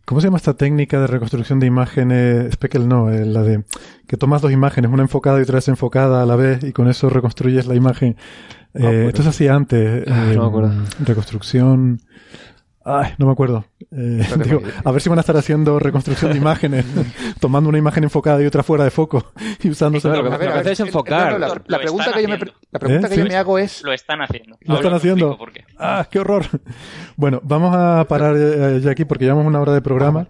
[0.06, 2.54] ¿Cómo se llama esta técnica de reconstrucción de imágenes?
[2.54, 3.64] Speckle no, eh, la de
[4.08, 7.10] que tomas dos imágenes, una enfocada y otra desenfocada a la vez y con eso
[7.10, 8.16] reconstruyes la imagen.
[8.76, 10.04] Eh, esto se hacía antes.
[10.08, 10.52] Ah, eh, no.
[11.00, 12.02] Reconstrucción.
[12.88, 13.66] Ay, no me acuerdo.
[13.92, 16.86] Eh, digo, a ver si van a estar haciendo reconstrucción de imágenes,
[17.40, 19.26] tomando una imagen enfocada y otra fuera de foco
[19.64, 20.08] y usándose.
[20.08, 20.22] No, la,
[21.48, 22.38] Lo- la lo pregunta que yo me,
[22.72, 23.10] la pregunta ¿Eh?
[23.10, 24.58] que yo me hago es Lo están haciendo.
[24.62, 25.36] ¿Lo están haciendo?
[25.38, 25.66] por qué.
[25.80, 26.46] ¡Ah, qué horror!
[27.18, 30.28] Bueno, vamos a parar eh, ya aquí porque llevamos una hora de programa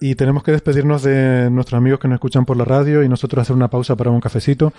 [0.00, 3.42] y tenemos que despedirnos de nuestros amigos que nos escuchan por la radio y nosotros
[3.42, 4.72] hacer una pausa para un cafecito.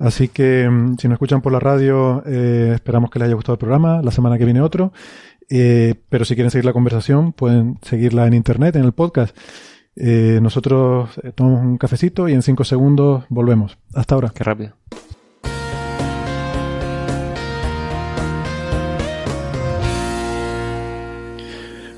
[0.00, 3.54] Así que mm, si nos escuchan por la radio, eh, esperamos que les haya gustado
[3.54, 4.00] el programa.
[4.02, 4.92] La semana que viene otro.
[5.50, 9.36] Eh, pero si quieren seguir la conversación, pueden seguirla en internet, en el podcast.
[9.96, 13.78] Eh, nosotros eh, tomamos un cafecito y en cinco segundos volvemos.
[13.94, 14.32] Hasta ahora.
[14.34, 14.74] Qué rápido.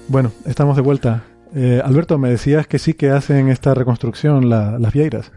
[0.08, 1.24] Bueno, estamos de vuelta.
[1.54, 5.32] Eh, Alberto, me decías que sí que hacen esta reconstrucción la- las vieiras.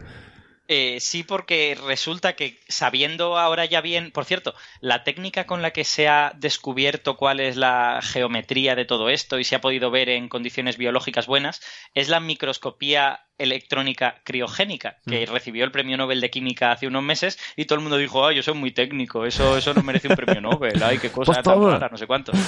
[0.72, 5.72] Eh, sí, porque resulta que sabiendo ahora ya bien, por cierto, la técnica con la
[5.72, 9.90] que se ha descubierto cuál es la geometría de todo esto y se ha podido
[9.90, 11.60] ver en condiciones biológicas buenas
[11.92, 17.38] es la microscopía electrónica criogénica, que recibió el premio Nobel de Química hace unos meses
[17.56, 20.16] y todo el mundo dijo, ay, yo soy muy técnico, eso, eso no merece un
[20.16, 22.32] premio Nobel, ay, qué cosa Pues tan rara, no sé cuánto.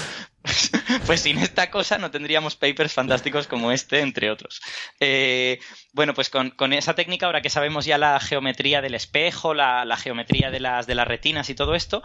[1.06, 4.60] Pues sin esta cosa no tendríamos papers fantásticos como este, entre otros.
[5.00, 5.58] Eh,
[5.92, 9.84] bueno, pues con, con esa técnica, ahora que sabemos ya la geometría del espejo, la,
[9.84, 12.02] la geometría de las, de las retinas y todo esto,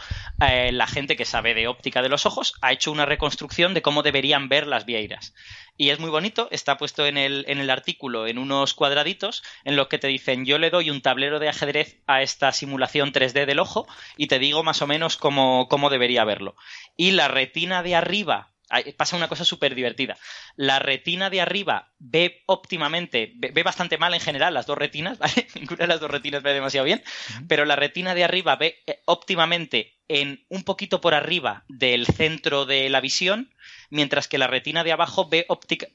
[0.48, 3.82] eh, la gente que sabe de óptica de los ojos ha hecho una reconstrucción de
[3.82, 5.34] cómo deberían ver las vieiras.
[5.78, 9.76] Y es muy bonito, está puesto en el, en el artículo en unos cuadraditos en
[9.76, 13.46] los que te dicen yo le doy un tablero de ajedrez a esta simulación 3D
[13.46, 13.88] del ojo
[14.18, 16.56] y te digo más o menos cómo, cómo debería verlo.
[16.96, 18.52] Y la retina de arriba,
[18.98, 20.18] pasa una cosa súper divertida,
[20.56, 25.18] la retina de arriba ve óptimamente, ve, ve bastante mal en general las dos retinas,
[25.20, 25.48] ¿vale?
[25.56, 27.04] Ninguna de las dos retinas ve demasiado bien,
[27.48, 32.66] pero la retina de arriba ve eh, óptimamente en un poquito por arriba del centro
[32.66, 33.54] de la visión,
[33.90, 35.46] mientras que la retina de abajo ve,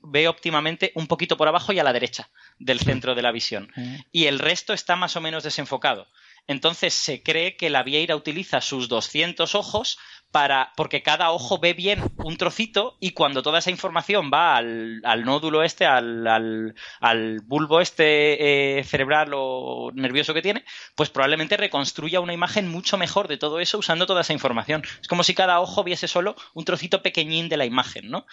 [0.02, 3.72] ve óptimamente un poquito por abajo y a la derecha del centro de la visión.
[4.10, 6.08] Y el resto está más o menos desenfocado.
[6.46, 9.98] Entonces se cree que la vieira utiliza sus 200 ojos
[10.32, 15.00] para porque cada ojo ve bien un trocito y cuando toda esa información va al,
[15.04, 20.64] al nódulo este, al, al- al bulbo este eh, cerebral o nervioso que tiene,
[20.96, 24.82] pues probablemente reconstruya una imagen mucho mejor de todo eso usando toda esa información.
[25.00, 28.24] Es como si cada ojo viese solo un trocito pequeñín de la imagen, ¿no?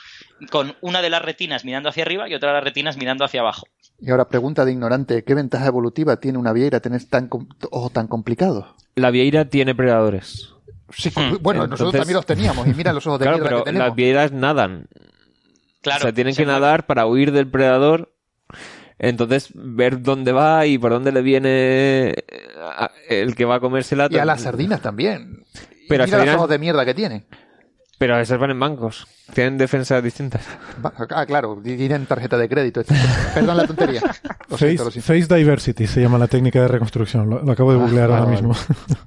[0.50, 3.42] Con una de las retinas mirando hacia arriba y otra de las retinas mirando hacia
[3.42, 3.68] abajo.
[4.02, 7.30] Y ahora pregunta de ignorante, ¿qué ventaja evolutiva tiene una vieira tener tan
[7.92, 8.68] tan complicados?
[8.96, 10.54] La vieira tiene predadores.
[10.96, 11.12] Sí,
[11.42, 13.88] bueno, nosotros Entonces- también los teníamos y mira los ojos de Claro, pero que tenemos.
[13.88, 14.88] las vieiras nadan.
[15.82, 16.60] Claro, o sea, tienen se que mueve.
[16.62, 18.14] nadar para huir del predador.
[19.02, 22.16] Entonces, ver dónde va y por dónde le viene eh,
[22.62, 24.08] a- el que va a comérsela.
[24.12, 25.44] Y a las sardinas también.
[25.54, 27.26] Y Pero mira las los sardinas- ojos de mierda que tienen.
[27.98, 29.08] Pero esas van en bancos.
[29.34, 30.46] Tienen defensas distintas.
[30.84, 32.82] Ah, claro, y tienen tarjeta de crédito.
[33.34, 34.02] Perdón la tontería.
[34.50, 35.26] Lo siento, lo Face, siento.
[35.28, 37.30] face Diversity se llama la técnica de reconstrucción.
[37.30, 38.54] Lo, lo acabo de Ah, googlear vale, ahora vale.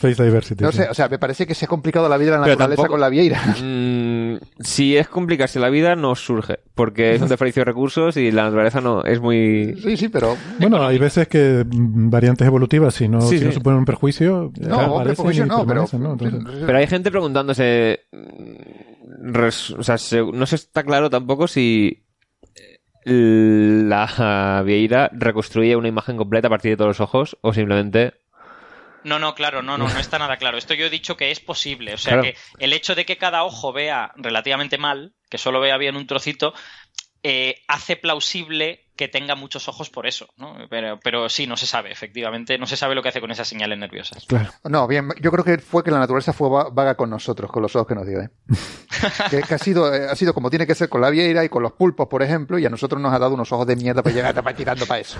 [0.00, 0.64] Face Diversity.
[0.64, 0.78] No sí.
[0.78, 2.76] sé, o sea, me parece que se ha complicado la vida de la Pero naturaleza
[2.82, 3.40] tampoco- con la vieira.
[3.62, 6.60] Mm, si es complicarse la vida, no surge.
[6.74, 9.74] Porque es un desperdicio de recursos y la naturaleza no es muy.
[9.82, 13.80] Sí, sí, pero Bueno, hay veces que variantes evolutivas, si no, Sí, si no suponen
[13.80, 16.12] un perjuicio, No, eh, perjuicio no, pero- permanecen, ¿no?
[16.12, 18.00] Entonces- Pero hay gente preguntándose.
[18.12, 22.04] mm, res- o sea, se- no se está claro tampoco si
[23.04, 28.14] la vieira reconstruye una imagen completa a partir de todos los ojos o simplemente.
[29.04, 30.58] No, no, claro, no, no, no está nada claro.
[30.58, 31.94] Esto yo he dicho que es posible.
[31.94, 32.22] O sea Claro.
[32.22, 36.06] que el hecho de que cada ojo vea relativamente mal, que solo vea bien un
[36.06, 36.52] trocito,
[37.22, 40.56] eh, hace plausible que tenga muchos ojos por eso, ¿no?
[40.68, 43.48] Pero, pero sí, no se sabe, efectivamente, no se sabe lo que hace con esas
[43.48, 44.26] señales nerviosas.
[44.64, 47.62] No, bien, yo creo que fue que la naturaleza fue va- vaga con nosotros, con
[47.62, 48.28] los ojos que nos dio, ¿eh?
[49.30, 51.48] que, que ha, sido, eh, ha sido como tiene que ser con la vieira y
[51.48, 54.02] con los pulpos, por ejemplo, y a nosotros nos ha dado unos ojos de mierda
[54.02, 55.18] para llegar para tirando para eso.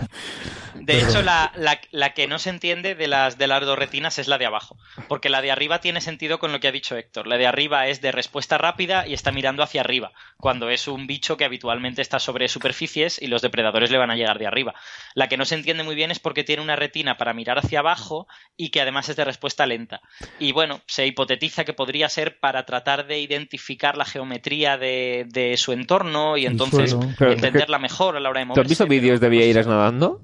[0.80, 4.18] De hecho, la, la- la que no se entiende de las, de las dos retinas
[4.18, 4.76] es la de abajo.
[5.08, 7.26] Porque la de arriba tiene sentido con lo que ha dicho Héctor.
[7.26, 11.06] La de arriba es de respuesta rápida y está mirando hacia arriba, cuando es un
[11.06, 14.74] bicho que habitualmente está sobre superficies y los depredadores le van a llegar de arriba.
[15.14, 17.80] La que no se entiende muy bien es porque tiene una retina para mirar hacia
[17.80, 18.26] abajo
[18.56, 20.00] y que además es de respuesta lenta.
[20.38, 25.56] Y bueno, se hipotetiza que podría ser para tratar de identificar la geometría de, de
[25.56, 26.94] su entorno y entonces
[27.32, 28.60] entenderla mejor a la hora de ¿Tú moverse.
[28.66, 30.20] has visto vídeos de vieiras nadando?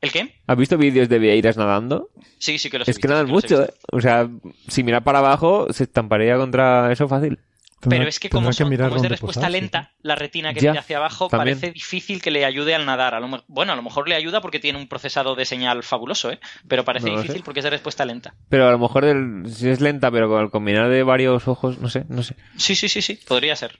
[0.00, 0.34] ¿El qué?
[0.46, 2.10] ¿Has visto vídeos de vieiras nadando?
[2.38, 3.64] Sí, sí que los he Es que nadan sí que mucho.
[3.64, 3.74] ¿eh?
[3.90, 4.28] O sea,
[4.68, 7.38] si mirar para abajo, se estamparía contra eso fácil.
[7.80, 10.96] Pero es que como, son, como es de respuesta lenta, la retina que tiene hacia
[10.96, 13.14] abajo parece difícil que le ayude al nadar.
[13.14, 16.32] A lo, bueno, a lo mejor le ayuda porque tiene un procesado de señal fabuloso,
[16.32, 16.40] ¿eh?
[16.66, 18.34] Pero parece difícil porque es de respuesta lenta.
[18.48, 19.04] Pero a lo mejor
[19.48, 22.34] si es lenta, pero con el combinar de varios ojos, no sé, no sé.
[22.56, 23.78] Sí, sí, sí, sí, podría ser.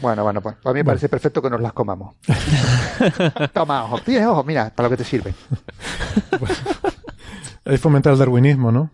[0.00, 2.16] Bueno, bueno, pues a mí me parece perfecto que nos las comamos.
[3.52, 5.34] Toma, ojos, tienes ojos, mira, para lo que te sirve.
[7.64, 8.90] es fomentar el darwinismo, ¿no?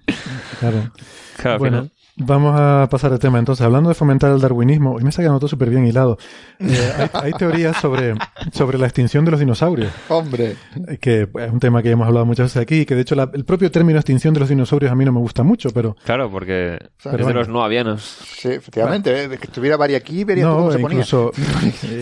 [0.60, 0.90] Claro.
[1.36, 1.88] claro bueno,
[2.20, 3.38] Vamos a pasar de tema.
[3.38, 6.18] Entonces, hablando de fomentar el darwinismo, hoy me está quedando todo súper bien hilado.
[6.58, 8.14] Eh, hay, teorías sobre,
[8.52, 9.92] sobre la extinción de los dinosaurios.
[10.08, 10.56] Hombre.
[10.88, 13.44] Eh, que es un tema que hemos hablado muchas veces aquí, que de hecho el
[13.44, 15.96] propio término extinción de los dinosaurios a mí no me gusta mucho, pero...
[16.04, 18.02] Claro, porque es de los no avianos.
[18.02, 19.24] Sí, efectivamente.
[19.24, 21.30] Eh, que estuviera Vari aquí, vería no, cómo se incluso,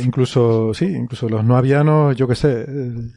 [0.02, 2.66] incluso, sí, incluso los no avianos, yo qué sé.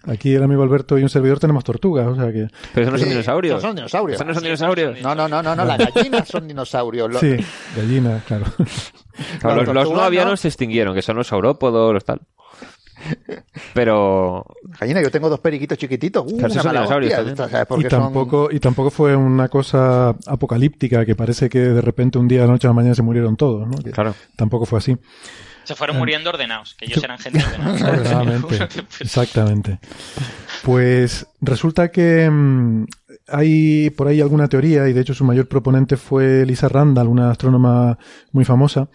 [0.05, 2.47] Aquí el amigo Alberto y un servidor tenemos tortugas, o sea que...
[2.73, 3.55] Pero eso no son dinosaurios.
[3.55, 4.15] No son dinosaurios.
[4.19, 5.01] Eso no son dinosaurios.
[5.01, 6.88] No, no, no, no, no, las gallinas son dinosaurios.
[7.19, 7.37] Sí,
[7.75, 8.45] gallinas, claro.
[9.73, 12.21] los, no avianos se extinguieron, que son los saurópodos, los tal.
[13.73, 14.45] Pero.
[14.79, 16.25] Gallina, yo tengo dos periquitos chiquititos.
[16.31, 16.37] Uh,
[17.77, 22.41] y, tampoco, y tampoco fue una cosa apocalíptica que parece que de repente un día
[22.41, 23.77] de noche a la mañana se murieron todos, ¿no?
[23.91, 24.15] claro.
[24.35, 24.97] Tampoco fue así.
[25.63, 28.39] Se fueron eh, muriendo ordenados, que ellos eran gente ordenada.
[28.99, 29.79] Exactamente.
[30.61, 32.85] Pues resulta que mm,
[33.31, 37.31] hay por ahí alguna teoría, y de hecho su mayor proponente fue Lisa Randall, una
[37.31, 37.97] astrónoma
[38.31, 38.89] muy famosa.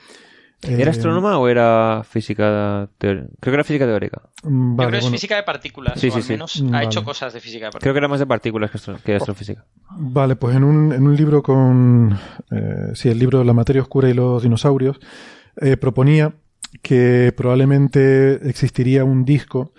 [0.63, 3.29] ¿Era eh, astrónoma o era física teórica?
[3.41, 4.23] Creo que era física teórica.
[4.45, 7.33] Mm, Yo creo que es física de partículas, sí, o al menos ha hecho cosas
[7.33, 7.83] de física de partículas.
[7.83, 8.71] Creo que era más de partículas
[9.05, 9.67] que, astrofísica.
[9.91, 12.19] Vale, pues en un, en un libro con...
[12.51, 14.99] Eh, sí, el libro La materia oscura y los dinosaurios,
[15.61, 16.35] eh, proponía
[16.83, 19.73] que probablemente existiría un disco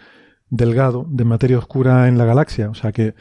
[0.50, 2.70] delgado de materia oscura en la galaxia.
[2.70, 3.16] O sea que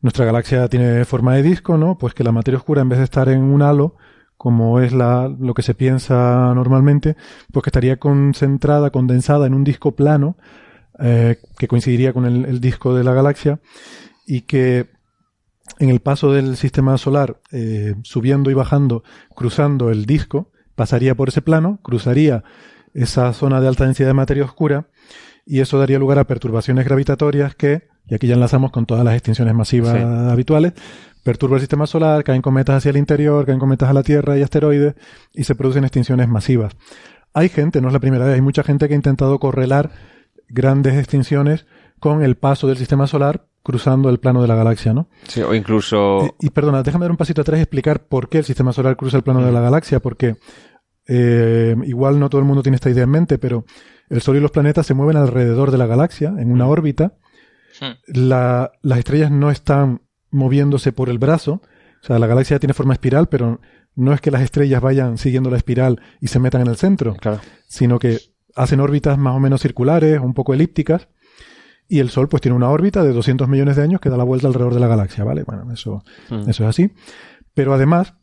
[0.00, 1.98] nuestra galaxia tiene forma de disco, ¿no?
[1.98, 3.96] Pues que la materia oscura, en vez de estar en un halo,
[4.36, 7.16] como es la, lo que se piensa normalmente,
[7.52, 10.36] pues que estaría concentrada, condensada en un disco plano,
[10.98, 13.60] eh, que coincidiría con el, disco de la galaxia,
[14.26, 14.90] y que
[15.78, 19.02] en el paso del sistema solar, eh, subiendo y bajando,
[19.34, 22.44] cruzando el disco, pasaría por ese plano, cruzaría
[22.94, 24.88] esa zona de alta densidad de materia oscura,
[25.46, 29.14] y eso daría lugar a perturbaciones gravitatorias que, y aquí ya enlazamos con todas las
[29.14, 30.72] extinciones masivas habituales,
[31.22, 34.42] perturba el sistema solar, caen cometas hacia el interior, caen cometas a la Tierra y
[34.42, 34.96] asteroides,
[35.32, 36.76] y se producen extinciones masivas.
[37.32, 39.92] Hay gente, no es la primera vez, hay mucha gente que ha intentado correlar
[40.48, 41.66] grandes extinciones
[42.00, 45.08] con el paso del sistema solar cruzando el plano de la galaxia, ¿no?
[45.26, 46.36] Sí, o incluso...
[46.40, 49.16] Y, perdona, déjame dar un pasito atrás y explicar por qué el sistema solar cruza
[49.16, 50.36] el plano de la galaxia, porque
[51.08, 53.64] eh, igual no todo el mundo tiene esta idea en mente, pero
[54.08, 57.14] el Sol y los planetas se mueven alrededor de la galaxia en una órbita.
[58.06, 61.62] las estrellas no están moviéndose por el brazo.
[62.02, 63.60] O sea, la galaxia tiene forma espiral, pero
[63.94, 67.16] no es que las estrellas vayan siguiendo la espiral y se metan en el centro,
[67.66, 68.20] sino que
[68.54, 71.08] hacen órbitas más o menos circulares, un poco elípticas,
[71.88, 74.24] y el Sol pues tiene una órbita de 200 millones de años que da la
[74.24, 75.44] vuelta alrededor de la galaxia, ¿vale?
[75.44, 76.92] Bueno, eso, eso es así.
[77.54, 78.14] Pero además,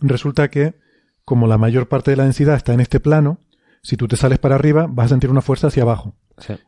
[0.00, 0.74] resulta que
[1.24, 3.38] como la mayor parte de la densidad está en este plano,
[3.84, 6.14] si tú te sales para arriba, vas a sentir una fuerza hacia abajo.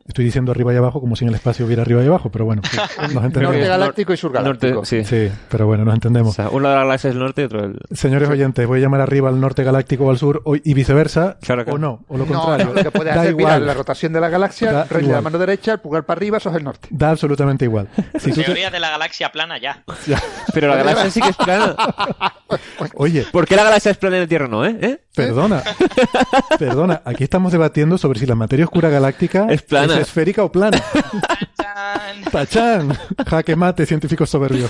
[0.07, 2.45] Estoy diciendo arriba y abajo como si en el espacio hubiera arriba y abajo, pero
[2.45, 2.61] bueno,
[3.01, 3.41] nos entendemos.
[3.41, 4.85] Norte galáctico y sur galáctico.
[4.85, 5.03] sí.
[5.49, 6.37] pero bueno, nos entendemos.
[6.51, 7.79] uno de la galaxia es el norte y otro el...
[7.91, 11.37] Señores oyentes, voy a llamar arriba al norte galáctico o al sur y viceversa,
[11.67, 12.73] o no, o lo contrario.
[12.73, 13.65] lo que puede hacer, igual.
[13.65, 16.55] la rotación de la galaxia, da la mano derecha, el pulgar para arriba, eso es
[16.55, 16.87] el norte.
[16.91, 17.89] Da absolutamente igual.
[18.19, 19.83] Si Teoría de la galaxia plana ya.
[20.53, 21.75] Pero la galaxia sí que es plana.
[22.95, 23.25] Oye.
[23.31, 24.77] ¿Por qué la galaxia es plana y la Tierra no, eh?
[24.81, 24.99] ¿Eh?
[25.17, 25.63] Perdona.
[26.59, 29.95] Perdona, aquí estamos debatiendo sobre si la materia oscura galáctica es plana.
[29.95, 30.79] Es esférica o plana.
[32.31, 32.95] ¡Tachán!
[33.27, 34.69] Jaque mate, científicos soberbios.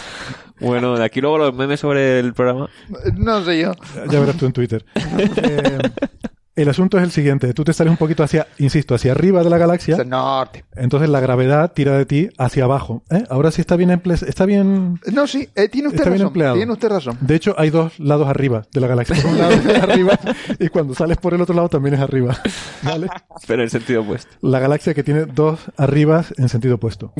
[0.60, 2.70] Bueno, de aquí luego los memes sobre el programa.
[3.16, 3.74] No sé yo.
[4.10, 4.86] Ya verás tú en Twitter.
[4.96, 5.80] Eh,
[6.58, 7.54] el asunto es el siguiente.
[7.54, 9.94] Tú te sales un poquito hacia, insisto, hacia arriba de la galaxia.
[9.94, 10.66] Hacia el norte.
[10.76, 13.04] Entonces la gravedad tira de ti hacia abajo.
[13.12, 13.24] ¿eh?
[13.30, 15.00] Ahora sí está bien está bien.
[15.14, 16.34] No, sí, eh, tiene usted razón.
[16.34, 17.18] Tiene usted razón.
[17.22, 19.18] De hecho, hay dos lados arriba de la galaxia.
[19.24, 20.20] un lado es arriba
[20.60, 22.36] y cuando sales por el otro lado también es arriba.
[22.82, 23.08] ¿Vale?
[23.46, 24.36] Pero en sentido opuesto.
[24.42, 27.14] La galaxia que tiene dos arribas en sentido opuesto.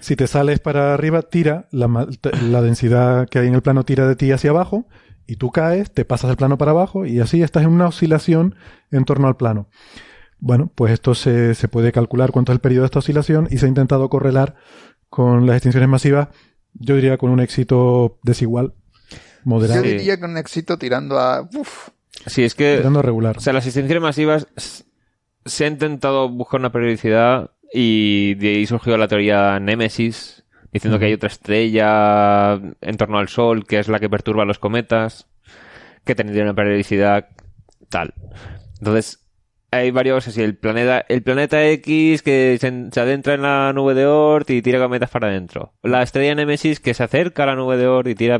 [0.00, 2.08] si te sales para arriba, tira, la,
[2.42, 4.88] la densidad que hay en el plano tira de ti hacia abajo
[5.26, 8.54] y tú caes, te pasas el plano para abajo y así estás en una oscilación
[8.90, 9.68] en torno al plano.
[10.38, 13.58] Bueno, pues esto se, se puede calcular cuánto es el periodo de esta oscilación y
[13.58, 14.54] se ha intentado correlar
[15.08, 16.28] con las extinciones masivas,
[16.74, 18.74] yo diría con un éxito desigual,
[19.44, 19.82] moderado.
[19.84, 21.48] Yo diría con un éxito tirando a...
[21.54, 21.88] Uf.
[22.26, 22.76] Sí, es que...
[22.78, 23.38] Tirando a regular.
[23.38, 24.46] O sea, las extinciones masivas
[25.44, 31.06] se ha intentado buscar una periodicidad y de ahí surgió la teoría Némesis, diciendo que
[31.06, 35.26] hay otra estrella en torno al Sol que es la que perturba los cometas,
[36.04, 37.28] que tendría una periodicidad
[37.88, 38.14] tal.
[38.78, 39.25] Entonces,
[39.70, 43.94] hay varios, así, el planeta, el planeta X que se, se adentra en la nube
[43.94, 45.72] de Oort y tira cometas para adentro.
[45.82, 48.38] La estrella Nemesis que se acerca a la nube de Oort y tira...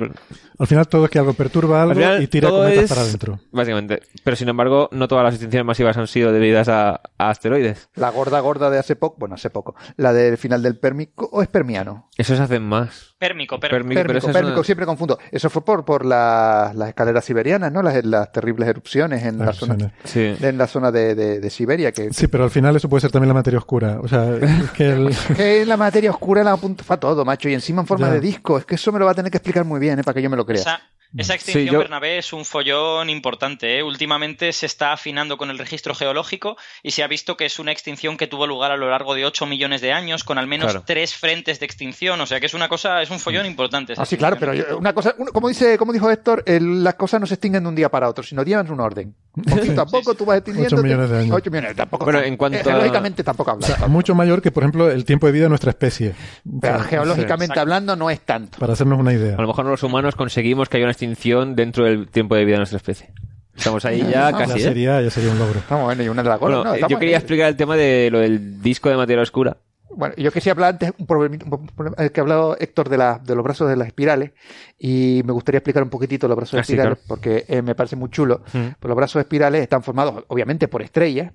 [0.58, 3.02] Al final todo es que algo perturba algo Al final, y tira cometas es- para
[3.02, 3.40] adentro.
[3.52, 4.00] Básicamente.
[4.24, 7.90] Pero sin embargo, no todas las extinciones masivas han sido debidas a, a asteroides.
[7.94, 11.42] La gorda gorda de hace poco, bueno, hace poco, la del final del Pérmico, ¿o
[11.42, 12.08] es Permiano?
[12.16, 13.14] Eso se hacen más.
[13.18, 14.26] Pérmico, Pérmico, pérmico.
[14.54, 15.18] una- siempre confundo.
[15.30, 17.82] Eso fue por, por la- las escaleras siberianas, ¿no?
[17.82, 19.92] Las, las terribles erupciones en la Las zona.
[20.04, 20.34] Sí.
[20.40, 23.10] en la zona de, de- de Siberia, que, Sí, pero al final eso puede ser
[23.10, 23.98] también la materia oscura.
[24.02, 27.54] O sea, es que el- que es la materia oscura la apunta todo, macho, y
[27.54, 28.12] encima en forma Ya.
[28.14, 28.58] de disco.
[28.58, 30.04] Es que eso me lo va a tener que explicar muy bien, ¿eh?
[30.04, 30.60] para que yo me lo crea.
[30.60, 30.80] Esa,
[31.16, 33.78] esa extinción, Sí, yo- Bernabé, es un follón importante.
[33.78, 33.82] ¿eh?
[33.82, 37.72] Últimamente se está afinando con el registro geológico y se ha visto que es una
[37.72, 40.72] extinción que tuvo lugar a lo largo de 8 millones de años, con al menos
[40.72, 40.84] Claro.
[40.86, 42.20] tres frentes de extinción.
[42.20, 43.92] O sea que es una cosa, es un follón importante.
[43.94, 46.94] esa Ah, sí, claro, pero yo- una cosa, como dice, como dijo Héctor, el- las
[46.94, 49.14] cosas no se extinguen de un día para otro, sino llevan un orden.
[49.44, 50.76] Poquito a poco tú vas extinguiendo.
[50.76, 51.36] Ocho millones de años.
[51.36, 52.04] Ocho millones, tampoco.
[52.04, 53.66] Bueno, en cuanto a- Geológicamente tampoco habla.
[53.66, 56.14] o sea, mucho mayor que, por ejemplo, el tiempo de vida de nuestra especie.
[56.50, 58.58] O Pero sea, geológicamente hablando no es tanto.
[58.58, 59.34] Para hacernos una idea.
[59.36, 62.54] A lo mejor los humanos conseguimos que haya una extinción dentro del tiempo de vida
[62.54, 63.10] de nuestra especie.
[63.54, 64.62] Estamos ahí ya Ah, Ya casi, ¿eh?
[64.62, 65.58] sería, ya sería un logro.
[65.60, 66.74] Estamos bueno, y una de las Bueno, ¿no?
[66.74, 67.20] eh, yo quería ahí.
[67.22, 69.56] explicar el tema de lo del disco de materia oscura.
[69.96, 73.18] Bueno, yo quería hablar antes un problema, un problema- que ha hablado Héctor de, la,
[73.18, 74.32] de los brazos de las espirales
[74.78, 77.06] y me gustaría explicar un poquitito los brazos Ah, sí, espirales claro.
[77.08, 78.42] porque eh, me parece muy chulo.
[78.52, 78.76] Mm.
[78.78, 81.32] Pues los brazos espirales están formados obviamente por estrellas,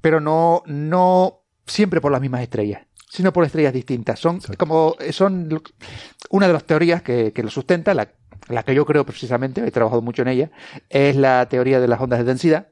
[0.00, 4.20] pero no, no siempre por las mismas estrellas, sino por estrellas distintas.
[4.20, 5.62] Son como son
[6.30, 8.08] una de las teorías que, que lo sustenta, la,
[8.48, 10.50] la que yo creo precisamente, he trabajado mucho en ella,
[10.90, 12.68] es la teoría de las ondas de densidad.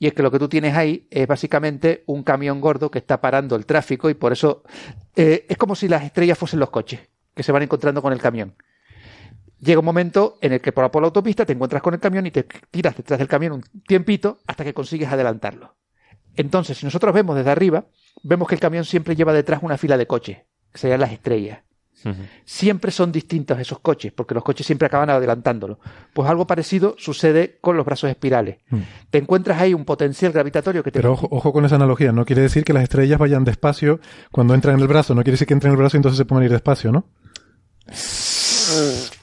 [0.00, 3.20] Y es que lo que tú tienes ahí es básicamente un camión gordo que está
[3.20, 4.64] parando el tráfico y por eso
[5.14, 7.00] eh, es como si las estrellas fuesen los coches
[7.34, 8.54] que se van encontrando con el camión.
[9.60, 12.30] Llega un momento en el que por la, autopista te encuentras con el camión y
[12.30, 15.76] te tiras detrás del camión un tiempito hasta que consigues adelantarlo.
[16.34, 17.84] Entonces, si nosotros vemos desde arriba,
[18.22, 20.38] vemos que el camión siempre lleva detrás una fila de coches,
[20.72, 21.60] que serían las estrellas.
[22.44, 25.78] Siempre son distintos esos coches, porque los coches siempre acaban adelantándolo.
[26.12, 28.58] Pues algo parecido sucede con los brazos espirales.
[29.10, 32.12] Te encuentras ahí un potencial gravitatorio que te Pero ojo, ojo con esa analogía.
[32.12, 34.00] No quiere decir que las estrellas vayan despacio
[34.30, 35.14] cuando entran en el brazo.
[35.14, 36.92] No quiere decir que entren en el brazo y entonces se pongan a ir despacio,
[36.92, 37.06] ¿no?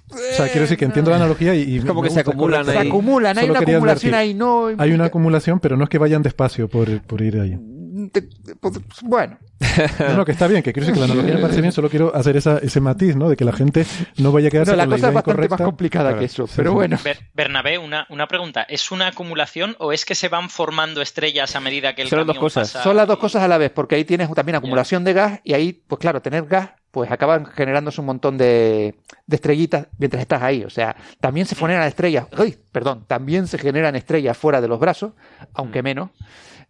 [0.10, 1.78] O sea, quiero decir que entiendo la analogía y...
[1.78, 2.72] Es como que se acumulan correcto.
[2.72, 2.88] se ahí.
[2.88, 4.16] acumulan, hay Solo una acumulación advertir.
[4.16, 7.58] ahí, no Hay una acumulación, pero no es que vayan despacio por, por ir ahí.
[8.08, 8.24] Te-
[8.60, 9.38] pues, bueno,
[10.00, 11.90] No, no, que está bien, que quiero decir que la analogía me parece bien, solo
[11.90, 13.30] quiero hacer esa, ese matiz, ¿no?
[13.30, 13.86] De que la gente
[14.18, 15.56] no vaya a quedarse no, la con la cosa idea es bastante incorrecta.
[15.58, 16.20] más complicada Claro.
[16.20, 16.98] que eso, pero bueno.
[17.04, 18.64] Ber- Bernabé, una, una pregunta.
[18.64, 22.20] ¿Es una acumulación o es que se van formando estrellas a medida que el Son
[22.20, 22.72] las dos cosas.
[22.72, 22.84] pasa?
[22.84, 25.54] Son las dos cosas a la vez, porque ahí tienes también acumulación de gas y
[25.54, 30.42] ahí, pues claro, tener gas, pues acaban generándose un montón de, de estrellitas mientras estás
[30.44, 30.64] ahí.
[30.64, 32.58] O sea, también se generan estrellas, ¡ay!
[32.72, 35.14] perdón, también se generan estrellas fuera de los brazos,
[35.54, 36.12] aunque menos.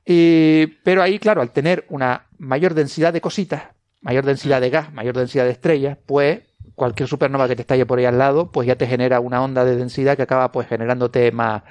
[0.07, 3.63] Y- pero ahí, claro, al tener una mayor densidad de cositas,
[4.01, 6.39] mayor densidad de gas, mayor densidad de estrellas, pues
[6.75, 9.65] cualquier supernova que te estalle por ahí al lado, pues ya te genera una onda
[9.65, 11.63] de densidad que acaba pues generándote más,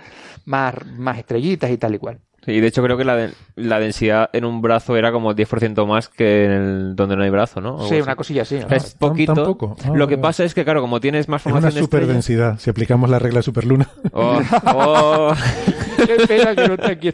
[0.45, 2.19] más, más estrellitas y tal y cual.
[2.49, 5.85] Y de hecho creo que la, de- la densidad en un brazo era como 10%
[5.87, 7.89] más que en el donde no hay brazo, ¿no?
[7.89, 8.59] Sí, una cosilla así.
[8.61, 8.69] ¿no?
[8.69, 9.35] Es poquito.
[9.35, 9.77] tampoco.
[9.85, 12.03] Ah, Lo que pasa es que, claro, como tienes más Es una formación de estrellas-
[12.05, 13.89] superdensidad, si aplicamos la regla de superluna.
[14.13, 14.41] Oh,
[14.75, 15.35] oh.
[16.07, 17.13] Qué pena que no esté aquí.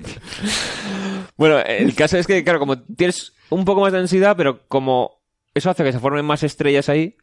[1.36, 5.22] Bueno, el caso es que, claro, como tienes un poco más de densidad, pero como
[5.54, 7.16] eso hace que se formen más estrellas ahí,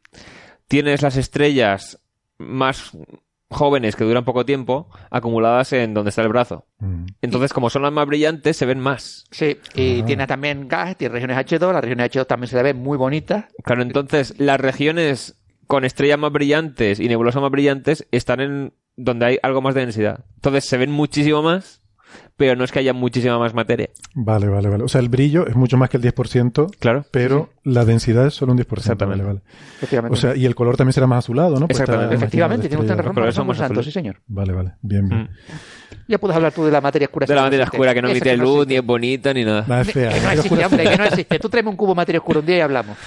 [0.68, 2.00] tienes las estrellas
[2.38, 2.92] más
[3.50, 6.66] jóvenes que duran poco tiempo acumuladas en donde está el brazo.
[6.80, 7.06] Mm.
[7.22, 9.26] Entonces, como son las más brillantes, se ven más.
[9.32, 12.78] Sí, y tiene también gas, tiene regiones H2, las regiones H2 también se le ven
[12.78, 13.46] muy bonitas.
[13.64, 19.26] Claro, entonces las regiones con estrellas más brillantes y nebulosas más brillantes están en donde
[19.26, 20.26] hay algo más de densidad.
[20.36, 21.82] Entonces se ven muchísimo más,
[22.40, 23.90] pero no es que haya muchísima más materia.
[24.16, 24.86] Vale, vale, vale.
[24.86, 27.06] O sea, el brillo es mucho más que el 10%, Claro.
[27.12, 28.78] pero la densidad es solo un 10%.
[28.78, 29.24] Exactamente.
[29.26, 29.42] Vale, vale.
[29.76, 30.14] Efectivamente.
[30.18, 31.68] O sea, y el color también será más azulado, ¿no?
[31.68, 32.16] Pues Exactamente.
[32.16, 33.84] Efectivamente, más tiene de más santo, azul.
[33.84, 34.22] sí señor.
[34.28, 34.76] Vale, vale.
[34.82, 35.24] Bien, bien.
[35.24, 35.30] Mm.
[36.08, 37.26] Ya puedes hablar tú de la materia oscura.
[37.26, 39.66] De la materia oscura que no emite no luz, ni es bonita, ni nada.
[39.68, 40.14] Nada, es fea.
[40.14, 41.40] Que no existe, hombre, que no existe.
[41.40, 42.98] Tú tráeme un cubo materia oscura un día y hablamos.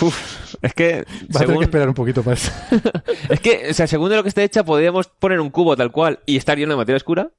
[0.00, 2.50] Uf, es que, Vas a tener según, que esperar un poquito para eso.
[3.28, 5.92] es que, o sea, según de lo que esté hecha, podríamos poner un cubo tal
[5.92, 7.30] cual y estar lleno de materia oscura.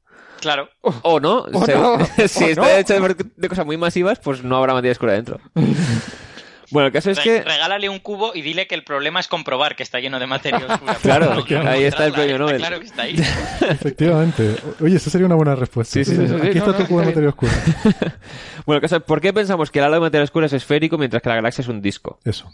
[0.45, 0.69] Claro.
[0.81, 1.39] O no.
[1.51, 1.97] O Se- no.
[2.27, 2.67] si O está no.
[2.69, 5.39] hecho de, de cosas muy masivas, pues no habrá materia oscura dentro.
[6.72, 7.41] Bueno, el caso es Re- que...
[7.43, 10.65] Regálale un cubo y dile que el problema es comprobar que está lleno de materia
[10.67, 10.95] oscura.
[10.95, 12.57] Claro, No, ahí está el premio Nobel.
[12.57, 13.15] Claro que está ahí.
[13.69, 14.55] Efectivamente.
[14.81, 15.93] Oye, esa sería una buena respuesta.
[15.93, 17.51] Sí, sí, sí, sí, Aquí sí, está no, tu no, cubo de materia oscura.
[18.65, 20.97] Bueno, el caso es, ¿por qué pensamos que el halo de materia oscura es esférico
[20.97, 22.19] mientras que la galaxia es un disco?
[22.26, 22.51] Eso.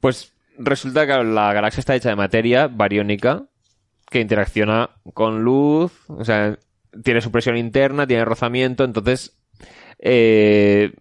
[0.00, 3.42] Pues resulta que la galaxia está hecha de materia bariónica
[4.10, 6.56] que interacciona con luz, o sea,
[7.02, 9.36] tiene su presión interna, tiene rozamiento, entonces
[9.98, 10.92] eh,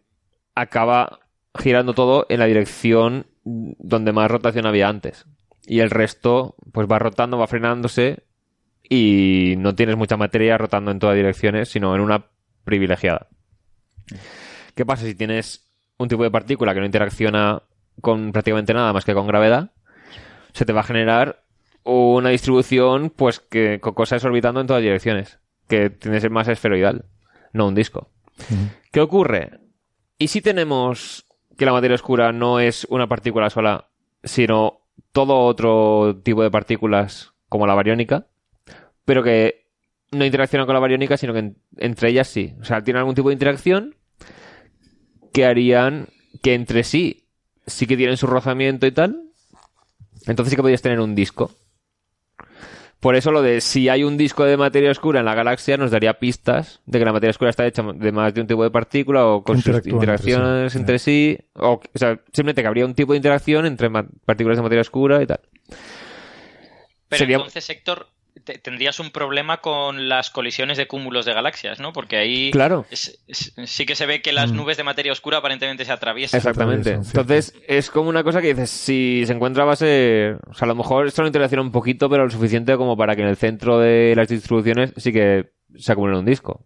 [0.55, 1.19] acaba
[1.57, 5.25] girando todo en la dirección donde más rotación había antes.
[5.65, 8.23] Y el resto, pues va rotando, va frenándose
[8.89, 12.27] y no tienes mucha materia rotando en todas direcciones, sino en una
[12.63, 13.27] privilegiada.
[14.75, 17.61] ¿Qué pasa si tienes un tipo de partícula que no interacciona
[18.01, 19.71] con prácticamente nada más que con gravedad?
[20.53, 21.43] Se te va a generar
[21.83, 26.47] una distribución, pues que con cosas orbitando en todas direcciones, que tiene que ser más
[26.47, 27.05] esferoidal,
[27.53, 28.09] no un disco.
[28.91, 29.59] ¿Qué ocurre?
[30.17, 31.25] ¿Y si tenemos
[31.57, 33.89] que la materia oscura no es una partícula sola,
[34.23, 34.81] sino
[35.11, 38.27] todo otro tipo de partículas como la bariónica,
[39.05, 39.65] pero que
[40.11, 42.55] no interaccionan con la bariónica, sino que en- entre ellas sí.
[42.61, 43.95] O sea, tienen algún tipo de interacción
[45.33, 46.07] que harían
[46.41, 47.23] que entre sí
[47.65, 49.23] sí que tienen su rozamiento y tal.
[50.25, 51.51] Entonces sí que podrías tener un disco.
[52.99, 55.91] Por eso lo de si hay un disco de materia oscura en la galaxia nos
[55.91, 58.71] daría pistas de que la materia oscura está hecha de más de un tipo de
[58.71, 61.37] partícula o con sus entre interacciones sí, entre sí.
[61.53, 63.89] O, o sea, simplemente que habría un tipo de interacción entre
[64.25, 65.39] partículas de materia oscura y tal.
[67.09, 68.07] Pero Sería- entonces, Héctor,
[68.47, 71.91] te- tendrías un problema con las colisiones de cúmulos de galaxias, ¿no?
[71.93, 72.85] Porque ahí Claro.
[72.89, 74.55] es- es- sí que se ve que las Mm.
[74.55, 76.37] nubes de materia oscura aparentemente se atraviesan.
[76.37, 76.93] Exactamente.
[76.93, 80.37] Entonces, es como una cosa que dices, si se encuentra base...
[80.49, 83.15] O sea, a lo mejor esto lo interacciona un poquito, pero lo suficiente como para
[83.15, 86.65] que en el centro de las distribuciones sí que se acumule un disco.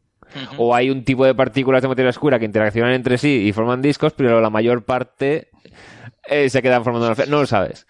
[0.57, 3.81] O hay un tipo de partículas de materia oscura que interaccionan entre sí y forman
[3.81, 5.49] discos, pero la mayor parte
[6.25, 7.25] eh, se quedan formando una...
[7.25, 7.85] No lo sabes.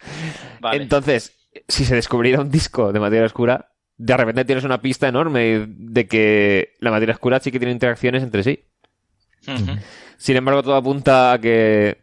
[0.60, 0.82] Vale.
[0.82, 1.36] Entonces,
[1.68, 3.71] si se descubriera un disco de materia oscura,
[4.04, 8.22] de repente tienes una pista enorme de que la materia oscura sí que tiene interacciones
[8.24, 8.64] entre sí.
[10.16, 11.98] Sin embargo, todo apunta a que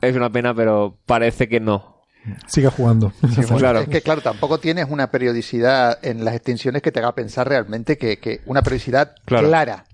[0.00, 2.02] es una pena, pero parece que no.
[2.46, 3.12] Siga jugando.
[3.34, 7.14] Sí, bueno, Es que, claro, tampoco tienes una periodicidad en las extinciones que te haga
[7.14, 9.46] pensar realmente que, que una periodicidad Claro.
[9.48, 9.84] clara.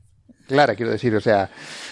[0.49, 1.15] Clara, quiero decir.
[1.15, 1.51] O sea,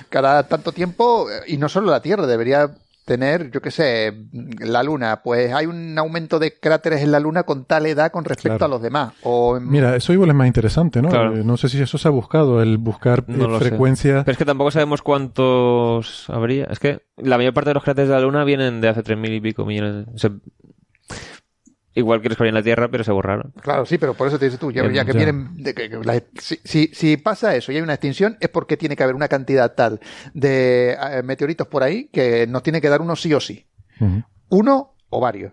[0.08, 2.70] cada tanto tiempo, eh, y no solo la Tierra, debería
[3.04, 4.12] tener, yo qué sé,
[4.60, 5.22] la Luna.
[5.22, 8.64] Pues hay un aumento de cráteres en la Luna con tal edad con respecto Claro.
[8.66, 9.12] a los demás.
[9.22, 11.08] O en- Mira, eso igual es más interesante, ¿no?
[11.08, 11.36] Claro.
[11.36, 13.64] Eh, no sé si eso se ha buscado, el buscar eh, No sé.
[13.66, 14.24] frecuencias.
[14.24, 16.64] Pero es que tampoco sabemos cuántos habría.
[16.66, 19.34] Es que la mayor parte de los cráteres de la Luna vienen de hace 3.000
[19.34, 20.06] y pico millones.
[20.14, 20.30] o sea,
[21.94, 23.52] igual que los que había en la Tierra, pero se borraron.
[23.60, 25.96] Claro, sí, pero por eso te dices tú, ya, ya que vienen, de que- que
[25.98, 29.14] la- si, si- si pasa eso y hay una extinción, es porque tiene que haber
[29.14, 30.00] una cantidad tal
[30.34, 33.66] de eh, meteoritos por ahí que nos tiene que dar uno sí o sí.
[34.48, 35.52] Uno o varios.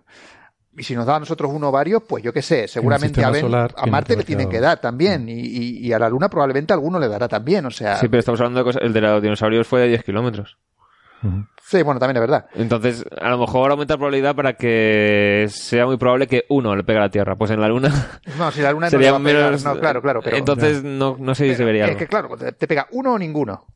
[0.76, 3.30] Y si nos da a nosotros uno o varios, pues yo qué sé, seguramente a,
[3.30, 5.28] Ben- solar a Marte le tienen que dar también.
[5.28, 7.66] Y, y- y a la Luna probablemente alguno le dará también.
[7.66, 8.82] O sea, Sí, pero estamos hablando de cosas.
[8.82, 10.56] El de los dinosaurios fue de 10 kilómetros.
[11.70, 12.46] Sí, bueno, también es verdad.
[12.54, 16.84] Entonces, a lo mejor aumenta la probabilidad para que sea muy probable que uno le
[16.84, 17.36] pegue a la Tierra.
[17.36, 17.88] Pues en la Luna
[18.38, 19.64] No, si la Luna no sería le va a pegar, menos.
[19.64, 21.98] no, claro, claro, pero- Entonces, no, no sé si se vería es algo.
[21.98, 23.66] que claro, te, te pega uno o ninguno.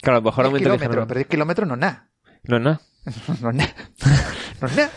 [0.00, 1.08] Claro, a lo mejor 10 aumenta kilómetros, ligeramente.
[1.08, 2.08] pero 10 kilómetros no es nada.
[2.44, 2.80] No es nada.
[3.42, 3.70] No es nada.
[4.60, 4.90] No es nada.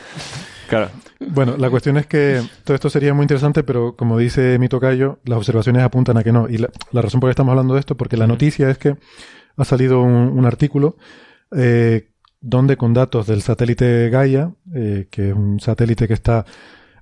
[0.67, 0.89] Claro.
[1.19, 5.19] Bueno, la cuestión es que todo esto sería muy interesante, pero como dice mi tocayo,
[5.25, 6.47] las observaciones apuntan a que no.
[6.49, 8.77] Y la, la razón por la que estamos hablando de esto, porque la noticia es
[8.77, 8.95] que
[9.57, 10.97] ha salido un, un artículo
[11.55, 12.09] eh,
[12.39, 16.45] donde con datos del satélite Gaia, eh, que es un satélite que está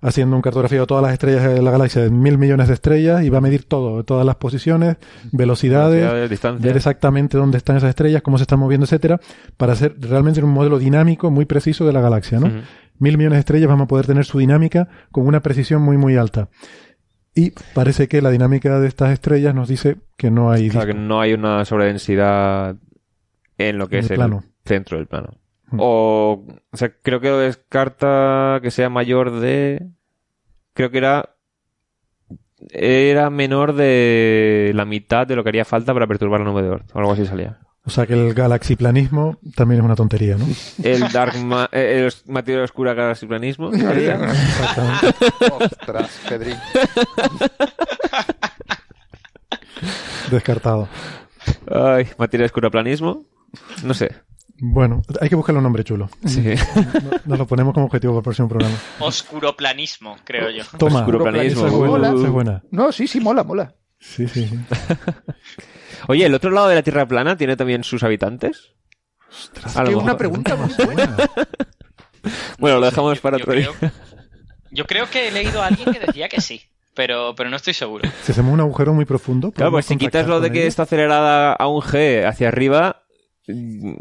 [0.01, 3.23] haciendo un cartografiado de todas las estrellas de la galaxia de mil millones de estrellas
[3.23, 4.97] y va a medir todo, todas las posiciones,
[5.31, 9.19] velocidades, ver exactamente dónde están esas estrellas, cómo se están moviendo, etcétera,
[9.57, 12.49] para hacer realmente un modelo dinámico muy preciso de la galaxia, ¿no?
[12.97, 16.15] Mil millones de estrellas vamos a poder tener su dinámica con una precisión muy muy
[16.17, 16.49] alta.
[17.35, 20.85] Y parece que la dinámica de estas estrellas nos dice que no hay O sea,
[20.85, 22.75] que no hay una sobredensidad
[23.59, 24.43] en lo que En es el plano.
[24.65, 25.29] centro del plano.
[25.71, 25.77] Mm.
[25.79, 29.85] O, o sea, creo que lo descarta que sea mayor de...
[30.73, 31.35] Creo que era...
[32.71, 36.69] Era menor de la mitad de lo que haría falta para perturbar la nube de
[36.69, 36.89] Oort.
[36.93, 37.59] O algo así salía.
[37.85, 40.45] O sea que el galaxiplanismo también es una tontería, ¿no?
[40.83, 43.67] El dark ma- eh, el materia oscura galaxiplanismo.
[45.61, 46.57] Ostras, Pedrín.
[50.29, 50.87] Descartado.
[51.71, 53.23] Ay, materia oscura planismo.
[53.83, 54.15] No sé.
[54.61, 56.09] Bueno, hay que buscarle un nombre chulo.
[56.25, 56.41] Sí.
[56.43, 58.75] No- Nos lo ponemos como objetivo para el próximo programa.
[58.99, 60.63] Oscuroplanismo, creo yo.
[60.77, 61.65] Toma, Oscuroplanismo.
[61.67, 62.07] es buena, Mola.
[62.09, 62.63] esa es buena.
[62.71, 63.73] No, sí, sí, mola, mola.
[63.99, 64.59] Sí, sí, sí.
[66.07, 68.73] Oye, ¿el otro lado de la Tierra plana tiene también sus habitantes?
[69.75, 70.03] A lo que mejor.
[70.03, 71.15] una pregunta muy buena.
[72.57, 73.69] Bueno, lo dejamos para Yo otro día.
[73.79, 73.91] creo,
[74.71, 76.61] yo creo que he leído a alguien que decía que sí,
[76.93, 78.09] pero, pero no estoy seguro.
[78.23, 79.51] Si hacemos un agujero muy profundo.
[79.53, 80.67] Claro, pues si quitas lo de que ellos.
[80.67, 83.03] está acelerada a un G hacia arriba,
[83.51, 83.95] Mm,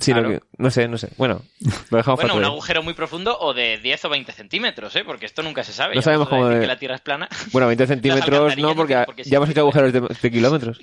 [0.00, 0.28] Sí, Claro.
[0.28, 1.08] que- no sé, no sé.
[1.16, 1.42] Bueno,
[1.90, 5.02] lo dejamos Bueno, un agujero muy profundo o de 10 o 20 centímetros, ¿eh?
[5.04, 5.94] Porque esto nunca se sabe.
[5.94, 7.28] No Ya sabemos cómo decir de- que la Tierra es plana.
[7.52, 10.80] Bueno, 20 centímetros no, porque, ya hemos hecho agujeros de, de kilómetros.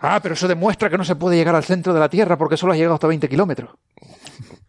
[0.00, 2.56] Ah, pero eso demuestra que no se puede llegar al centro de la Tierra porque
[2.56, 3.70] solo has llegado hasta 20 kilómetros.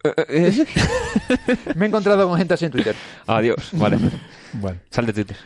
[1.74, 2.94] Me he encontrado con gente así en Twitter.
[3.26, 3.98] Adiós, vale.
[4.60, 4.78] Bueno.
[4.90, 5.36] Sal de Twitter.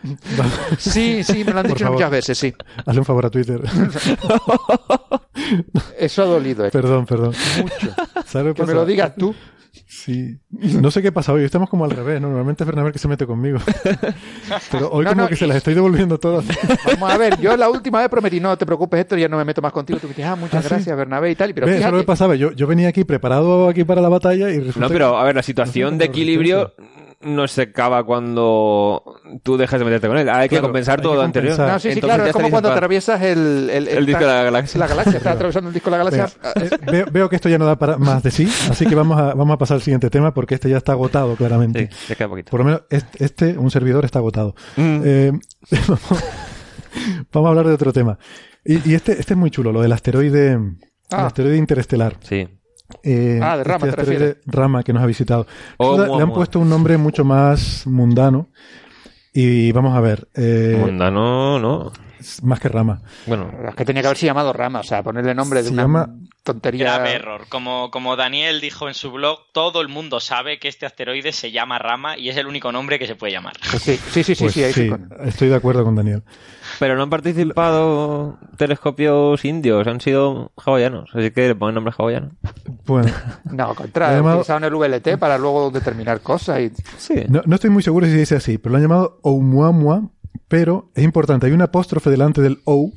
[0.78, 1.92] Sí, sí, me lo han Por dicho favor.
[1.94, 2.54] muchas veces, sí.
[2.84, 3.60] Hazle un favor a Twitter.
[5.98, 6.66] Eso ha dolido.
[6.66, 6.70] eh.
[6.70, 7.32] Perdón, perdón.
[7.62, 7.94] Mucho.
[8.26, 9.34] ¿Sabes lo Que me lo digas tú.
[9.86, 10.38] Sí.
[10.50, 11.44] No sé qué pasa hoy.
[11.44, 12.28] Estamos como al revés, ¿no?
[12.28, 13.58] Normalmente es Bernabé que se mete conmigo.
[14.72, 16.44] Pero hoy No, como no, que se las estoy devolviendo todas.
[16.84, 19.44] Vamos a ver, yo la última vez prometí, no te preocupes, esto ya no me
[19.44, 19.98] meto más contigo.
[20.00, 20.68] Tú me dijiste, ah, muchas Ah, sí.
[20.68, 21.54] gracias, Bernabé y tal.
[21.54, 22.34] Pero Ve, eso es lo fíjate, que pasaba.
[22.34, 25.36] Yo, yo venía aquí preparado aquí para la batalla y resulta No, pero a ver,
[25.36, 26.74] la situación de equilibrio
[27.20, 29.02] no se acaba cuando
[29.42, 30.28] tú dejas de meterte con él.
[30.28, 31.50] Hay que Claro, compensar hay todo que lo anterior.
[31.56, 31.72] compensar.
[31.74, 32.76] No, sí, sí, Entonces claro, es como cuando paz.
[32.76, 34.78] atraviesas el, El disco de la galaxia.
[34.78, 36.40] La galaxia, estás atravesando el disco de la galaxia.
[36.54, 39.18] Eh, veo, veo que esto ya no da para más de sí, así que vamos
[39.18, 41.88] a, vamos a pasar al siguiente tema porque este ya está agotado claramente.
[41.92, 42.50] Sí, ya queda poquito.
[42.50, 44.54] Por lo menos este, este, un servidor, está agotado.
[44.76, 45.00] Mm.
[45.04, 45.32] Eh,
[45.88, 46.00] vamos,
[47.32, 48.18] vamos a hablar de otro tema.
[48.64, 50.78] Y, y este, este es muy chulo, lo del asteroide, el
[51.10, 51.26] Ah.
[51.26, 52.16] asteroide interestelar.
[52.20, 52.46] Sí.
[53.02, 54.36] Eh, Ah, de Rama, este te refieres.
[54.46, 55.46] Rama que nos ha visitado.
[55.76, 56.36] Oh, le han mua.
[56.36, 58.48] puesto un nombre mucho más mundano.
[59.32, 61.92] Y vamos a ver, eh, Mundano, no.
[62.42, 63.00] Más que Rama.
[63.26, 65.82] Bueno, Es que tenía que haberse llamado Rama, o sea, ponerle nombre de Se una
[65.82, 66.84] llama- tontería.
[66.84, 67.42] Grave error.
[67.48, 71.50] Como, como Daniel dijo en su blog, todo el mundo sabe que este asteroide se
[71.52, 73.52] llama Rama y es el único nombre que se puede llamar.
[73.70, 75.94] Pues sí, sí, sí, sí, Pues sí, ahí sí, sí con- estoy de acuerdo con
[75.94, 76.22] Daniel.
[76.78, 82.30] pero no han participado telescopios indios, han sido hawaianos, así que le ponen nombre hawaiano.
[82.86, 83.12] Bueno,
[83.44, 86.70] No, al contrario, Lo ha llamado- utilizaron el VLT para luego determinar cosas y...
[86.96, 87.24] Sí.
[87.28, 90.08] no, no estoy muy seguro si se dice así, pero lo han llamado Oumuamua,
[90.48, 92.92] pero es importante, hay un apóstrofe delante del O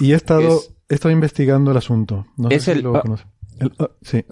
[0.00, 2.26] y he estado, Es- he estado investigando el asunto.
[2.36, 3.00] No sé Es si el lo O.
[3.00, 3.24] conoce.
[3.60, 4.24] El O, sí.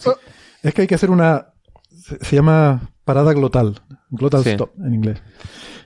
[0.62, 1.48] Es que hay que hacer una,
[1.90, 4.50] se, se llama parada glotal, glottal Sí.
[4.50, 5.22] stop en inglés.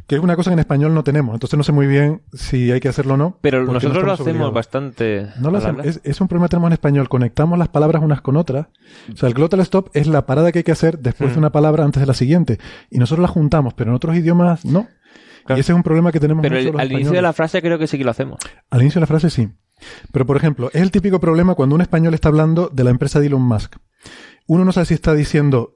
[0.06, 2.70] Que es una cosa que en español no tenemos, entonces no sé muy bien si
[2.70, 3.38] hay que hacerlo o no.
[3.40, 4.54] Pero no nosotros lo hacemos obligados.
[4.54, 5.26] bastante.
[5.40, 5.84] No lo hacemos.
[5.84, 7.08] Es, es un problema que tenemos en español.
[7.08, 8.68] Conectamos las palabras unas con otras.
[9.12, 11.32] O sea, el glottal stop es la parada que hay que hacer después Mm.
[11.32, 12.60] de una palabra antes de la siguiente.
[12.88, 14.86] Y nosotros la juntamos, pero en otros idiomas no.
[15.46, 15.58] Claro.
[15.58, 17.32] Y ese es un problema que tenemos Pero mucho el- los al inicio de la
[17.32, 18.38] frase creo que sí que lo hacemos.
[18.70, 19.48] Al inicio de la frase sí.
[20.12, 23.20] Pero, por ejemplo, es el típico problema cuando un español está hablando de la empresa
[23.20, 23.76] de Elon Musk.
[24.46, 25.74] Uno no sabe si está diciendo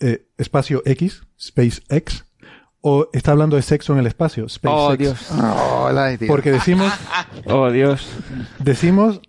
[0.00, 2.24] eh, espacio X, Space X,
[2.80, 4.74] o está hablando de sexo en el espacio, SpaceX.
[4.80, 5.30] Oh, Dios.
[5.30, 6.26] Hola, tío.
[6.28, 6.92] Porque decimos,
[7.46, 8.08] Oh, Dios.
[8.58, 9.20] decimos,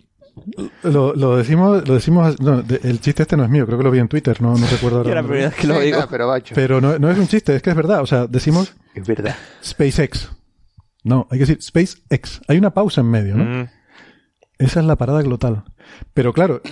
[0.82, 3.84] lo, lo decimos, lo decimos, no, de- el chiste este no es mío, creo que
[3.84, 5.14] lo vi en Twitter, no, no recuerdo ahora.
[5.14, 5.96] La primera vez que lo Sí, digo.
[5.98, 6.54] nada, pero bacho.
[6.54, 9.36] Pero no, no es un chiste, es que es verdad, o sea, decimos Es verdad.
[9.64, 10.30] SpaceX.
[11.02, 12.40] No, hay que decir SpaceX.
[12.48, 13.44] Hay una pausa en medio, ¿no?
[13.44, 13.68] Mm.
[14.58, 15.64] Esa es la parada glotal.
[16.14, 16.62] Pero claro,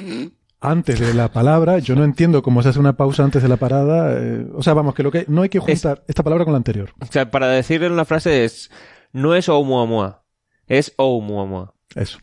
[0.60, 3.56] antes de la palabra, yo no entiendo cómo se hace una pausa antes de la
[3.56, 4.14] parada.
[4.18, 6.59] eh, o sea, vamos, que lo que no hay que juntar esta palabra con la
[6.59, 6.90] anterior.
[7.01, 8.70] O sea, para decir en una frase es.
[9.12, 10.22] No es Oumuamua.
[10.66, 11.74] Es Oumuamua.
[11.94, 12.19] Eso.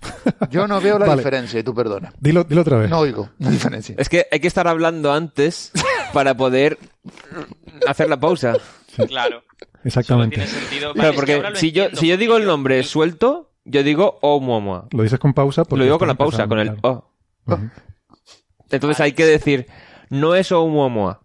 [0.50, 1.20] Yo no veo la Vale.
[1.22, 2.12] diferencia, y tú perdona.
[2.20, 2.90] Dilo, dilo otra vez.
[2.90, 3.96] No oigo la diferencia.
[3.98, 5.72] Es que hay que estar hablando antes
[6.14, 6.78] para poder
[7.88, 8.56] hacer la pausa.
[9.08, 9.44] Claro.
[9.84, 10.36] Exactamente.
[10.38, 10.90] tiene sentido.
[10.90, 14.18] Vale, Claro, es que porque si yo, si yo digo el nombre suelto, yo digo
[14.22, 14.88] Oumuamua.
[14.92, 15.64] Lo dices con pausa.
[15.64, 17.12] porque Lo digo con la pausa, con el O.
[17.46, 17.70] Ujú.
[18.72, 19.68] Entonces hay que decir,
[20.10, 21.22] no es Oumuamua.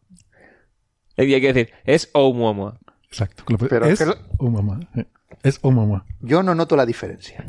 [1.17, 2.79] Y hay que decir, es Oumuamua.
[3.09, 3.45] Exacto.
[3.69, 4.81] Pero es que lo- Oumuamua.
[4.97, 5.07] eh.
[5.43, 6.05] Es Oumuamua.
[6.21, 7.45] Yo no noto la diferencia.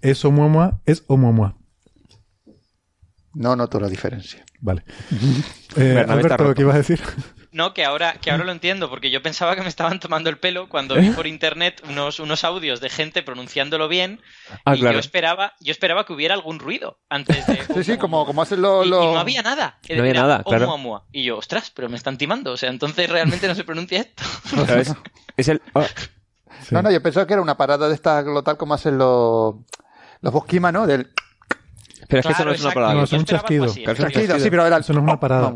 [0.00, 0.80] Es Oumuamua.
[0.84, 1.56] Es Oumuamua.
[3.34, 4.44] No noto la diferencia.
[4.60, 4.84] Vale.
[5.76, 6.54] Eh, Alberto, roto.
[6.54, 6.98] ¿qué ibas a decir?
[7.52, 10.38] No, que ahora, que ahora lo entiendo, porque yo pensaba que me estaban tomando el
[10.38, 14.20] pelo cuando vi por internet unos, unos audios de gente pronunciándolo bien
[14.64, 14.94] Ah, y claro.
[14.94, 17.58] yo esperaba, yo esperaba que hubiera algún ruido antes de.
[17.74, 18.86] Sí, sí, como, como hacen los...
[18.86, 19.78] Y, no había nada.
[19.88, 21.04] No había nada, claro.
[21.12, 22.52] Y yo, ostras, pero me están timando.
[22.52, 24.22] O sea, entonces realmente no se pronuncia esto.
[25.36, 25.82] Es el O.
[25.82, 26.74] Sí.
[26.74, 29.54] No, no, yo pensaba que era una parada de esta glotal como hacen los,
[30.20, 30.86] los bosquimas, ¿no?
[30.86, 31.10] Del
[32.08, 32.74] Pero es que eso Claro, no es una exacto.
[32.74, 32.94] palabra.
[32.98, 33.64] No, es un chasquido.
[33.66, 34.82] así, es un chasquido, sí, pero era el...
[34.82, 35.48] Eso no es una parada.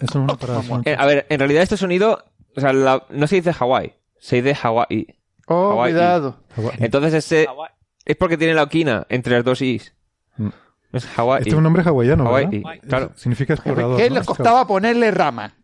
[0.00, 0.62] Eso no es una parada.
[0.84, 2.24] Eh, a ver, en realidad este sonido,
[2.56, 5.16] o sea, la- no se dice Hawái, se dice Hawái.
[5.48, 5.92] Oh, Hawái.
[5.92, 6.36] cuidado.
[6.78, 7.70] Entonces ese Hawái.
[8.04, 9.94] es porque tiene la oquina entre las dos Is.
[10.36, 10.48] Mm.
[10.92, 11.38] Es Hawái.
[11.40, 12.50] Este es un nombre hawaiano, ¿verdad?
[12.50, 13.12] Hawái, claro.
[13.16, 13.96] Significa explorador.
[13.96, 14.16] ¿Qué ¿no?
[14.16, 15.54] les costaba ponerle rama?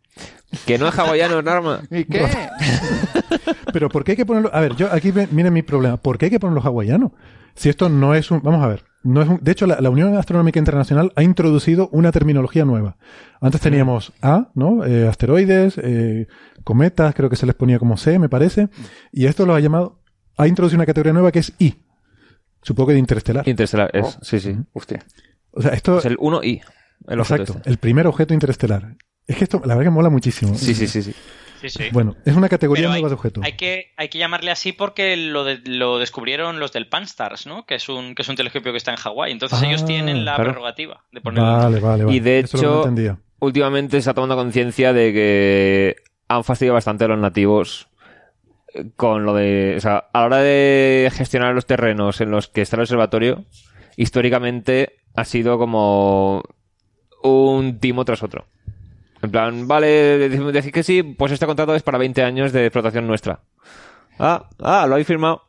[0.66, 1.80] Que no es hawaiano, Norma.
[1.90, 2.26] ¿Y qué?
[3.72, 4.50] Pero ¿por qué hay que ponerlo?
[4.52, 5.96] A ver, yo aquí viene mi problema.
[5.96, 7.14] ¿Por qué hay que ponerlo hawaiano?
[7.54, 8.42] Si esto no es un...
[8.42, 8.84] Vamos a ver.
[9.02, 12.96] No es un- de hecho, la, la Unión Astronómica Internacional ha introducido una terminología nueva.
[13.40, 14.84] Antes teníamos A, ¿no?
[14.84, 16.28] Eh, asteroides, eh,
[16.64, 18.68] cometas, creo que se les ponía como C, me parece.
[19.10, 20.00] Y esto lo ha llamado...
[20.38, 21.82] Ha introducido una categoría nueva que es I.
[22.62, 23.46] Supongo que de interestelar.
[23.48, 24.24] Interestelar, es, Oh.
[24.24, 24.56] sí, sí.
[24.72, 25.00] Hostia.
[25.50, 25.98] O sea, esto...
[25.98, 26.62] Es el 1I.
[27.08, 27.70] El objeto exacto, este.
[27.70, 28.96] el primer objeto interestelar.
[29.26, 30.54] Es que esto, la verdad que mola muchísimo.
[30.54, 31.14] Sí, sí, sí, sí.
[31.60, 31.84] Sí, sí.
[31.92, 33.44] Bueno, es una categoría Pero nueva de objetos.
[33.44, 37.64] Hay que, hay que llamarle así porque lo, de- lo descubrieron los del Pan-STARRS, ¿no?
[37.66, 39.30] Que es un, que es un telescopio que está en Hawái.
[39.30, 40.50] Entonces Ah, ellos tienen la claro.
[40.50, 41.52] prerrogativa de ponerlo.
[41.58, 42.16] Vale, vale, vale.
[42.16, 45.96] Y de Eso no hecho, últimamente se está tomando conciencia de que
[46.26, 47.86] han fastidiado bastante a los nativos
[48.74, 49.74] eh, con lo de...
[49.76, 53.44] O sea, a la hora de gestionar los terrenos en los que está el observatorio,
[53.96, 56.42] históricamente ha sido como
[57.22, 58.46] un timo tras otro.
[59.22, 59.86] En plan, vale,
[60.18, 63.40] decimos decir que sí, pues este contrato es para 20 años de explotación nuestra.
[64.18, 65.42] Ah, ah, lo habéis firmado.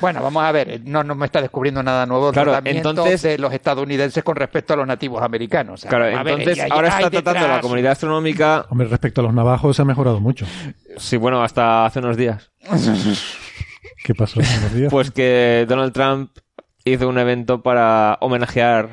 [0.00, 3.20] Bueno, vamos a ver, no, no me está descubriendo nada nuevo el Claro, tratamiento entonces-
[3.20, 5.74] de los estadounidenses con respecto a los nativos americanos.
[5.74, 9.20] O sea, Claro, ver, entonces ahora hay está tratando detrás- la comunidad astronómica, Hombre, respecto
[9.20, 10.46] a los navajos se ha mejorado mucho.
[10.96, 12.50] sí, bueno, hasta hace unos días.
[14.04, 14.90] ¿Qué pasó hace unos días?
[14.90, 16.30] Pues que Donald Trump
[16.84, 18.88] hizo un evento para homenajear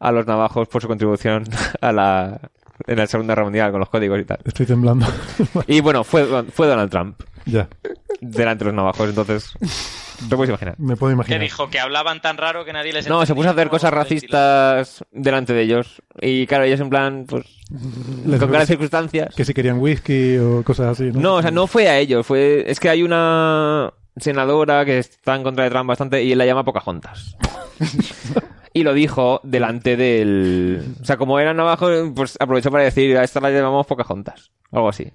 [0.00, 1.44] a los navajos por su contribución
[1.80, 2.40] a la
[2.86, 4.38] en la Segunda Guerra Mundial con los códigos y tal.
[4.44, 5.06] Estoy temblando.
[5.66, 7.68] Y bueno, fue, fue Donald Trump ya,
[8.20, 9.52] delante de los navajos, entonces
[10.28, 10.74] te puedes imaginar.
[10.78, 11.40] me puedo Que imaginar.
[11.40, 15.04] dijo que hablaban tan raro que nadie les No, se puso a hacer cosas racistas
[15.12, 16.02] delante de ellos.
[16.20, 17.44] Y claro, ellos en plan, pues,
[18.26, 19.34] Les con que- circunstancias.
[19.34, 21.20] Que si querían whisky o cosas así, ¿no?
[21.20, 22.64] No, o sea, no fue a ellos, fue...
[22.70, 26.44] Es que hay una senadora que está en contra de Trump bastante y él la
[26.46, 27.36] llama Pocahontas.
[28.72, 30.94] y lo dijo delante del...
[31.00, 34.50] O sea, como eran abajo, pues aprovechó para decir, a esta la llamamos Pocahontas.
[34.72, 35.12] Algo así.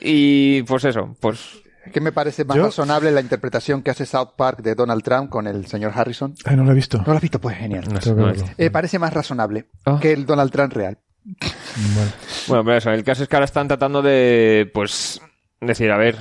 [0.00, 1.58] Y pues eso, pues...
[1.92, 5.30] ¿Qué me parece más Yo- razonable la interpretación que hace South Park de Donald Trump
[5.30, 6.34] con el señor Harrison?
[6.44, 6.98] Ay, no lo he visto.
[6.98, 7.40] ¿No lo has visto?
[7.40, 7.84] Pues genial.
[7.92, 9.98] No, Eh, parece más razonable Ah.
[10.00, 10.98] que el Donald Trump real.
[11.24, 12.10] Vale.
[12.46, 15.20] Bueno, pero eso, el caso es que ahora están tratando de, pues,
[15.60, 16.18] decir, a ver,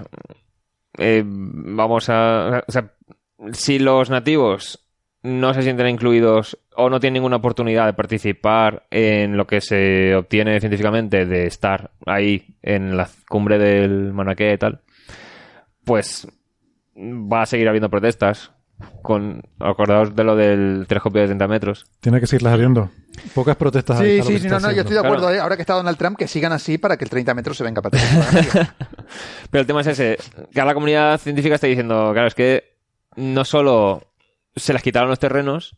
[0.97, 2.63] eh, vamos a...
[2.67, 2.93] O sea,
[3.53, 4.79] si los nativos
[5.23, 10.15] no se sienten incluidos o no tienen ninguna oportunidad de participar en lo que se
[10.15, 14.81] obtiene científicamente de estar ahí en la cumbre del Manaqué y tal,
[15.83, 16.27] pues
[16.97, 18.51] va a seguir habiendo protestas.
[19.03, 21.85] Con, acordaos de lo del telescopio de 30 metros.
[21.99, 22.89] Tiene que seguirlas habiendo.
[23.35, 25.27] Pocas protestas hay Sí, sí, sí, no, no, yo estoy de acuerdo.
[25.27, 25.35] Claro.
[25.35, 27.63] eh, Ahora que está Donald Trump, que sigan así para que el 30 metros se
[27.63, 28.73] venga para atrás.
[29.51, 30.17] Pero el tema es ese,
[30.51, 32.75] que ahora la comunidad científica está diciendo, claro, es que
[33.17, 34.10] no solo
[34.55, 35.77] se les quitaron los terrenos,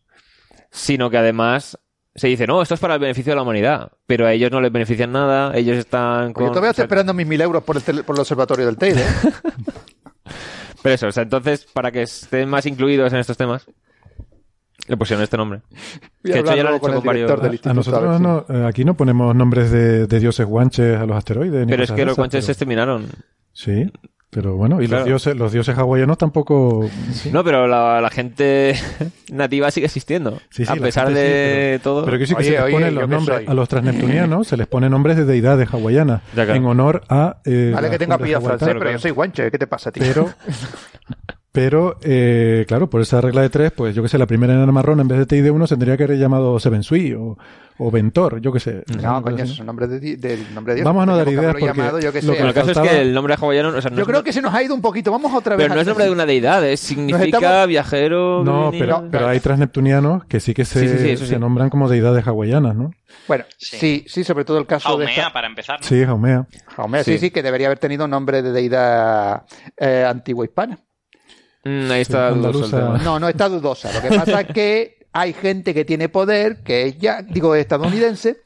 [0.71, 1.77] sino que además
[2.15, 4.61] se dice, no, esto es para el beneficio de la humanidad, pero a ellos no
[4.61, 6.43] les benefician nada, ellos están con...
[6.45, 8.65] Yo todavía o estoy sea, esperando mis mil euros por el, tele- por el observatorio
[8.67, 9.01] del Teide.
[9.01, 9.05] ¿eh?
[10.83, 13.65] Pero eso, o sea, entonces, para que estén más incluidos en estos temas,
[14.87, 15.61] le pusieron este nombre.
[16.23, 17.69] Que de hecho ya lo han con hecho varios- del A instituto.
[17.69, 21.15] a ver nosotros no, eh, aquí no ponemos nombres de, de dioses guanches a los
[21.17, 21.65] asteroides.
[21.65, 23.07] ni Pero es que los guanches se exterminaron.
[23.53, 23.89] Sí,
[24.34, 25.01] pero bueno, y Claro.
[25.01, 26.89] los dioses, los dioses hawaianos tampoco.
[27.14, 27.30] sí.
[27.31, 28.76] No, pero la, la gente
[29.31, 30.39] nativa sigue existiendo.
[30.49, 32.05] Sí, sí, a pesar gente de pero- todo.
[32.05, 33.45] Pero que sí que Oye, se les oye, ponen ¿yo los nombres soy?
[33.47, 36.55] a los transneptunianos, se les ponen nombres de deidades hawaianas Ya, claro.
[36.55, 37.38] en honor a.
[37.45, 39.51] eh, Vale que tengo apellido francés, pero yo soy guanche.
[39.51, 40.03] ¿Qué te pasa, tío?
[40.03, 40.30] Pero,
[41.53, 44.71] pero eh, claro, por esa regla de tres, pues yo que sé, la primera enana
[44.73, 47.38] marrón en vez de TID1 se tendría que haber llamado Sevensui o,
[47.77, 48.84] o Ventor, yo que sé.
[49.01, 49.43] No, coño, así.
[49.43, 50.85] eso es un nombre de, di- del nombre de Dios.
[50.85, 52.39] Vamos a no dar que ideas porque llamado, yo que lo sé.
[52.39, 53.69] Bueno, el caso es faltaba- que el nombre hawaiano...
[53.69, 55.11] O sea, no Yo es creo una- que se nos ha ido un poquito.
[55.11, 55.63] Vamos otra vez.
[55.65, 58.43] Pero no es nombre de una deidad, es, significa estamos- viajero.
[58.43, 61.39] No, venir- pero, pero hay transneptunianos que sí que se, Sí, sí, sí, se sí.
[61.39, 62.91] nombran como deidades hawaianas, ¿no?
[63.27, 63.77] Bueno, Sí.
[63.77, 65.34] sí, sí, sobre todo el caso de Jaumea, esta...
[65.34, 65.80] para empezar.
[65.80, 65.85] ¿no?
[65.88, 66.47] Sí, Jaumea.
[66.75, 67.17] Jaumea, sí, Sí.
[67.19, 69.43] sí, que debería haber tenido nombre de deidad
[69.77, 70.80] eh, antigua hispana.
[71.64, 72.98] Mm, ahí está Sí, tema.
[73.03, 73.91] No, no está dudosa.
[73.94, 78.38] Lo que pasa es que hay gente que tiene poder, que es ya, digo, estadounidense,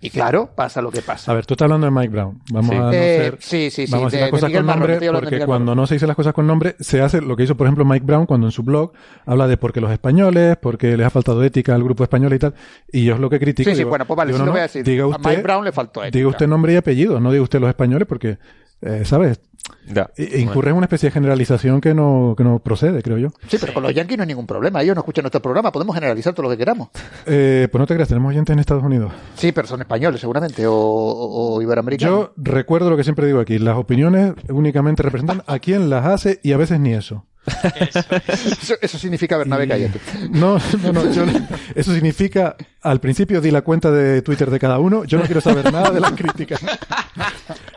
[0.00, 1.32] y claro, pasa lo que pasa.
[1.32, 2.38] A ver, tú estás hablando de Mike Brown.
[2.52, 2.76] Vamos Sí.
[2.76, 4.66] a no Eh, ser- sí, sí, sí, Vamos a decir de- las cosas de con
[4.66, 5.76] nombre porque cuando Marrón.
[5.76, 8.04] no se dicen las cosas con nombre, se hace lo que hizo, por ejemplo, Mike
[8.04, 8.92] Brown cuando en su blog
[9.24, 12.52] habla de porque los españoles, porque les ha faltado ética al grupo español y tal.
[12.92, 13.70] Y yo es lo que critico.
[13.70, 14.84] Sí, sí, bueno, pues vale, digo, sí no, lo voy a decir.
[14.84, 16.18] Diga A usted, Mike Brown le faltó ética.
[16.18, 18.36] Diga usted nombre y apellido, no diga usted los españoles porque,
[18.82, 19.40] eh, ¿sabes?
[19.86, 20.10] Ya.
[20.16, 23.28] I- Incurre en una especie de generalización que no, que no procede, creo yo.
[23.48, 24.82] Sí, pero con los yankees no hay ningún problema.
[24.82, 25.72] Ellos no escuchan nuestro programa.
[25.72, 26.88] Podemos generalizar todo lo que queramos.
[27.26, 29.12] Eh, pues no te creas, tenemos oyentes en Estados Unidos.
[29.36, 32.14] Sí, pero son españoles seguramente, o, o, o iberoamericanos.
[32.18, 36.40] Yo recuerdo lo que siempre digo aquí, las opiniones únicamente representan a quien las hace
[36.42, 37.24] y a veces ni eso.
[37.74, 40.00] Eso, eso significa Bernabé, cállate.
[40.30, 41.12] No, no, no.
[41.12, 41.24] yo-
[41.74, 45.04] eso significa, al principio di la cuenta de Twitter de cada uno.
[45.04, 46.60] Yo no quiero saber nada de las críticas.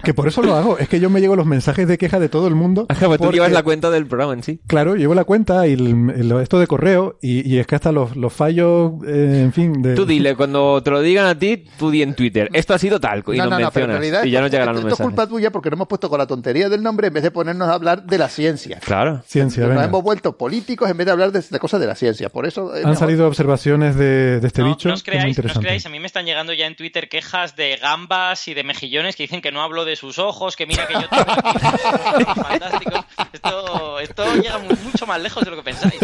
[0.03, 0.77] que por eso lo hago.
[0.77, 2.85] Es que yo me llevo los mensajes de queja de todo el mundo.
[2.89, 4.59] Ajá, pues tú porque- llevas la cuenta del programa en sí.
[4.67, 7.91] Claro, llevo la cuenta y el- el- esto de correo y, y es que hasta
[7.91, 9.95] los, los fallos, eh, en fin, de...
[9.95, 12.49] Tú dile, cuando te lo digan a ti, tú di en Twitter.
[12.53, 13.99] Esto ha sido tal, y no, nos no, no, pero en mencionas.
[13.99, 15.07] realidad y ya nos llegarán los esto es mensajes.
[15.15, 17.67] culpa tuya porque nos hemos puesto con la tontería del nombre en vez de ponernos
[17.67, 18.79] a hablar de la ciencia.
[18.79, 19.21] Claro.
[19.25, 19.85] Ciencia, Nos venga.
[19.85, 22.29] hemos vuelto políticos en vez de hablar de, de cosas de la ciencia.
[22.29, 22.97] Por eso es Han mejor.
[23.07, 25.99] salido observaciones de, de este No, bicho no os creáis, no os creáis, a mí
[25.99, 29.52] me están llegando ya en Twitter quejas de gambas y de mejillones que dicen que
[29.52, 33.06] no hablo de sus ojos, que mira que yo tengo aquí fantásticos.
[33.34, 35.95] Esto, esto llega mu- mucho más lejos de lo que pensáis.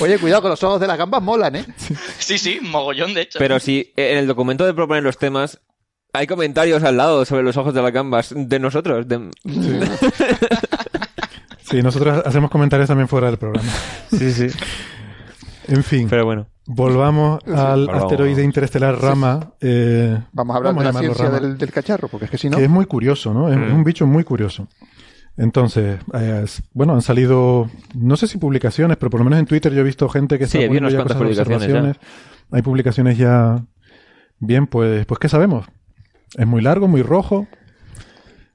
[0.00, 1.64] Oye, cuidado con los ojos de las gambas molan, ¿eh?
[2.18, 3.38] Sí, sí, mogollón de hecho.
[3.38, 5.60] Pero si en el documento de proponer los temas
[6.12, 9.06] hay comentarios al lado sobre los ojos de las gambas de nosotros.
[9.08, 9.30] de-
[11.68, 13.68] Sí, nosotros hacemos comentarios también fuera del programa.
[14.10, 14.46] Sí, sí.
[15.68, 16.46] En fin, Pero bueno.
[16.66, 19.52] volvamos al asteroide interestelar Rama.
[19.60, 22.50] eh, Vamos a hablar de la ciencia Rama, del, del cacharro, porque es que si
[22.50, 22.56] no...
[22.58, 23.50] Que es muy curioso, ¿no?
[23.50, 23.74] Es, Mm.
[23.74, 24.68] un bicho muy curioso.
[25.36, 29.72] Entonces, eh, bueno, han salido, no sé si publicaciones, pero por lo menos en Twitter
[29.72, 31.96] yo he visto gente que Sí, está poniendo ya cosas publicaciones observaciones.
[32.52, 33.64] Hay publicaciones ya.
[34.38, 35.66] Bien, pues, pues ¿qué sabemos?
[36.36, 37.48] Es muy largo, muy rojo.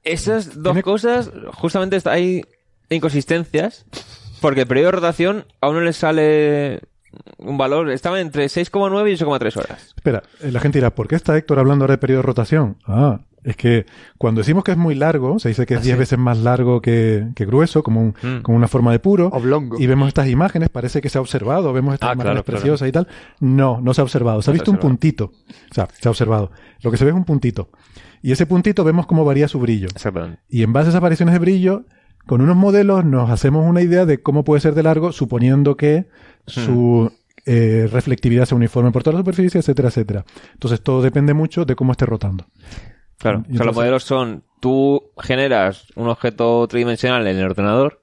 [0.04, 2.42] Esas dos cosas, justamente está- hay
[2.88, 3.84] inconsistencias,
[4.40, 6.80] porque el periodo de rotación a uno le sale
[7.38, 9.92] un valor, estaba entre 6,9 y 8,3 horas.
[9.96, 12.76] Espera, eh, la gente dirá, ¿por qué está Héctor hablando ahora de periodo de rotación?
[12.86, 13.86] Ah, es que
[14.18, 17.28] cuando decimos que es muy largo, se dice que es 10 veces más largo que,
[17.34, 18.42] que grueso, como, un- Mm.
[18.42, 19.28] como una forma de puro.
[19.28, 19.80] Oblongo.
[19.80, 22.58] Y vemos estas imágenes, parece que se ha observado, vemos estas Ah, imágenes claro, claro.
[22.60, 23.08] preciosas y tal.
[23.40, 24.42] No, no se ha observado.
[24.42, 24.90] Se ha No se ha visto un observado.
[24.90, 25.24] puntito.
[25.70, 26.50] O sea, se ha observado.
[26.82, 27.70] Lo que se ve es un puntito.
[28.22, 29.86] Y ese puntito vemos cómo varía su brillo.
[29.86, 30.40] Exactamente.
[30.50, 31.84] Y en base a esas variaciones de brillo,
[32.30, 36.06] con unos modelos nos hacemos una idea de cómo puede ser de largo, suponiendo que
[36.46, 37.10] su
[37.44, 40.24] eh, reflectividad sea uniforme por toda la superficie, etcétera, etcétera.
[40.52, 42.46] Entonces todo depende mucho de cómo esté rotando.
[43.18, 48.00] Claro, o sea, los modelos son, tú generas un objeto tridimensional en el ordenador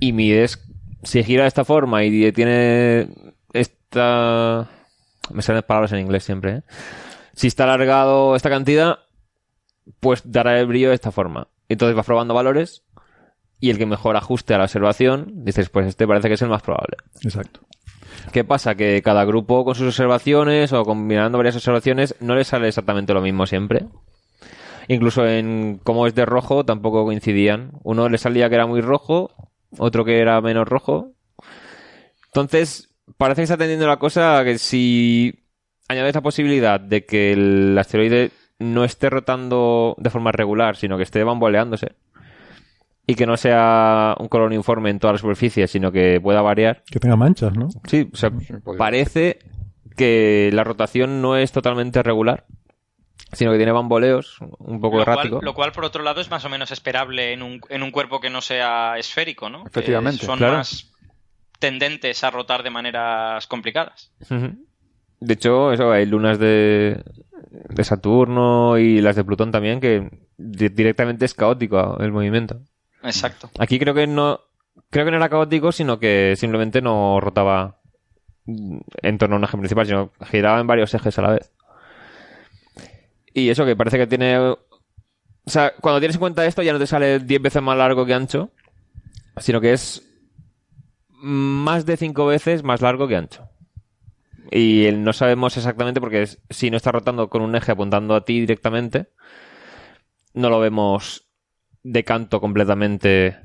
[0.00, 0.68] y mides
[1.04, 3.08] si gira de esta forma y tiene
[3.52, 4.68] esta...
[5.32, 6.62] Me salen palabras en inglés siempre, ¿eh?
[7.34, 8.98] Si está alargado esta cantidad,
[10.00, 11.46] pues dará el brillo de esta forma.
[11.68, 12.82] Entonces vas probando valores
[13.66, 16.48] y el que mejor ajuste a la observación, dices, pues este parece que es el
[16.48, 16.96] más probable.
[17.22, 17.60] Exacto.
[18.32, 18.76] ¿Qué pasa?
[18.76, 23.20] Que cada grupo con sus observaciones o combinando varias observaciones no le sale exactamente lo
[23.20, 23.86] mismo siempre.
[24.86, 27.72] Incluso en cómo es de rojo tampoco coincidían.
[27.82, 29.32] Uno le salía que era muy rojo,
[29.78, 31.12] otro que era menos rojo.
[32.28, 35.42] Entonces, parece que está tendiendo la cosa a que si
[35.88, 38.30] añades la posibilidad de que el asteroide
[38.60, 41.96] no esté rotando de forma regular, sino que esté bamboleándose,
[43.06, 46.82] y que no sea un color uniforme en toda la superficie, sino que pueda variar,
[46.90, 47.68] Que tenga manchas, ¿no?
[47.86, 48.30] Sí, o sea,
[48.76, 49.38] parece
[49.96, 52.44] que la rotación no es totalmente regular,
[53.32, 55.40] sino que tiene bamboleos, un poco lo, cual, errático.
[55.42, 58.20] lo cual, por otro lado, es más o menos esperable en un, en un cuerpo
[58.20, 59.62] que no sea esférico, ¿no?
[59.64, 60.58] Que Efectivamente, son claro.
[60.58, 60.92] más
[61.58, 64.12] tendentes a rotar de maneras complicadas.
[65.20, 67.02] De hecho, eso, hay lunas de,
[67.70, 72.60] de Saturno y las de Plutón también, que di- directamente es caótico el movimiento.
[73.02, 73.50] Exacto.
[73.58, 74.40] Aquí creo que no,
[74.90, 77.80] creo que no era caótico, sino que simplemente no rotaba
[78.46, 81.52] en torno a un eje principal, sino giraba en varios ejes a la vez.
[83.32, 84.38] Y eso que parece que tiene...
[84.38, 84.58] O
[85.46, 88.14] sea, cuando tienes en cuenta esto ya no te sale 10 veces más largo que
[88.14, 88.50] ancho,
[89.36, 90.02] sino que es
[91.10, 93.48] más de 5 veces más largo que ancho.
[94.50, 98.40] Y no sabemos exactamente porque si no está rotando con un eje apuntando a ti
[98.40, 99.10] directamente,
[100.34, 101.25] no lo vemos
[101.86, 103.38] de canto completamente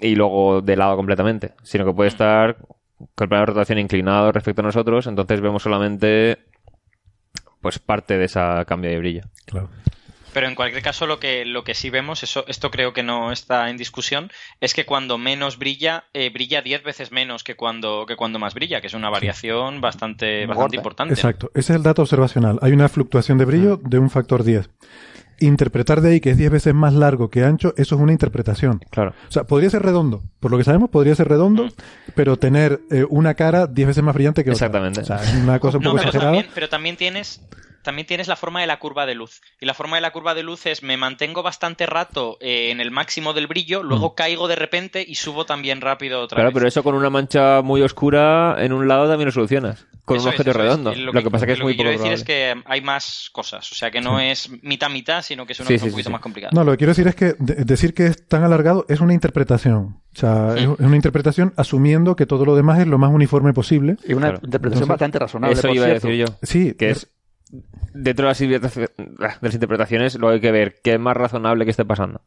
[0.00, 4.32] y luego de lado completamente, sino que puede estar con el plano de rotación inclinado
[4.32, 6.38] respecto a nosotros, entonces vemos solamente
[7.60, 9.22] pues parte de esa cambio de brillo.
[9.44, 9.68] Claro.
[10.32, 13.32] Pero en cualquier caso, lo que, lo que sí vemos, eso, esto creo que no
[13.32, 18.04] está en discusión, es que cuando menos brilla, eh, brilla 10 veces menos que cuando,
[18.06, 21.14] que cuando más brilla, que es una variación bastante, bastante importante.
[21.14, 21.50] Exacto.
[21.54, 22.58] Ese es el dato observacional.
[22.62, 23.88] Hay una fluctuación de brillo Mm.
[23.88, 24.70] de un factor 10.
[25.40, 28.80] Interpretar de ahí que es 10 veces más largo que ancho, eso es una interpretación.
[28.90, 29.14] Claro.
[29.28, 30.22] O sea, podría ser redondo.
[30.40, 31.70] Por lo que sabemos, podría ser redondo, Mm.
[32.14, 34.66] pero tener eh, una cara 10 veces más brillante que otra.
[34.66, 35.00] Exactamente.
[35.00, 36.32] O sea, una cosa un No, poco pero exagerada.
[36.32, 37.40] también, pero también tienes
[37.80, 39.40] también tienes la forma de la curva de luz.
[39.60, 42.80] Y la forma de la curva de luz es me mantengo bastante rato eh, en
[42.80, 46.38] el máximo del brillo, luego caigo de repente y subo también rápido otra Mm.
[46.38, 46.54] Claro, vez.
[46.54, 49.86] pero eso con una mancha muy oscura en un lado también lo solucionas.
[50.08, 50.56] Con Eso un objeto es.
[50.56, 50.92] redondo.
[50.92, 53.28] Y Lo, que, pasa que es lo muy quiero poco decir es que hay más
[53.32, 53.70] cosas.
[53.70, 56.08] O sea, que no es mitad-mitad, sino que es una Sí, cosa sí, un poquito
[56.08, 56.12] sí.
[56.12, 56.50] más complicada.
[56.54, 59.12] No, lo que quiero decir es que de- decir que es tan alargado es una
[59.14, 60.00] interpretación.
[60.14, 63.52] O sea, es es una interpretación asumiendo que todo lo demás es lo más uniforme
[63.52, 63.96] posible.
[64.06, 64.40] Y una Claro.
[64.42, 66.26] interpretación Entonces, bastante razonable, Eso por iba a decir yo.
[66.42, 67.08] Sí, Que es
[67.92, 71.64] dentro de las, interpretaci- de las interpretaciones, luego hay que ver qué es más razonable
[71.64, 72.20] que esté pasando.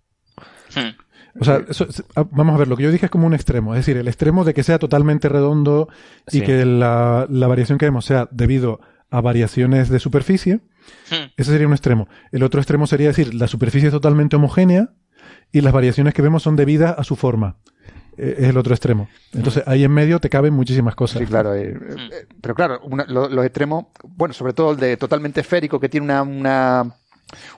[0.76, 0.96] Hmm.
[1.40, 3.34] O sea, eso- es- ah, vamos a ver, lo que yo dije es como un
[3.34, 5.88] extremo, es decir, el extremo de que sea totalmente redondo
[6.28, 6.42] y Sí.
[6.42, 8.80] que la, la variación que vemos sea debido
[9.10, 10.60] a variaciones de superficie,
[11.10, 11.30] Hmm.
[11.38, 12.08] ese sería un extremo.
[12.32, 14.90] El otro extremo sería decir, la superficie es totalmente homogénea
[15.52, 17.58] y las variaciones que vemos son debidas a su forma.
[18.18, 19.08] Eh, es el otro extremo.
[19.34, 21.20] Entonces, ahí en medio te caben muchísimas cosas.
[21.20, 21.56] Sí, claro.
[21.56, 25.80] eh, eh, pero claro, una- lo- los extremos, bueno, sobre todo el de totalmente esférico,
[25.80, 26.96] que tiene una, una,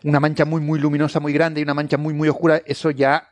[0.03, 3.29] una mancha muy, muy luminosa, muy grande y una mancha muy, muy oscura, eso ya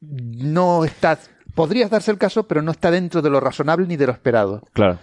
[0.00, 1.18] no está.
[1.54, 4.62] Podrías darse el caso, pero no está dentro de lo razonable ni de lo esperado.
[4.72, 4.98] Claro.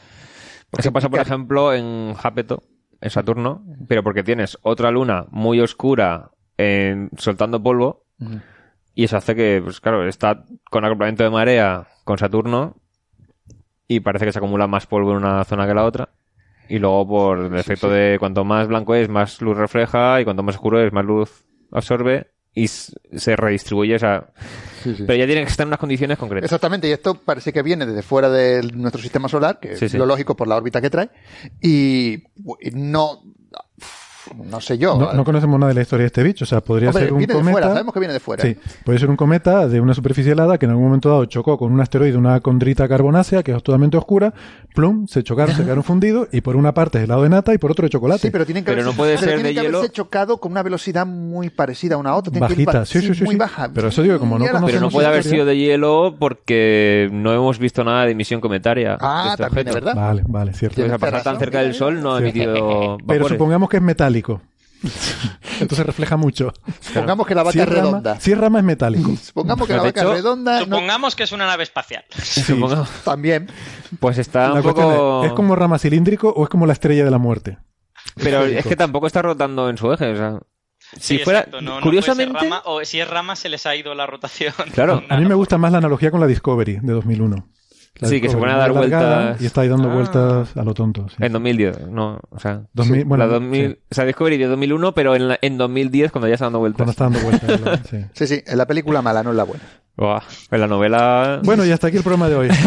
[0.69, 2.63] Porque Eso pasa, por ejemplo, en Japeto,
[3.01, 8.05] en Saturno, pero porque tienes otra luna muy oscura en- soltando polvo
[8.93, 12.75] y eso hace que, pues claro, está con acoplamiento de marea con Saturno
[13.87, 16.09] y parece que se acumula más polvo en una zona que la otra.
[16.67, 20.41] Y luego por el efecto de cuanto más blanco es, más luz refleja y cuanto
[20.41, 23.95] más oscuro es, más luz absorbe y se redistribuye.
[23.95, 24.29] O sea,
[25.05, 26.45] pero ya tiene que estar en unas condiciones concretas.
[26.45, 30.05] Exactamente, y esto parece que viene desde fuera de nuestro sistema solar, que es lo
[30.05, 31.09] lógico por la órbita que trae,
[31.61, 32.23] y
[32.73, 33.23] no,
[34.45, 34.97] no sé yo.
[34.97, 37.13] No, no conocemos nada de la historia de este bicho, o sea, podría Hombre, ser
[37.13, 37.51] un viene de cometa.
[37.53, 38.43] fuera, sabemos que viene de fuera.
[38.43, 41.57] Sí, puede ser un cometa de una superficie helada que en algún momento dado chocó
[41.57, 44.33] con un asteroide, una condrita carbonácea que es totalmente oscura,
[44.73, 47.57] plum, se chocaron, se quedaron fundidos y por una parte es helado de nata y
[47.57, 48.21] por otro chocolate.
[48.21, 49.77] Sí, pero tienen que, Pero haberse, no puede pero ser tienen de que hielo.
[49.79, 52.31] haberse chocado con una velocidad muy parecida a una otra.
[52.31, 53.39] tienen que ir Bajita, sí, sí, sí, muy sí.
[53.39, 53.69] baja.
[53.73, 57.09] Pero eso digo, como no ahora- Pero no conocemos puede haber sido de hielo porque
[57.11, 58.91] no hemos visto nada de emisión cometaria.
[58.91, 59.85] de Ah, este también objeto.
[59.85, 60.01] verdad.
[60.01, 60.75] Vale, vale, cierto.
[60.75, 62.53] Pues a Tienes pasar tan cerca del Sol no ha emitido
[62.97, 63.27] Pero vapores.
[63.29, 63.83] supongamos que es
[64.15, 64.41] metálico.
[65.59, 66.51] Entonces refleja mucho.
[66.81, 68.19] Supongamos que la vaca Si es es rama, redonda.
[68.19, 69.15] si es rama es metálico.
[69.23, 70.59] Supongamos que la vaca hecho, es redonda.
[70.59, 72.03] no- Supongamos que es una nave espacial.
[72.11, 72.89] Supongamos.
[73.03, 73.49] también.
[73.99, 75.23] Pues está La un poco...
[75.23, 77.57] es, ¿es como rama cilíndrico o es como la estrella de la muerte?
[78.15, 80.11] Pero es que tampoco está rotando en su eje.
[80.11, 80.39] O sea,
[80.99, 81.39] si Sí, fuera...
[81.39, 82.37] exacto, no- no Curiosamente...
[82.37, 84.53] rama, o si es rama, se les ha ido la rotación.
[84.73, 85.03] Claro.
[85.09, 87.47] A mí me gusta más la analogía con la Discovery de 2001.
[87.99, 89.41] La Sí, que se pone a dar vueltas.
[89.41, 89.93] Y está ahí dando Ah.
[89.93, 91.07] vueltas a lo tonto.
[91.09, 91.15] sí.
[91.19, 92.63] En 2010, no, o sea...
[92.73, 93.79] 2000, sí, bueno, la 2000, sí.
[93.89, 96.77] O sea, Discovery de 2001, pero en, la- en 2010 cuando ya está dando vueltas.
[96.77, 97.79] Cuando está dando vueltas.
[97.89, 97.97] sí.
[98.13, 99.63] Sí, sí, en la película mala, no en la buena.
[99.95, 101.39] Buah, en la novela...
[101.45, 102.49] Bueno, y hasta aquí el programa de hoy.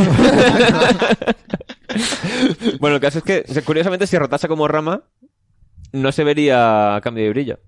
[2.80, 5.02] Bueno, el caso es que, curiosamente, si rotase como rama,
[5.92, 7.58] no se vería cambio de brillo.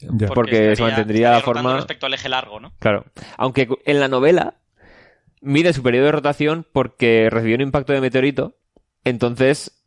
[0.00, 0.28] Ya.
[0.28, 2.72] Porque se estaría- mantendría la forma- respecto al eje largo, ¿no?
[2.78, 3.04] Claro.
[3.38, 4.54] Aunque en la novela
[5.44, 8.56] mide su periodo de rotación porque recibió un impacto de meteorito.
[9.04, 9.84] Entonces,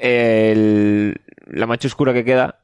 [0.00, 2.60] el- la mancha oscura que queda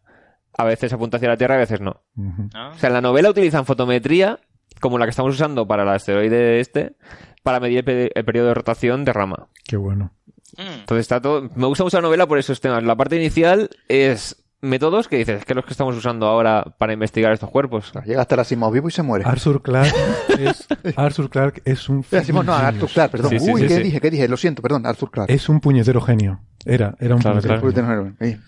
[0.57, 2.03] a veces apunta hacia la Tierra y a veces no.
[2.17, 2.71] ¿no?
[2.71, 4.41] O sea, en la novela utilizan fotometría,
[4.81, 6.97] como la que estamos usando para el asteroide este,
[7.43, 9.49] para medir el, el periodo de rotación de rama.
[9.65, 10.13] Qué bueno.
[10.57, 10.81] Mm.
[10.81, 11.49] Entonces está todo...
[11.55, 12.83] Me gusta mucho la novela por esos temas.
[12.83, 16.93] La parte inicial es métodos que dices, es que los que estamos usando ahora para
[16.93, 17.93] investigar estos cuerpos.
[18.05, 19.25] Llega hasta la Asimov vivo y se muere.
[19.27, 19.95] Arthur Clarke
[20.39, 20.67] es,
[20.97, 22.55] Arthur Clarke es un Asimov, no.
[22.55, 23.31] Arthur Clarke, perdón.
[23.31, 23.83] Sí, sí, Uy, sí, ¿qué sí.
[23.83, 24.01] dije?
[24.01, 24.29] ¿Qué dije?
[24.29, 25.33] Lo siento, perdón, Arthur Clarke.
[25.33, 26.41] Es un puñetero genio.
[26.65, 28.41] Era, era un Claro, puñetero Uy, genio.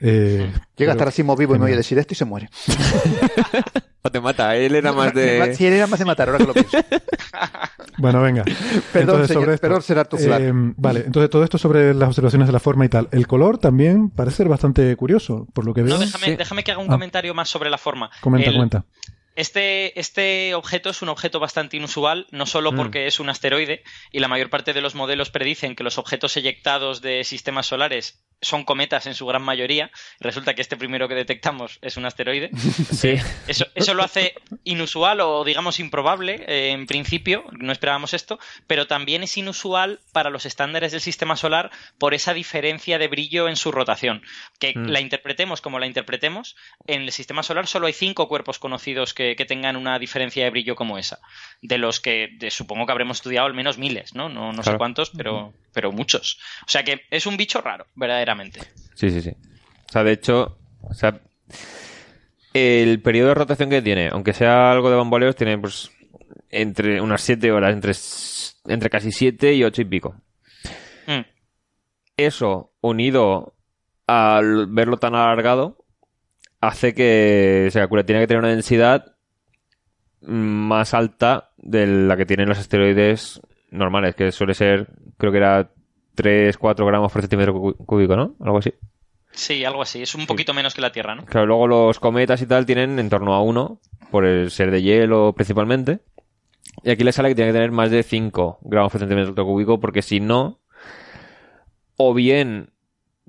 [0.00, 1.78] eh, Llega hasta la Asimov vivo y me oye genial.
[1.78, 2.48] decir esto y se muere.
[4.02, 5.54] O te mata, él era más de...
[5.54, 6.78] Si él era más de matar, ahora que lo pienso.
[7.98, 8.44] Bueno, venga.
[8.44, 8.60] Perdón,
[8.94, 10.46] Entonces, señor, sobre esto, perdón, ser Arthur Clarke.
[10.48, 13.08] eh, vale, entonces todo esto sobre las observaciones de la forma y tal.
[13.12, 15.92] El color también parece ser bastante curioso, por lo que veo.
[15.94, 16.36] No, déjame, Sí.
[16.36, 16.92] déjame que haga un Ah.
[16.92, 18.10] comentario más sobre la forma.
[18.22, 18.84] Comenta, El- comenta.
[19.36, 22.76] Este, este objeto es un objeto bastante inusual, no solo Mm.
[22.76, 23.82] porque es un asteroide,
[24.12, 28.20] y la mayor parte de los modelos predicen que los objetos eyectados de sistemas solares
[28.42, 29.90] son cometas en su gran mayoría.
[30.18, 32.50] Resulta que este primero que detectamos es un asteroide.
[33.00, 33.14] Sí.
[33.46, 34.34] Eso, eso lo hace
[34.64, 40.30] inusual o digamos improbable eh, en principio, no esperábamos esto, pero también es inusual para
[40.30, 44.22] los estándares del sistema solar por esa diferencia de brillo en su rotación.
[44.58, 44.86] Que Mm.
[44.88, 49.19] la interpretemos como la interpretemos, en el sistema solar solo hay cinco cuerpos conocidos que,
[49.36, 51.18] que tengan una diferencia de brillo como esa,
[51.62, 54.28] de los que de- supongo que habremos estudiado al menos miles, ¿no?
[54.28, 56.38] No, no sé cuántos, pero, pero muchos.
[56.66, 58.60] O sea que es un bicho raro, verdaderamente.
[58.94, 59.30] Sí, sí, sí.
[59.88, 61.20] O sea, de hecho, o sea,
[62.54, 65.90] el periodo de rotación que tiene, aunque sea algo de bamboleos, tiene pues
[66.50, 67.92] entre unas 7 horas, entre,
[68.74, 70.14] entre casi 7 y 8 y pico.
[71.06, 71.20] Mm.
[72.16, 73.54] Eso, unido
[74.06, 75.79] al verlo tan alargado,
[76.60, 79.16] hace que se calcula, tiene que tener una densidad
[80.20, 85.70] más alta de la que tienen los asteroides normales, que suele ser, creo que era
[86.16, 88.36] 3-4 gramos por centímetro cúbico, ¿no?
[88.40, 88.74] Algo así.
[89.32, 90.02] Sí, algo así.
[90.02, 91.24] Es un poquito menos que la Tierra, ¿no?
[91.24, 93.80] Claro, luego los cometas y tal tienen en torno a uno,
[94.10, 96.00] por el ser de hielo principalmente.
[96.82, 99.80] Y aquí le sale que tiene que tener más de 5 gramos por centímetro cúbico,
[99.80, 100.60] porque si no,
[101.96, 102.72] o bien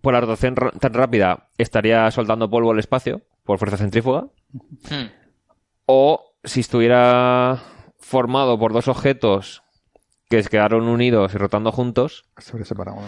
[0.01, 4.27] por la rotación tan rápida estaría soltando polvo al espacio por fuerza centrífuga.
[4.89, 5.07] Hmm.
[5.85, 7.61] O si estuviera
[7.99, 9.63] formado por dos objetos
[10.29, 12.97] que se quedaron unidos y rotando juntos, Se habría separado.
[13.01, 13.07] ¿no?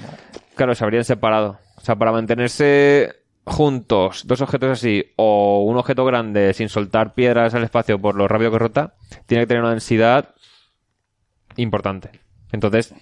[0.55, 1.59] claro, se habrían separado.
[1.77, 7.53] O sea, para mantenerse juntos dos objetos así o un objeto grande sin soltar piedras
[7.53, 8.95] al espacio por lo rápido que rota,
[9.25, 10.35] tiene que tener una densidad
[11.57, 12.11] importante.
[12.51, 12.93] Entonces,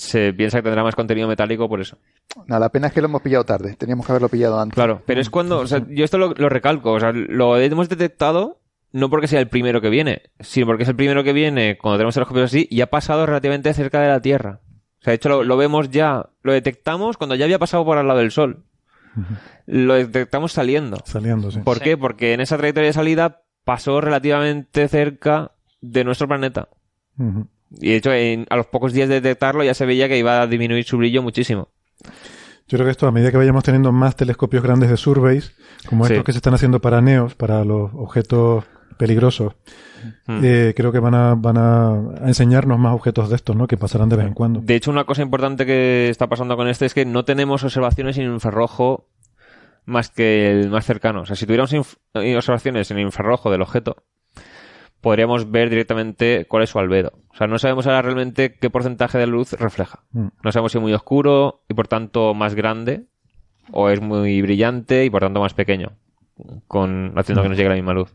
[0.00, 1.98] se piensa que tendrá más contenido metálico por eso.
[2.46, 3.76] No, la pena es que lo hemos pillado tarde.
[3.76, 4.74] Teníamos que haberlo pillado antes.
[4.74, 7.88] Claro, pero es cuando, o sea, yo esto lo, lo recalco, o sea, lo hemos
[7.88, 8.58] detectado
[8.92, 11.98] no porque sea el primero que viene, sino porque es el primero que viene cuando
[11.98, 14.60] tenemos telescopios así y ha pasado relativamente cerca de la Tierra.
[15.00, 17.98] O sea, de hecho lo, lo vemos ya, lo detectamos cuando ya había pasado por
[17.98, 18.64] al lado del Sol.
[19.66, 20.96] Lo detectamos saliendo.
[21.04, 21.60] Saliendo, sí.
[21.60, 21.84] ¿Por Sí.
[21.84, 21.96] qué?
[21.96, 26.68] Porque en esa trayectoria de salida pasó relativamente cerca de nuestro planeta.
[27.70, 30.40] Y de hecho, en- a los pocos días de detectarlo ya se veía que iba
[30.42, 31.68] a disminuir su brillo muchísimo.
[32.68, 35.52] Yo creo que esto, a medida que vayamos teniendo más telescopios grandes de surveys,
[35.88, 36.12] como Sí.
[36.12, 38.64] estos que se están haciendo para NEOS, para los objetos
[38.96, 39.54] peligrosos,
[40.26, 40.40] Mm.
[40.44, 43.66] eh, creo que van a, van a enseñarnos más objetos de estos, ¿no?
[43.66, 44.60] Que pasarán de vez en cuando.
[44.60, 48.16] De hecho, una cosa importante que está pasando con este es que no tenemos observaciones
[48.18, 49.08] en infrarrojo
[49.84, 51.22] más que el más cercano.
[51.22, 51.72] O sea, si tuviéramos
[52.14, 53.96] eh, observaciones en infrarrojo del objeto,
[55.00, 57.12] podríamos ver directamente cuál es su albedo.
[57.30, 60.04] O sea, no sabemos ahora realmente qué porcentaje de luz refleja.
[60.12, 60.28] Mm.
[60.42, 63.06] No sabemos si es muy oscuro y por tanto más grande,
[63.72, 65.92] o es muy brillante y por tanto más pequeño,
[66.66, 68.14] con, haciendo que nos llegue la misma luz.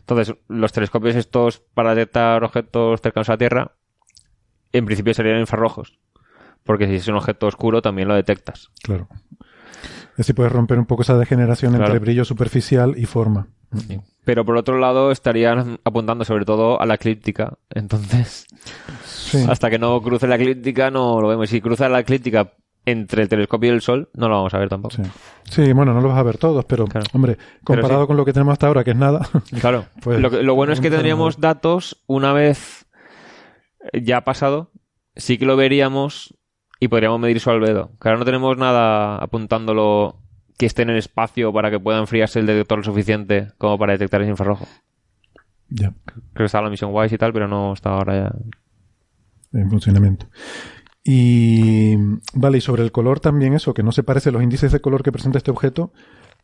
[0.00, 3.72] Entonces, los telescopios estos para detectar objetos cercanos a la Tierra,
[4.72, 5.98] en principio serían infrarrojos.
[6.64, 8.70] Porque si es un objeto oscuro también lo detectas.
[8.82, 9.08] Claro.
[10.18, 11.86] Y así puedes romper un poco esa degeneración Claro.
[11.86, 13.46] entre brillo superficial y forma.
[14.24, 17.54] Pero por otro lado estarían apuntando sobre todo a la eclíptica.
[17.70, 18.46] Entonces,
[19.04, 19.44] Sí.
[19.48, 21.48] hasta que no cruce la eclíptica no lo vemos.
[21.48, 22.52] Si cruza la eclíptica
[22.84, 24.96] entre el telescopio y el Sol, no lo vamos a ver tampoco.
[24.96, 25.02] Sí.
[25.44, 27.06] Sí, bueno, no los vas a ver todos, pero, Claro.
[27.12, 28.06] hombre, comparado sí.
[28.06, 29.28] con lo que tenemos hasta ahora, que es nada,
[29.60, 29.84] Claro.
[30.02, 32.86] Pues, lo, lo bueno es que tendríamos datos una vez
[33.92, 34.70] ya pasado,
[35.14, 36.34] sí que lo veríamos
[36.80, 37.90] y podríamos medir su albedo.
[38.00, 40.16] Que ahora no tenemos nada apuntándolo
[40.56, 43.92] que esté en el espacio para que pueda enfriarse el detector lo suficiente como para
[43.92, 44.66] detectar ese infrarrojo.
[45.68, 48.32] ya, Creo que estaba la misión WISE y tal, pero no está ahora
[49.52, 49.58] ya.
[49.60, 50.26] en funcionamiento.
[51.04, 51.96] Y
[52.34, 55.02] vale, y sobre el color también eso, que no se parece los índices de color
[55.02, 55.92] que presenta este objeto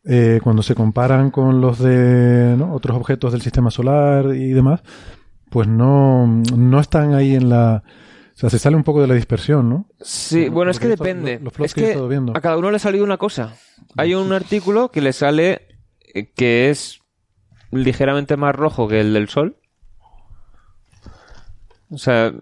[0.05, 2.73] eh, cuando se comparan con los de ¿no?
[2.73, 4.83] otros objetos del sistema solar y demás,
[5.51, 7.83] pues no, no están ahí en la...
[8.35, 9.87] O sea, se sale un poco de la dispersión, ¿no?
[10.01, 11.35] Sí, bueno, es que depende.
[11.35, 12.33] los- los plots es que que estado viendo.
[12.37, 13.55] a cada uno le ha salido una cosa.
[13.97, 15.69] Hay un artículo que le sale
[16.15, 17.01] eh, que es
[17.71, 19.57] ligeramente más rojo que el del sol.
[21.91, 22.33] O sea,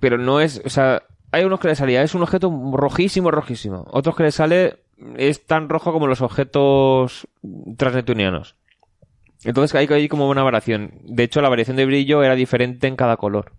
[0.00, 3.86] pero no es, o sea, hay unos que le salía, es un objeto rojísimo, rojísimo.
[3.90, 4.80] Otros que le sale
[5.16, 7.26] es tan rojo como los objetos
[7.76, 8.56] transneptunianos.
[9.44, 10.92] Entonces hay, hay como una variación.
[11.04, 13.52] De hecho, la variación de brillo era diferente en cada color.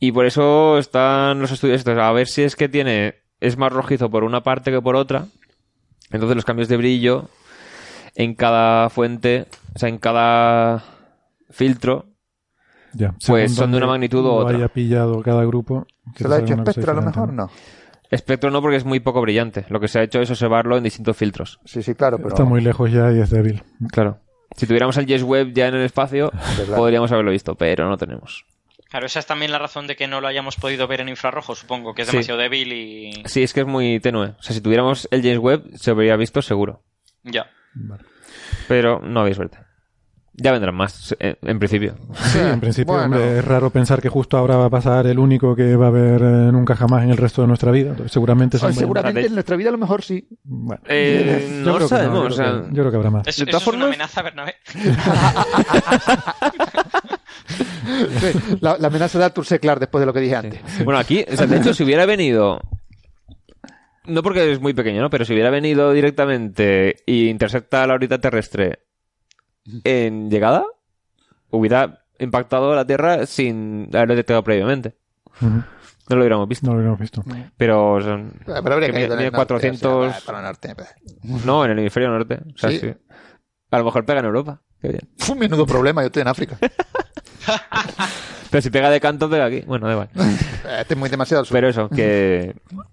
[0.00, 3.72] Y por eso están los estudios estos, a ver si es que tiene, es más
[3.72, 5.26] rojizo por una parte que por otra.
[6.10, 7.28] Entonces los cambios de brillo
[8.14, 10.82] en cada fuente, o sea, en cada
[11.50, 12.06] filtro,
[12.92, 14.56] Ya, Pues son de una magnitud u lo otra.
[14.56, 15.86] haya pillado cada grupo.
[16.16, 17.32] ¿Se lo ha hecho Spectra a lo mejor?
[17.32, 17.48] No.
[18.10, 19.64] espectro no porque es muy poco brillante.
[19.68, 21.60] Lo que se ha hecho es observarlo en distintos filtros.
[21.64, 22.30] Sí, sí, claro, pero...
[22.30, 23.62] Está muy lejos ya y es débil.
[23.92, 24.18] Claro.
[24.56, 26.76] Si tuviéramos el Yes Web ya en el espacio, Verdad.
[26.76, 28.44] podríamos haberlo visto, pero no tenemos.
[28.90, 31.54] Claro, esa es también la razón de que no lo hayamos podido ver en infrarrojo,
[31.54, 32.12] supongo, que es Sí.
[32.12, 33.22] demasiado débil y...
[33.26, 34.34] Sí, es que es muy tenue.
[34.38, 36.82] O sea, si tuviéramos el James Webb, se habría visto seguro.
[37.22, 37.48] Ya.
[38.68, 39.58] Pero no había suerte.
[40.42, 41.94] Ya vendrán más, en principio.
[42.14, 43.16] Sí, en principio, bueno.
[43.16, 45.88] hombre, es raro pensar que justo ahora va a pasar el único que va a
[45.88, 47.94] haber eh, nunca jamás en el resto de nuestra vida.
[48.06, 50.26] Seguramente son seguramente en nuestra vida a lo mejor sí.
[50.44, 52.96] Bueno, Eh, yo no creo que sabemos, yo, o sea, creo que, yo creo que
[52.96, 53.24] habrá más.
[53.24, 54.54] De eso es una amenaza, Bernabé.
[58.20, 59.58] Sí, la, la amenaza de Arthur C.
[59.58, 60.60] Clarke después de lo que dije antes.
[60.84, 62.60] Bueno, aquí, o sea, de hecho, si hubiera venido.
[64.06, 65.10] No porque es muy pequeño, ¿no?
[65.10, 68.80] Pero si hubiera venido directamente y intersecta la órbita terrestre
[69.84, 70.64] en llegada,
[71.50, 74.94] hubiera impactado la Tierra sin haberlo detectado previamente.
[75.40, 76.66] No lo hubiéramos visto.
[76.66, 77.22] No lo habíamos visto.
[77.56, 78.32] Pero son.
[78.44, 79.92] Pero habría que caído en mide el norte, 400.
[79.92, 80.74] o sea, para el norte.
[81.44, 82.40] No, en el hemisferio norte.
[82.54, 82.78] O sea, ¿Sí?
[82.80, 82.94] sí.
[83.70, 84.60] A lo mejor pega en Europa.
[84.82, 85.08] Qué bien.
[85.18, 86.58] Fue un menudo problema, yo estoy en África.
[88.50, 89.62] Pero si pega de canto, pega aquí.
[89.66, 90.10] Bueno, da igual.
[90.80, 91.54] Este es muy demasiado al sur.
[91.54, 92.54] Pero eso, que.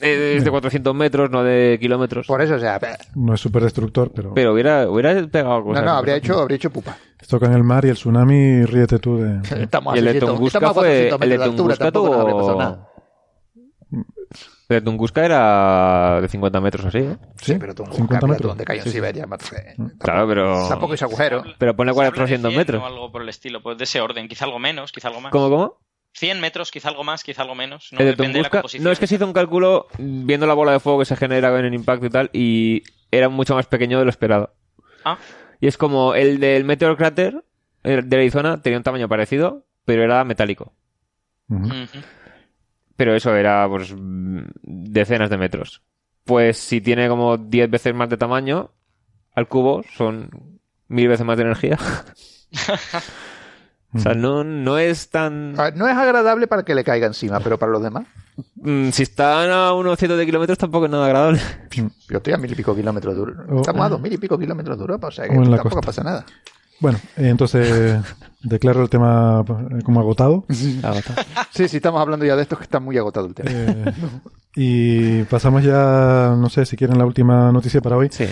[0.00, 2.26] Es de 400 metros, no de kilómetros.
[2.26, 2.80] Por eso, o sea,
[3.14, 5.84] No es súper destructor, pero Pero hubiera, hubiera pegado no, cosas.
[5.84, 6.96] no, habría hecho, habría hecho pupa.
[7.28, 9.40] toca en el mar y el tsunami, ríete tú de...
[9.62, 11.08] Estamos Y el de 600, Tunguska estamos a fue.
[11.10, 12.58] 400 El de Tunguska tuvo.
[12.58, 12.88] nada.
[14.68, 17.16] de Tunguska era de 50 metros así, ¿eh?
[17.42, 18.50] Sí, pero Tunguska, 50 mira metros.
[18.52, 18.94] dónde cayó en Sí, sí.
[18.96, 19.26] Siberia.
[19.26, 20.68] más- eh, Claro, pero...
[20.68, 21.42] Tampoco es agujero.
[21.58, 22.82] Pero pone Se habla de 400 100 metros.
[22.82, 24.28] O algo por el estilo, pues de ese orden.
[24.28, 25.32] Quizá algo menos, quizá algo más.
[25.32, 25.78] ¿Cómo, cómo?
[26.12, 27.88] 100 metros, quizá algo más, quizá algo menos.
[27.92, 28.84] No, depende de la composición.
[28.84, 31.56] no, es que se hizo un cálculo viendo la bola de fuego que se genera
[31.58, 34.54] en el impacto y tal, y era mucho más pequeño de lo esperado.
[35.04, 35.18] Ah.
[35.60, 37.44] Y es como el del Meteor Crater
[37.82, 40.74] el de Arizona tenía un tamaño parecido, pero era metálico.
[42.96, 45.82] Pero eso era pues decenas de metros.
[46.24, 48.70] Pues si tiene como 10 veces más de tamaño
[49.34, 51.78] al cubo, son mil veces más de energía.
[53.94, 55.54] o sea, no, no es tan...
[55.58, 58.04] Ah, No es agradable para que le caiga encima, pero para los demás.
[58.56, 61.40] Mm, si están a unos cientos de kilómetros tampoco es nada agradable.
[62.08, 63.42] Yo estoy a mil y pico kilómetros de Europa.
[63.56, 65.80] Estamos a dos mil y pico kilómetros de Europa, o sea que O tampoco costa.
[65.80, 66.24] pasa nada.
[66.78, 68.00] Bueno, eh, entonces
[68.42, 70.44] declaro el tema eh, como agotado.
[70.48, 73.50] Sí, sí, estamos hablando ya de esto que está muy agotado el tema.
[73.52, 73.92] Eh,
[74.56, 78.08] y pasamos ya, no sé si quieren la última noticia para hoy.
[78.10, 78.26] Sí.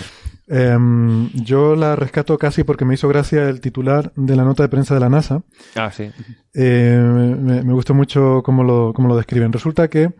[0.49, 4.69] Em, yo la rescato casi porque me hizo gracia el titular de la nota de
[4.69, 5.43] prensa de la NASA.
[5.75, 6.09] Ah, sí.
[6.53, 9.53] Eh, me, me gustó mucho cómo lo, cómo lo describen.
[9.53, 10.13] Resulta que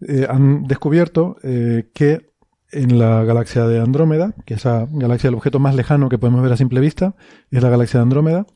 [0.00, 2.34] eh, han descubierto eh, que
[2.72, 6.42] en la galaxia de Andrómeda, que es esa galaxia el objeto más lejano que podemos
[6.42, 7.14] ver a simple vista,
[7.50, 8.46] es la galaxia de Andrómeda,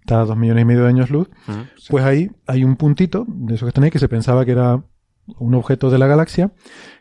[0.00, 1.30] está a dos millones y medio de años luz,
[1.88, 4.84] pues ahí hay un puntito de eso que están ahí que se pensaba que era
[5.38, 6.52] un objeto de la galaxia,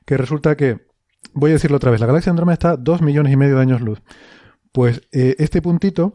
[0.06, 0.80] que resulta que,
[1.34, 3.62] voy a decirlo otra vez, la galaxia Andrómeda está a dos millones y medio de
[3.62, 4.02] años luz.
[4.72, 6.14] Pues eh, este puntito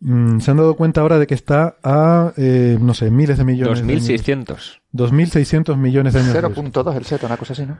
[0.00, 3.44] mm, se han dado cuenta ahora de que está a, eh, no sé, miles de
[3.44, 3.78] millones.
[3.78, 4.08] de años luz.
[4.08, 4.82] 2600.
[4.92, 6.72] 2.600 millones de años luz.
[6.72, 7.78] 0.2 el Z, una cosa así, ¿no?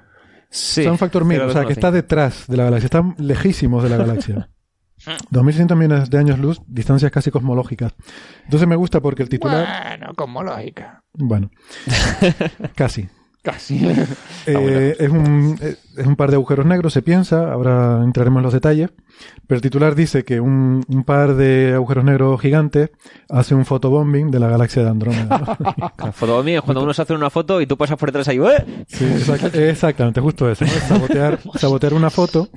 [0.50, 0.80] Sí.
[0.80, 3.82] O sea, un factor mil, o sea, que está detrás de la galaxia, están lejísimos
[3.82, 4.50] de la galaxia.
[5.00, 7.94] 2.600 millones de años luz, distancias casi cosmológicas.
[8.44, 9.66] Entonces me gusta porque el titular...
[9.88, 11.02] Bueno, como lógica.
[11.14, 11.50] Bueno,
[12.74, 13.08] casi.
[13.42, 13.80] Casi.
[14.46, 15.58] Eh, es, un,
[15.96, 18.90] es un par de agujeros negros, se piensa, ahora entraremos en los detalles,
[19.46, 22.90] pero el titular dice que un, un par de agujeros negros gigantes
[23.30, 25.56] hace un fotobombing de la galaxia de Andrómeda.
[25.98, 26.12] ¿no?
[26.12, 28.38] Fotobombing es cuando uno se hace una foto y tú pasas por detrás ahí.
[28.38, 28.84] ¡eh!
[28.88, 30.64] Sí, exact- exactamente, justo eso.
[30.66, 30.70] ¿no?
[30.72, 32.48] Sabotear, sabotear una foto.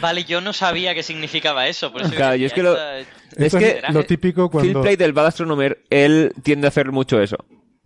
[0.00, 1.90] Vale, yo no sabía qué significaba eso.
[1.90, 2.76] Por eso Claro, yo es que lo-
[3.36, 4.82] Es que lo típico Phil cuando...
[4.82, 7.36] Plate, el Bad Astronomer, él tiende a hacer mucho eso.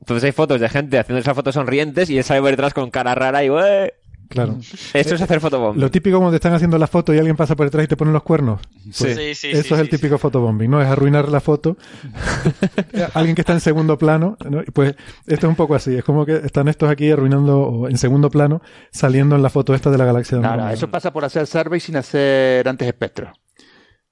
[0.01, 2.91] Entonces hay fotos de gente haciendo esas fotos sonrientes y él sale por detrás con
[2.91, 3.93] cara rara y ¡eh!
[4.29, 4.59] Claro.
[4.93, 5.81] Esto es hacer fotobombing.
[5.81, 7.97] Lo típico cuando te están haciendo la foto y alguien pasa por detrás y te
[7.97, 8.61] ponen los cuernos.
[8.91, 9.15] Sí.
[9.15, 10.83] Sí, sí, Eso sí, es el sí, típico fotobombing, ¿no?
[10.83, 11.77] Es arruinar la foto.
[13.15, 14.63] alguien que está en segundo plano, ¿no?
[14.63, 14.97] Y Pues
[15.27, 15.95] esto es un poco así.
[15.97, 19.75] Es como que están estos aquí arruinando o en segundo plano, saliendo en la foto
[19.75, 20.75] esta de la galaxia de Nada, Andrómeda.
[20.75, 23.33] eso pasa por hacer survey sin hacer antes espectro.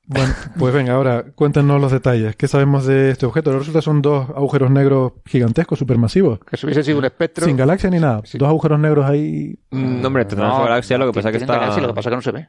[0.07, 2.37] Bueno, pues venga, ahora cuéntanos los detalles.
[2.37, 3.53] ¿Qué sabemos de este objeto?
[3.59, 6.41] Resulta que son dos agujeros negros gigantescos, supermasivos.
[6.41, 7.47] Que si hubiese sido un espectro.
[7.47, 8.23] Sin galaxia ni nada.
[8.35, 9.59] Dos agujeros negros ahí.
[9.71, 11.55] Mm, hombre, tendrá No, galaxia, lo que pasa es que está...
[11.59, 12.49] galaxia, lo que pasa es que no se ve.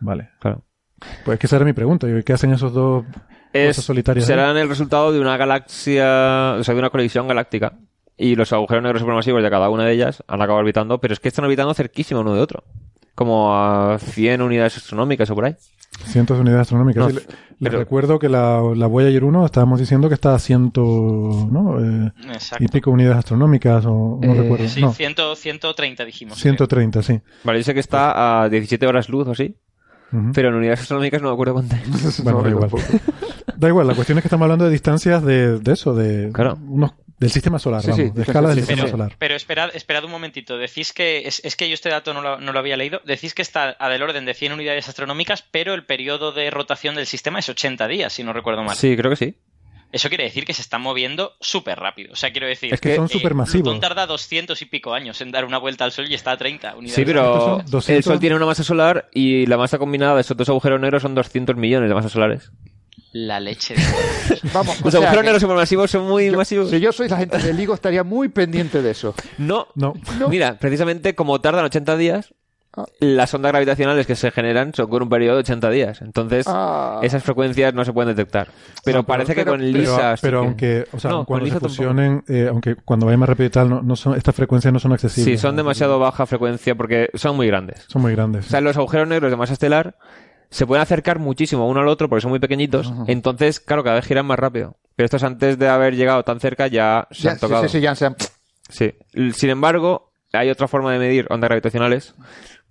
[0.00, 0.30] Vale.
[0.40, 0.62] Claro.
[1.24, 2.08] Pues es que esa era mi pregunta.
[2.08, 3.04] ¿y ¿Qué hacen esos dos
[3.52, 4.24] Es, cosas solitarias?
[4.24, 4.28] ahí?
[4.34, 7.74] serán el resultado de una galaxia, o sea, de una colisión galáctica.
[8.16, 11.20] Y los agujeros negros supermasivos de cada una de ellas han acabado orbitando, pero es
[11.20, 12.64] que están orbitando cerquísimo uno de otro.
[13.14, 15.56] Como a 100 unidades astronómicas o por ahí.
[16.04, 17.04] Cientos de unidades astronómicas.
[17.04, 17.16] No, Sí,
[17.58, 20.82] les pero- recuerdo que la, la Voyager 1 estábamos diciendo que está a ciento
[21.50, 21.80] ¿no?
[21.80, 22.62] Eh, Exacto.
[22.64, 24.68] y pico unidades astronómicas, o no Eh, recuerdo.
[24.68, 26.38] Sí, no, 100, 130 dijimos.
[26.38, 27.20] 130, sí.
[27.44, 29.56] Vale, yo sé que está a 17 horas luz o así,
[30.34, 32.22] pero en unidades astronómicas no me acuerdo cuánto es.
[32.22, 32.70] Bueno, da igual.
[33.56, 36.58] Da igual, la cuestión es que estamos hablando de distancias de, de eso, de Claro.
[36.68, 38.90] unos, del sistema solar, Sí, vamos, sí, de sí, escala sí, del sí, sistema sí.
[38.90, 39.16] solar.
[39.18, 40.58] Pero esperad, esperad un momentito.
[40.58, 41.26] Decís que.
[41.26, 43.00] Es, es que yo este dato no lo, no lo había leído.
[43.04, 46.94] Decís que está a del orden de 100 unidades astronómicas, pero el periodo de rotación
[46.94, 48.76] del sistema es 80 días, si no recuerdo mal.
[48.76, 49.34] Sí, creo que sí.
[49.92, 52.12] Eso quiere decir que se está moviendo súper rápido.
[52.12, 52.74] O sea, quiero decir.
[52.74, 53.62] Es que son eh, supermasivos.
[53.62, 56.36] Plutón tarda 200 y pico años en dar una vuelta al Sol y está a
[56.36, 56.94] 30 unidades.
[56.94, 57.88] Sí, pero Estos son 200.
[57.96, 61.02] el Sol tiene una masa solar y la masa combinada de esos dos agujeros negros
[61.02, 62.50] son 200 millones de masas solares.
[63.18, 63.82] La leche de...
[64.52, 66.68] Vamos, Los agujeros que negros supermasivos son muy yo- masivos.
[66.70, 69.14] Si yo soy la gente del LIGO, estaría muy pendiente de eso.
[69.38, 69.94] No, No,
[70.28, 72.34] Mira, precisamente como tardan 80 días,
[72.78, 72.84] Ah.
[73.00, 76.02] las ondas gravitacionales que se generan son con un periodo de 80 días.
[76.02, 77.00] Entonces, Ah.
[77.02, 78.48] esas frecuencias no se pueden detectar.
[78.84, 80.16] Pero No, pero- parece que con LISA...
[80.20, 83.30] pero que- aunque, o sea, No, con cuando se fusionen, eh, aunque cuando vaya más
[83.30, 85.24] rápido y tal, no, no son, estas frecuencias no son accesibles.
[85.24, 87.86] Sí, son demasiado baja frecuencia porque son muy grandes.
[87.88, 88.44] Son muy grandes.
[88.46, 89.96] O sea, los agujeros negros de masa estelar
[90.50, 92.92] se pueden acercar muchísimo uno al otro porque son muy pequeñitos.
[93.06, 94.76] Entonces, claro, cada vez giran más rápido.
[94.94, 97.62] Pero estos antes de haber llegado tan cerca ya se Ya, han sí, tocado.
[97.64, 98.16] sí, sí, ya se han-
[98.68, 98.94] Sí.
[99.32, 102.14] Sin embargo, hay otra forma de medir ondas gravitacionales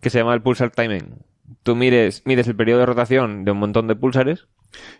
[0.02, 1.20] que se llama el pulsar timing.
[1.64, 4.48] Tú mires, mides el periodo de rotación de un montón de pulsares.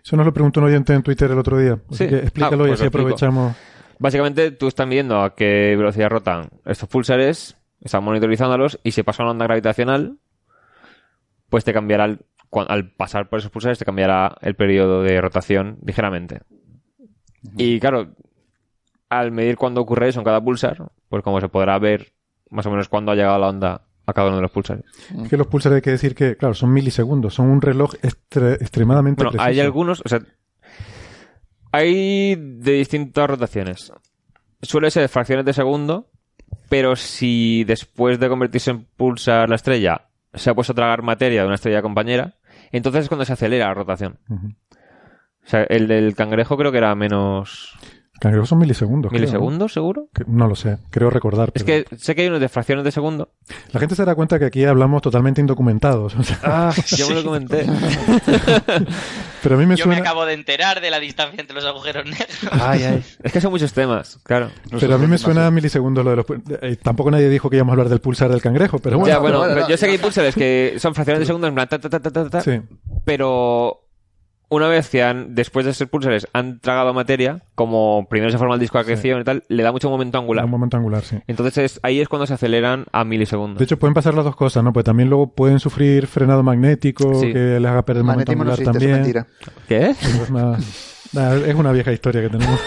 [0.04, 1.80] Eso nos lo preguntó un oyente en Twitter el otro día.
[1.90, 2.08] Así Sí.
[2.10, 3.56] que explícalo Ah, y pues así aprovechamos.
[3.98, 9.24] Básicamente, tú estás midiendo a qué velocidad rotan estos pulsares están monitorizándolos y si pasa
[9.24, 10.18] una onda gravitacional,
[11.50, 12.20] pues te cambiará, el-
[12.68, 16.42] al pasar por esos pulsares, te cambiará el periodo de rotación ligeramente.
[17.58, 18.14] Y claro,
[19.10, 22.14] al medir cuándo ocurre eso en cada pulsar, pues como se podrá ver
[22.50, 24.84] más o menos cuándo ha llegado la onda a cada uno de los pulsares.
[25.24, 28.58] Es que los pulsares hay que decir que, claro, son milisegundos, son un reloj extre-
[28.62, 30.20] extremadamente Bueno, hay algunos, o sea,
[31.72, 33.92] hay de distintas rotaciones.
[34.62, 36.10] Suele ser fracciones de segundo,
[36.70, 41.42] pero si después de convertirse en pulsar la estrella se ha puesto a tragar materia
[41.42, 42.36] de una estrella compañera,
[42.72, 44.20] entonces es cuando se acelera la rotación.
[44.30, 47.78] O sea, el del cangrejo creo que era menos
[48.20, 49.10] Cangrejos son milisegundos.
[49.10, 49.26] creo, ¿no?
[49.28, 50.08] milisegundos, seguro.
[50.14, 51.52] Que- No lo sé, creo recordar.
[51.54, 53.30] Es pero- que sé que hay unos de fracciones de segundo.
[53.72, 56.16] La gente se dará cuenta que aquí hablamos totalmente indocumentados.
[56.16, 57.66] o sea, Ah, yo me lo comenté.
[59.44, 62.06] pero a mí me Yo me acabo de enterar de la distancia entre los agujeros
[62.06, 62.30] negros.
[62.52, 63.04] Ay, ay.
[63.24, 64.50] Es que son muchos temas, claro.
[64.80, 66.26] pero a mí me suena a milisegundos lo de los...
[66.62, 69.14] eh, tampoco nadie dijo que íbamos a hablar del pulsar del cangrejo, pero bueno.
[69.14, 71.68] ya, bueno, pero yo sé que hay pulsares que son fracciones de segundo en plan
[71.68, 72.62] ta, ta, ta, ta, ta, Sí.
[73.04, 73.85] pero
[74.50, 78.54] una vez que han, después de ser pulsares han tragado materia, como primero se forma
[78.56, 80.46] el disco de acreción y tal, le da mucho momento angular.
[80.46, 81.18] Un momento angular, sí.
[81.28, 83.58] Entonces es- ahí es cuando se aceleran a milisegundos.
[83.60, 84.72] De hecho, pueden pasar las dos cosas, ¿no?
[84.74, 87.34] Pues también luego pueden sufrir frenado magnético, Sí.
[87.34, 88.92] que les haga perder el momento no angular es también.
[88.92, 89.28] mentira.
[89.68, 89.88] ¿Qué?
[89.92, 89.98] Es,
[91.14, 92.60] Nah, es una vieja historia que tenemos.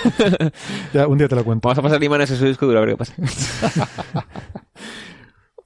[0.95, 1.69] ya, un día te la cuento.
[1.69, 3.13] Vamos a pasar imanes a su disco duro a ver qué pasa.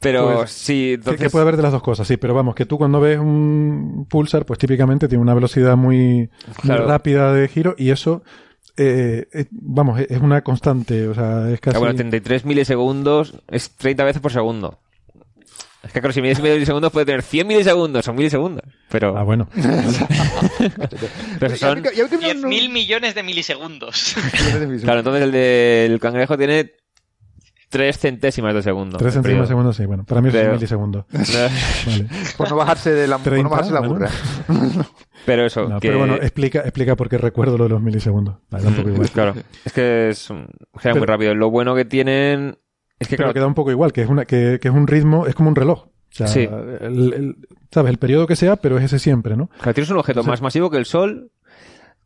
[0.02, 1.20] pero Pues, sí, Que- entonces...
[1.22, 4.06] Que, puede haber de las dos cosas, sí, pero vamos, que tú cuando ves un
[4.10, 6.28] pulsar, pues típicamente tiene una velocidad muy,
[6.64, 8.22] rápida de giro y eso,
[8.76, 11.76] eh, eh, vamos, es una constante, o sea, es casi...
[11.76, 14.78] Ah, bueno, 33 milisegundos es 30 veces por segundo.
[15.82, 18.62] Es que claro, si mides milisegundos puede tener 100 milisegundos, son milisegundos.
[18.88, 19.48] Pero, Ah, bueno.
[21.40, 21.82] pero son...
[21.82, 24.14] mí que- y a mí que no- 10.000 millones de milisegundos.
[24.82, 26.72] Claro, entonces el del cangrejo tiene
[27.72, 28.98] 3 centésimas de segundo.
[28.98, 31.06] Tres el centésimos de segundo, sí, bueno, para mí es Pero- un milisegundo.
[31.12, 32.06] Vale.
[32.36, 33.94] Por no bajarse de la, por no 30, bajarse la bueno.
[33.94, 34.10] burra.
[35.26, 35.88] Pero eso, No, que...
[35.88, 38.36] Pero bueno, explica, explica por qué recuerdo lo de los milisegundos.
[38.50, 39.10] Vale, tampoco igual.
[39.10, 39.34] Claro,
[39.64, 40.48] es que es un-
[40.84, 41.34] muy rápido.
[41.34, 42.58] Lo bueno que tienen
[42.98, 44.86] es que, Pero claro, queda un poco igual, que es, una, que, que es un
[44.86, 45.84] ritmo, es como un reloj.
[45.86, 46.40] O sea, Sí.
[46.80, 47.36] el- el-
[47.70, 47.90] ¿sabes?
[47.90, 49.46] El periodo que sea, pero es ese siempre, ¿no?
[49.58, 51.30] claro, tienes un objeto Entonces- más masivo que el Sol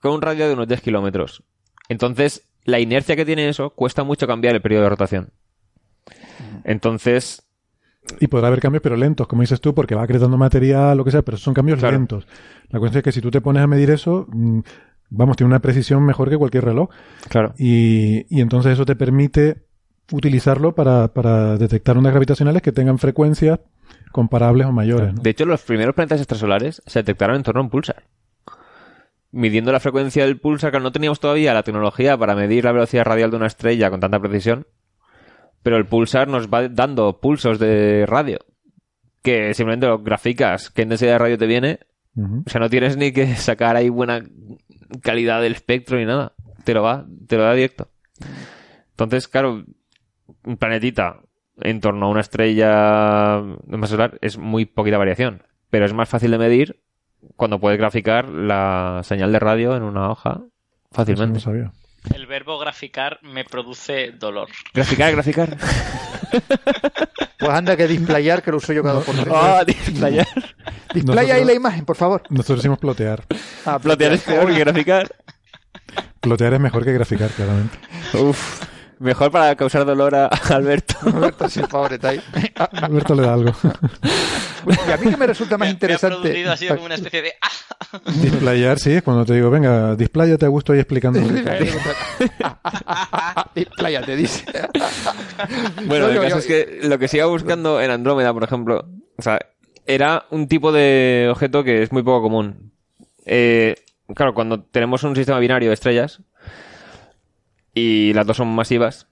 [0.01, 1.43] con un radio de unos 10 kilómetros.
[1.89, 5.31] Entonces, la inercia que tiene eso cuesta mucho cambiar el periodo de rotación.
[6.67, 7.43] Entonces,
[8.21, 11.11] Y podrá haber cambios, pero lentos, como dices tú, porque va acretando material, lo que
[11.11, 11.97] sea, pero son cambios Claro.
[11.97, 12.27] lentos.
[12.71, 14.61] La cuestión es que si tú te pones a medir eso, mm,
[15.11, 16.89] vamos, tiene una precisión mejor que cualquier reloj.
[17.29, 19.65] claro, Y, y entonces eso te permite
[20.13, 23.59] utilizarlo para, para detectar ondas gravitacionales que tengan frecuencias
[24.13, 25.15] comparables o mayores.
[25.15, 25.21] ¿no?
[25.23, 28.05] De hecho, los primeros planetas extrasolares se detectaron en torno a un pulsar.
[29.33, 33.05] Midiendo la frecuencia del pulsar, que no teníamos todavía la tecnología para medir la velocidad
[33.05, 34.67] radial de una estrella con tanta precisión,
[35.67, 38.39] pero el pulsar nos va dando pulsos de radio,
[39.21, 41.81] que simplemente lo graficas, qué intensidad de radio te viene,
[42.17, 44.23] o sea, no tienes ni que sacar ahí buena
[45.03, 47.89] calidad del espectro ni nada, te lo va, te lo da directo.
[48.91, 49.65] Entonces, claro,
[50.45, 51.23] un planetita
[51.61, 56.09] en torno a una estrella de masa solar es muy poquita variación, pero es más
[56.09, 56.81] fácil de medir
[57.35, 61.41] cuando puedes graficar la señal de radio en una hoja Eso no fácilmente.
[61.41, 61.73] sabía.
[62.15, 64.49] El verbo graficar me produce dolor.
[64.73, 65.57] Graficar, graficar.
[67.39, 69.29] Pues anda que displayar, que lo uso yo cada dos por tres.
[69.31, 70.27] Ah, displayar.
[70.95, 72.23] Displaya ahí la imagen, por favor.
[72.31, 73.25] Nosotros decimos plotear.
[73.67, 75.15] Ah, Plotear es peor que graficar.
[76.21, 77.79] Plotear es mejor que graficar, claramente.
[78.15, 78.63] Uf,
[78.99, 80.95] mejor para causar dolor a Alberto.
[81.05, 82.21] Alberto, sí, pobre, está ahí.
[82.57, 83.53] Ah, Alberto le da algo.
[84.89, 86.19] Y a mí que me resulta más Me- Me ha interesante.
[86.21, 87.33] producido así como una especie de...
[87.41, 88.01] ¡Ah!
[88.21, 91.21] Displayar, sí, es cuando te digo, venga, displáyate a gusto ahí explicando.
[93.55, 94.45] Displayate, dice.
[95.87, 98.45] Bueno, No, el yo- caso yo- es que lo que siga buscando en Andrómeda, por
[98.45, 98.87] ejemplo,
[99.17, 99.39] o sea,
[99.87, 102.73] era un tipo de objeto que es muy poco común.
[103.25, 103.77] Eh,
[104.15, 106.21] claro, cuando tenemos un sistema binario de estrellas
[107.77, 109.07] y las dos son masivas,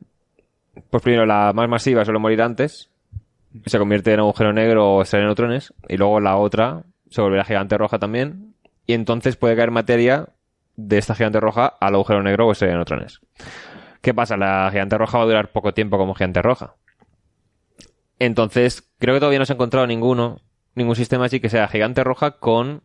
[0.89, 2.89] pues primero la más masiva suele morir antes,
[3.67, 7.45] se convierte en agujero negro o estrella de neutrones, y luego la otra se volverá
[7.45, 8.55] gigante roja también,
[8.87, 10.31] y entonces puede caer materia
[10.77, 13.21] de esta gigante roja al agujero negro o estrella de neutrones.
[14.01, 14.39] ¿Qué pasa?
[14.39, 16.75] La gigante roja va a durar poco tiempo como gigante roja.
[18.19, 20.41] Entonces, creo que todavía no se ha encontrado ninguno,
[20.75, 22.83] ningún sistema así que sea gigante roja con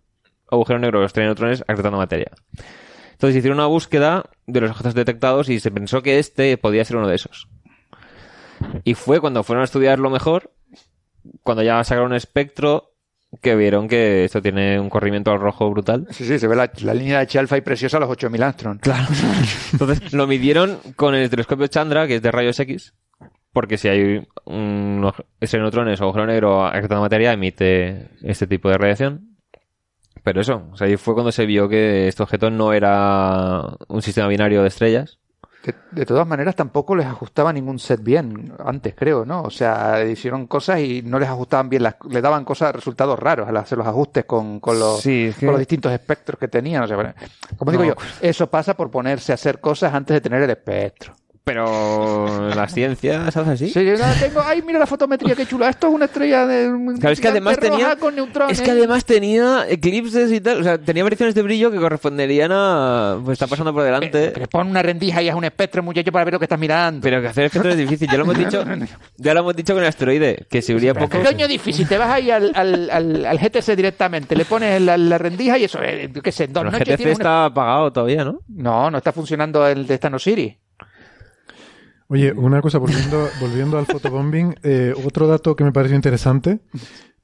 [0.51, 2.31] agujero negro o estrella de neutrones acretando materia.
[3.19, 6.95] Entonces hicieron una búsqueda de los objetos detectados y se pensó que este podía ser
[6.95, 7.49] uno de esos.
[8.85, 10.53] Y fue cuando fueron a estudiarlo mejor,
[11.43, 12.93] cuando ya sacaron un espectro,
[13.41, 16.07] que vieron que esto tiene un corrimiento al rojo brutal.
[16.11, 18.79] Sí, sí, se ve la, la línea de H-alfa y preciosa a los 8000 Armstrong.
[18.79, 19.07] Claro.
[19.73, 22.93] Entonces lo midieron con el telescopio Chandra, que es de rayos X,
[23.51, 25.11] porque si hay un
[25.51, 29.28] neutrones o agujero negro a materia, emite este tipo de radiación.
[30.23, 34.01] Pero eso, o sea, ahí fue cuando se vio que este objeto no era un
[34.01, 35.17] sistema binario de estrellas.
[35.63, 39.41] De, de todas maneras, tampoco les ajustaba ningún set bien antes, creo, ¿no?
[39.41, 43.47] O sea, hicieron cosas y no les ajustaban bien, las, le daban cosas, resultados raros
[43.49, 46.47] al hacer los ajustes con, con, los, Sí, es que- con los distintos espectros que
[46.47, 46.83] tenían.
[46.83, 47.13] O sea, bueno,
[47.57, 47.89] como digo No.
[47.89, 51.13] yo, eso pasa por ponerse a hacer cosas antes de tener el espectro.
[51.49, 53.69] Pero las ciencias se hace así.
[53.69, 55.69] Sí, yo no, tengo, ay, mira la fotometría, qué chula.
[55.69, 56.69] Esto es una estrella de.
[56.99, 58.59] Claro, es que además roja tenía, con neutrones.
[58.59, 62.51] es que además tenía eclipses y tal, o sea, tenía variaciones de brillo que corresponderían
[62.53, 64.31] a, pues está pasando por delante.
[64.37, 67.01] Le pon una rendija y es un espectro, muchacho, para ver lo que estás mirando.
[67.01, 68.63] Pero que hacer espectro es difícil, ya lo hemos dicho,
[69.17, 71.17] ya lo hemos dicho con el asteroide, que si brilla poco.
[71.17, 71.87] ¿Qué coño difícil?
[71.87, 75.63] Te vas ahí al, al, al, al GTC directamente, le pones la, la rendija y
[75.63, 78.41] eso, eh, qué sé, en dos Pero el noches GTC está apagado todavía, ¿no?
[78.47, 80.55] No, no está funcionando el de Stano City.
[82.09, 86.59] Oye, una cosa, volviendo, volviendo al fotobombing, eh, otro dato que me pareció interesante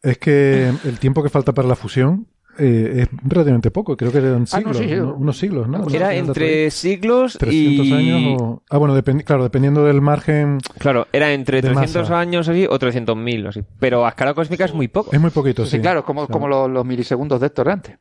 [0.02, 2.28] es que el tiempo que falta para la fusión
[2.60, 4.96] eh, es relativamente poco, creo que eran Ah, no, siglos, sí, sí.
[4.96, 5.16] ¿no?
[5.16, 5.88] unos siglos, ¿no?
[5.90, 7.94] Era entre siglos 300 y...
[7.94, 8.64] años o...
[8.70, 12.20] Ah, bueno, claro, dependiendo del margen, Claro, era entre de 300 masa.
[12.20, 13.64] años así o 300.000 o así.
[13.80, 15.10] Pero a escala cósmica es muy poco.
[15.12, 15.72] es muy poquito, sí.
[15.72, 17.98] Sí, claro, como, como los, los milisegundos de Héctor antes.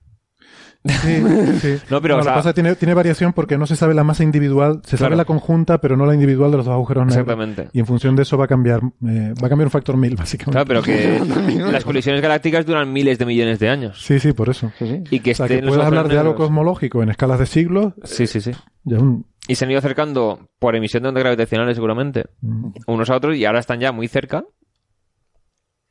[0.84, 1.22] Sí,
[1.60, 1.76] sí.
[1.90, 3.94] No, pero, lo o que pasa es que tiene, tiene variación porque no se sabe
[3.94, 7.06] la masa individual, se sabe la conjunta, pero no la individual de los dos agujeros
[7.06, 7.18] negros.
[7.22, 7.68] Exactamente.
[7.72, 10.14] Y en función de eso va a cambiar, eh, va a cambiar un factor mil,
[10.16, 10.52] básicamente.
[10.52, 11.20] Claro, pero que
[11.72, 14.02] las colisiones galácticas duran miles de millones de años.
[14.02, 14.72] Sí, sí, por eso.
[15.10, 16.46] Y que O sea, que puedes hablar de algo negros.
[16.48, 18.52] cosmológico en escalas de siglos, Sí, sí, sí.
[18.84, 19.26] ya un...
[19.46, 23.36] Y se han ido acercando por emisión de ondas gravitacionales seguramente mm, unos a otros
[23.36, 24.44] y ahora están ya muy cerca.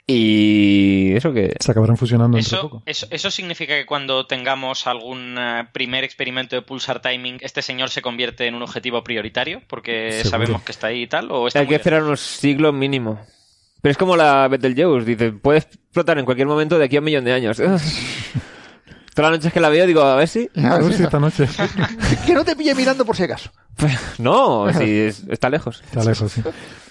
[0.06, 1.56] Y eso que...
[1.60, 2.84] se acabarán fusionando entre Eso, poco.
[2.86, 7.90] eso, eso significa que cuando tengamos algún eh, primer experimento de pulsar timing, este señor
[7.90, 10.30] se convierte en un objetivo prioritario porque Seguro.
[10.30, 13.20] sabemos que está ahí y tal, o está Hay que esperar unos siglos mínimo.
[13.82, 17.06] Pero es como la Betelgeuse, dice, puede explotar en cualquier momento de aquí a un
[17.06, 17.62] millón de años.
[19.16, 20.50] Todas las noches que la veo digo, a ver si...
[20.56, 21.48] A ver si esta noche
[22.26, 23.52] que no te pille mirando por si acaso.
[24.18, 25.84] No, si es- está lejos.
[25.86, 26.42] está lejos, sí.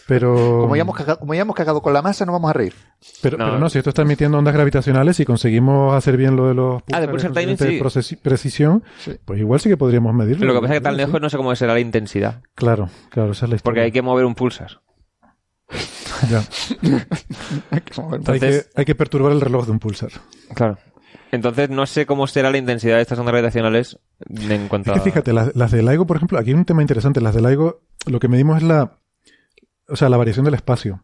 [0.07, 2.53] Pero, Como ya, hemos cagado, como ya hemos cagado con la masa, no vamos a
[2.53, 2.75] reír.
[3.23, 3.45] pero, No.
[3.47, 6.83] pero no, si esto está emitiendo ondas gravitacionales y conseguimos hacer bien lo de los
[6.93, 7.81] Ah, de pulsares pulsar timing, sí.
[7.81, 8.83] procesi- precisión,
[9.25, 10.45] pues igual sí que podríamos medirlo.
[10.47, 10.99] Lo que pasa es que tan Sí.
[10.99, 12.43] lejos no sé cómo será la intensidad.
[12.57, 13.63] Claro, claro, esa es la historia.
[13.65, 14.81] Porque hay que mover un pulsar.
[16.31, 16.43] Ya.
[17.71, 17.83] Hay,
[18.13, 20.11] Entonces- que, hay que perturbar el reloj de un pulsar.
[20.55, 20.79] Claro.
[21.33, 23.99] Entonces no sé cómo será la intensidad de estas ondas gravitacionales
[24.29, 25.03] en cuanto Es que a...
[25.03, 27.21] fíjate, las, las de LIGO, por ejemplo, aquí hay un tema interesante.
[27.21, 28.99] Las de LIGO, lo que medimos es la,
[29.89, 31.03] o sea, la variación del espacio.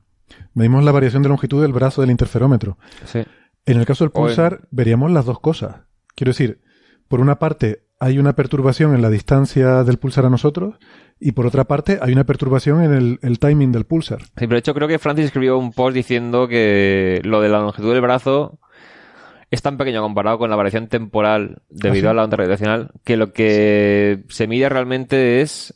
[0.55, 2.78] Medimos la variación de longitud del brazo del interferómetro.
[3.06, 3.24] Sí.
[3.66, 5.76] En el caso del en- pulsar, veríamos las dos cosas.
[6.14, 6.60] Quiero decir,
[7.09, 10.76] por una parte, hay una perturbación en la distancia del pulsar a nosotros,
[11.18, 14.20] y por otra parte, hay una perturbación en el, el timing del pulsar.
[14.22, 17.60] Sí, pero de hecho creo que Francis escribió un post diciendo que lo de la
[17.60, 18.59] longitud del brazo
[19.51, 22.12] es tan pequeño comparado con la variación temporal debido ¿Ah, sí?
[22.12, 25.75] a la onda gravitacional que lo que se mide realmente es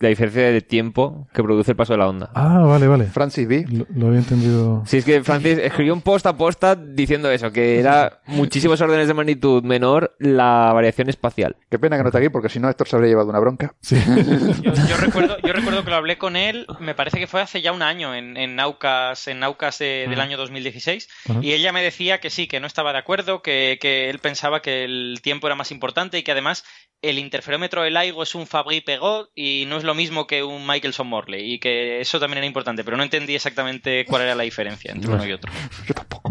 [0.00, 2.30] la diferencia de tiempo que produce el paso de la onda.
[2.34, 3.04] Ah, vale, vale.
[3.06, 3.64] Francis B.
[3.70, 4.82] Lo, lo había entendido.
[4.86, 9.08] Sí, es que Francis escribió un post a posta diciendo eso, que era muchísimos órdenes
[9.08, 11.56] de magnitud menor la variación espacial.
[11.70, 13.74] Qué pena que no está aquí, porque si no, Héctor se habría llevado una bronca.
[13.80, 13.96] Sí.
[14.62, 17.60] Yo, yo recuerdo, yo recuerdo que lo hablé con él, me parece que fue hace
[17.60, 21.38] ya un año en, en Naucas, en Naucas eh, del año 2016, Ajá.
[21.42, 24.60] y ella me decía que sí, que no estaba de acuerdo, que, que él pensaba
[24.62, 26.64] que el tiempo era más importante y que además
[27.02, 30.66] el interferómetro del LIGO es un Fabry Pegot y no es lo mismo que un
[30.66, 34.44] Michelson Morley, y que eso también era importante, pero no entendí exactamente cuál era la
[34.44, 35.50] diferencia entre uno y otro.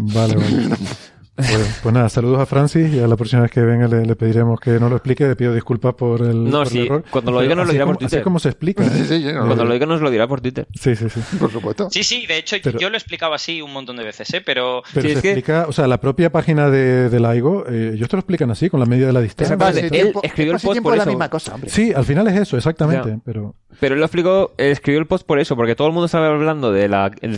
[0.00, 0.76] Vale, vale.
[1.38, 4.16] Pues, pues nada, saludos a Francis y a la próxima vez que venga le, le
[4.16, 5.24] pediremos que nos lo explique.
[5.26, 7.04] Le pido disculpas por el, No, por el sí, error.
[7.10, 8.18] cuando lo diga nos lo así dirá como- por Así Twitter.
[8.18, 8.84] es como se explica.
[8.84, 8.90] ¿eh?
[8.92, 10.66] Sí, sí, no Cuando lo diga nos lo dirá por Twitter.
[10.74, 11.20] Sí, sí, sí.
[11.38, 11.88] Por supuesto.
[11.90, 14.42] Sí, sí, de hecho Pero- yo lo explicaba así un montón de veces, ¿eh?
[14.44, 17.66] pero Pero Sí, se es que- explica, o sea, la propia página de, de LIGO,
[17.68, 19.54] eh, ellos te lo explican así, con la medida de la distancia.
[19.56, 21.10] Vale, él tiempo- escribió el post por la eso.
[21.10, 21.70] misma cosa, hombre.
[21.70, 23.18] Sí, al final es eso, exactamente.
[23.24, 26.06] Pero Pero él lo explicó, él escribió el post por eso, porque todo el mundo
[26.06, 26.90] estaba hablando del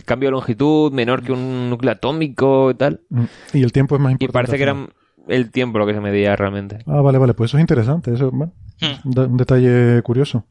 [0.05, 3.01] cambio de longitud menor que un núcleo atómico y tal.
[3.11, 3.25] mm,
[3.55, 4.77] y el tiempo es más Y parece que era
[5.29, 6.79] el tiempo lo que se medía realmente.
[6.87, 8.13] Ah, vale, vale, pues eso es interesante.
[8.15, 9.19] Eso, bueno, Hmm.
[9.19, 10.47] un, detalle curioso.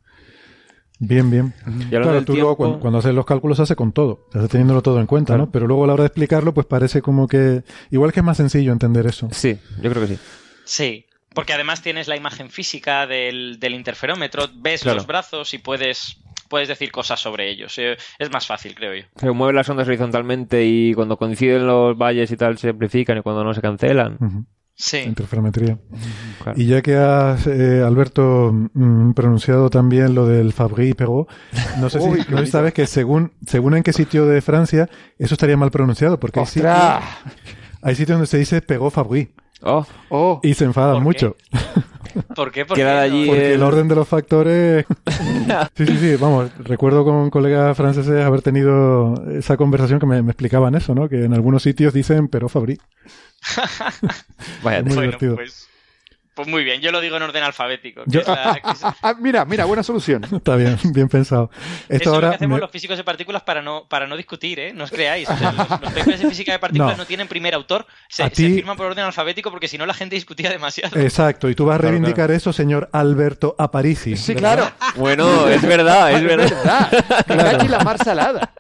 [1.02, 1.54] Bien, bien.
[1.90, 4.48] Claro, tú luego tiempo- cuando, cuando haces los cálculos se hace con todo, se hace
[4.50, 5.46] teniéndolo todo en cuenta, Claro.
[5.46, 5.52] ¿no?
[5.52, 8.38] Pero luego a la hora de explicarlo, pues parece como que, igual que es más
[8.38, 9.30] sencillo entender eso.
[9.32, 10.20] Sí, yo creo que sí.
[10.66, 14.98] Sí, porque además tienes la imagen física del, del interferómetro, ves Claro.
[14.98, 16.18] los brazos y puedes,
[16.50, 17.78] puedes decir cosas sobre ellos.
[17.78, 19.04] Eh, Es más fácil, creo yo.
[19.16, 23.22] Se mueven las ondas horizontalmente y cuando coinciden los valles y tal se amplifican y
[23.22, 24.18] cuando no se cancelan.
[24.76, 25.00] Sí.
[25.00, 25.78] Interferometría.
[26.56, 31.30] Y ya que has, eh, Alberto, mm, pronunciado también lo del Fabry Perrault,
[31.80, 32.52] no sé si, Uy, no sé si bonito.
[32.52, 36.46] sabes que según, según en qué sitio de Francia, eso estaría mal pronunciado, porque hay
[36.46, 36.74] sitios,
[37.82, 39.34] hay sitios donde se dice Perrault Fabry.
[39.62, 41.36] Oh, Oh, Y se enfadan mucho.
[42.36, 42.66] ¿Por qué?
[42.66, 44.86] Que era de allí Porque el el- orden de los factores.
[45.76, 46.16] sí, sí, sí.
[46.20, 51.08] Vamos, recuerdo con colegas franceses haber tenido esa conversación que me, me explicaban eso, ¿no?
[51.08, 52.78] Que en algunos sitios dicen pero Fabri.
[54.64, 55.36] Vaya, Es muy bueno, divertido.
[55.36, 55.69] pues,
[56.40, 58.04] pues muy bien, yo lo digo en orden alfabético.
[58.06, 60.24] Yo- es la- es- Ah, ah, mira, mira, buena solución.
[60.32, 61.50] Está bien, bien pensado.
[61.90, 64.08] Esto Eso es lo ahora que hacemos me- los físicos de partículas para no, para
[64.08, 64.72] no discutir, ¿eh?
[64.74, 65.30] No os creáis.
[65.30, 67.04] O sea, los, los papers de física de partículas No.
[67.04, 67.86] no, tienen primer autor.
[68.08, 70.98] Se, A se ti- firman por orden alfabético porque si no la gente discutía demasiado.
[70.98, 74.16] Exacto, y tú vas a reivindicar eso, señor Alberto Aparici.
[74.16, 74.56] Sí, ¿verdad?
[74.78, 74.94] claro.
[74.96, 76.90] Bueno, es verdad, es verdad.
[77.28, 77.52] verdad.
[77.52, 78.54] Cacho en la mar salada.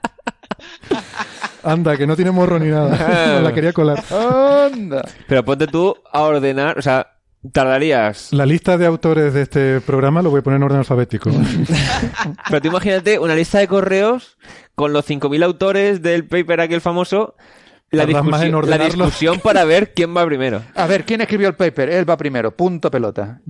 [1.63, 3.35] Anda, que no tiene morro ni nada.
[3.35, 4.03] Me la quería colar.
[4.11, 5.01] Anda.
[5.27, 7.07] Pero ponte tú a ordenar, o sea,
[7.51, 8.31] tardarías.
[8.33, 11.29] La lista de autores de este programa lo voy a poner en orden alfabético.
[12.49, 14.37] Pero tú imagínate una lista de correos
[14.75, 17.35] con los 5.000 autores del paper aquel famoso.
[17.91, 20.61] La discusión, la discusión para ver quién va primero.
[20.75, 21.89] A ver, ¿quién escribió el paper?
[21.89, 22.55] Él va primero.
[22.55, 23.41] Punto pelota.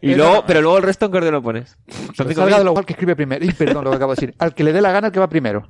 [0.00, 1.76] Y luego, pero luego el resto en qué orden lo pones.
[2.16, 2.36] Son Que 5.000.
[2.36, 3.44] salga de lo cual que escribe primero.
[3.44, 4.34] Y perdón lo que acabo de decir.
[4.38, 5.68] Al que le dé la gana, el que va primero.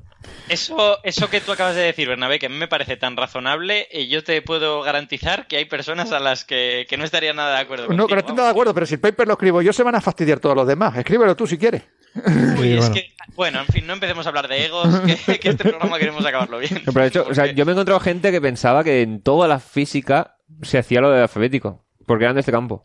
[0.49, 3.89] Eso, eso que tú acabas de decir, Bernabé, que a mí me parece tan razonable,
[3.91, 7.57] y yo te puedo garantizar que hay personas a las que, que no estarían nada
[7.57, 7.85] de acuerdo.
[7.85, 9.73] No, contigo, que no estoy nada de acuerdo, pero si el paper lo escribo yo,
[9.73, 10.97] se van a fastidiar todos los demás.
[10.97, 11.83] Escríbelo tú si quieres.
[12.15, 12.95] Uy, es bueno.
[12.95, 14.89] que, bueno, en fin, no empecemos a hablar de egos,
[15.27, 16.83] que, que este programa queremos acabarlo bien.
[16.85, 19.47] Pero de hecho, o sea, yo me he encontrado gente que pensaba que en toda
[19.47, 21.85] la física se hacía lo de alfabético.
[22.07, 22.83] Porque eran de este campo.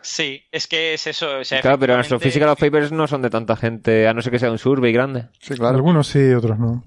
[0.00, 1.38] Sí, es que es eso.
[1.40, 4.22] O sea, claro, pero en astrofísica los papers no son de tanta gente, a no
[4.22, 5.28] ser que sea un survey grande.
[5.40, 6.84] Sí, Algunos sí, otros no.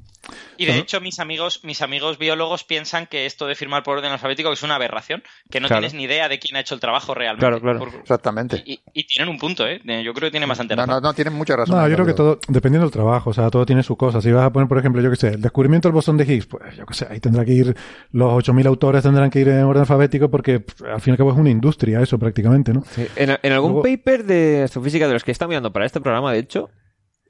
[0.57, 4.11] Y de hecho, mis amigos, mis amigos biólogos piensan que esto de firmar por orden
[4.11, 5.21] alfabético es una aberración,
[5.51, 5.81] que no Claro.
[5.81, 7.41] tienes ni idea de quién ha hecho el trabajo realmente.
[7.45, 7.79] Claro, claro.
[7.79, 8.63] Por- Exactamente.
[8.65, 9.81] Y, y tienen un punto, ¿eh?
[10.03, 11.01] Yo creo que tienen bastante No, razón.
[11.03, 11.75] no, no, tienen mucha razón.
[11.77, 14.21] No, yo creo que todo, dependiendo del trabajo, o sea, todo tiene su cosa.
[14.21, 16.45] Si vas a poner, por ejemplo, yo que sé, el descubrimiento del bosón de Higgs,
[16.47, 17.75] pues yo que sé, ahí tendrá que ir,
[18.11, 21.17] los 8.000 autores tendrán que ir en orden alfabético porque pff, al fin y al
[21.17, 22.83] cabo es una industria eso prácticamente, ¿no?
[23.17, 26.31] En, en algún Luego- paper de astrofísica de los que estado mirando para este programa,
[26.31, 26.69] de hecho,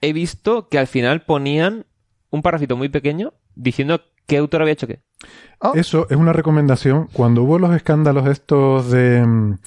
[0.02, 1.86] he visto que al final ponían
[2.30, 5.02] un parrafito muy pequeño diciendo qué autor había hecho qué.
[5.60, 7.08] Oh, Eso es una recomendación.
[7.14, 9.58] Cuando hubo los escándalos estos de, mm,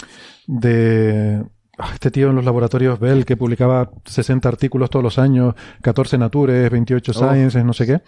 [0.47, 1.49] de ah,
[1.93, 6.71] este tío en los laboratorios Bell que publicaba 60 artículos todos los años, 14 Natures,
[6.71, 7.15] 28 Oh.
[7.15, 8.01] Sciences, no sé qué,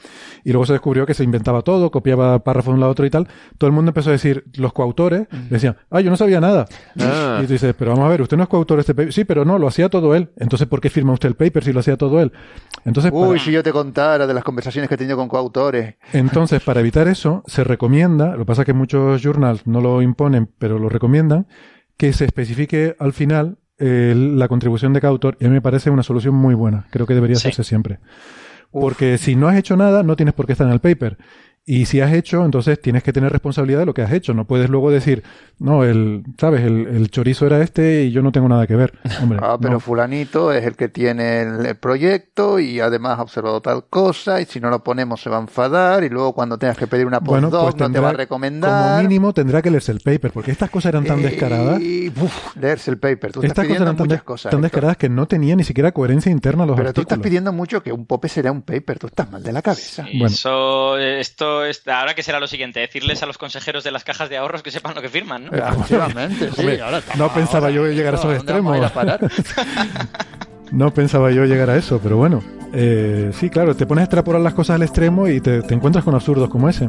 [0.45, 3.07] y luego se descubrió que se inventaba todo, copiaba párrafos de un lado a otro
[3.07, 3.29] y tal,
[3.59, 6.67] todo el mundo empezó a decir, los coautores, decían, ah, yo no sabía nada.
[7.01, 7.41] Ah.
[7.43, 9.13] Y tú dices, pero vamos a ver, usted no es coautor de este paper.
[9.13, 10.31] Sí, pero no, lo hacía todo él.
[10.37, 12.33] Entonces, ¿por qué firma usted el paper si lo hacía todo él?
[12.85, 15.95] Entonces, para- Uy, si yo te contara de las conversaciones que he tenido con coautores.
[16.13, 20.03] entonces, para evitar eso, se recomienda, lo que pasa es que muchos journals no lo
[20.03, 21.47] imponen, pero lo recomiendan,
[22.01, 25.60] que se especifique al final eh, la contribución de cada autor, y a mí me
[25.60, 26.86] parece una solución muy buena.
[26.90, 27.48] Creo que debería Sí.
[27.48, 27.98] hacerse siempre.
[28.70, 31.18] Porque si no has hecho nada, no tienes por qué estar en el paper.
[31.73, 34.35] Y si has hecho, entonces tienes que tener responsabilidad de lo que has hecho.
[34.35, 35.23] No puedes luego decir,
[35.61, 38.93] no, el, sabes, el, el chorizo era este y yo no tengo nada que ver.
[39.23, 39.81] Hombre, Ah, pero no.
[39.81, 44.47] fulanito es el que tiene el, el proyecto y además ha observado tal cosa y
[44.47, 47.21] si no lo ponemos se va a enfadar y luego cuando tengas que pedir una
[47.21, 48.71] Bueno, postdoc pues no te va a recomendar.
[48.97, 51.81] como mínimo tendrá que leerse el paper, porque estas cosas eran tan descaradas.
[51.81, 53.31] Y, uf, leerse el paper.
[53.31, 54.51] Tú estás Estas cosas eran tan, muchas cosas.
[54.51, 57.13] tan descaradas que no tenía ni siquiera coherencia interna los Pero tú artículos.
[57.13, 58.99] estás pidiendo mucho que un pope será un paper.
[58.99, 60.03] Tú estás mal de la cabeza.
[60.13, 60.27] Bueno.
[60.27, 64.37] Eso, esto, ahora que será lo siguiente, decirles a los consejeros de las cajas de
[64.37, 65.53] ahorros que sepan lo que firman, ¿no?
[65.57, 66.55] Efectivamente, sí.
[66.61, 69.19] Hombre, ahora estamos- no pensaba yo llegar a esos ¿dónde vamos a ir a extremos.
[69.19, 69.31] parar?
[70.73, 72.41] No pensaba yo llegar a eso, pero bueno.
[72.73, 76.05] Eh, sí, claro, te pones a extrapolar las cosas al extremo y te, te encuentras
[76.05, 76.89] con absurdos como ese.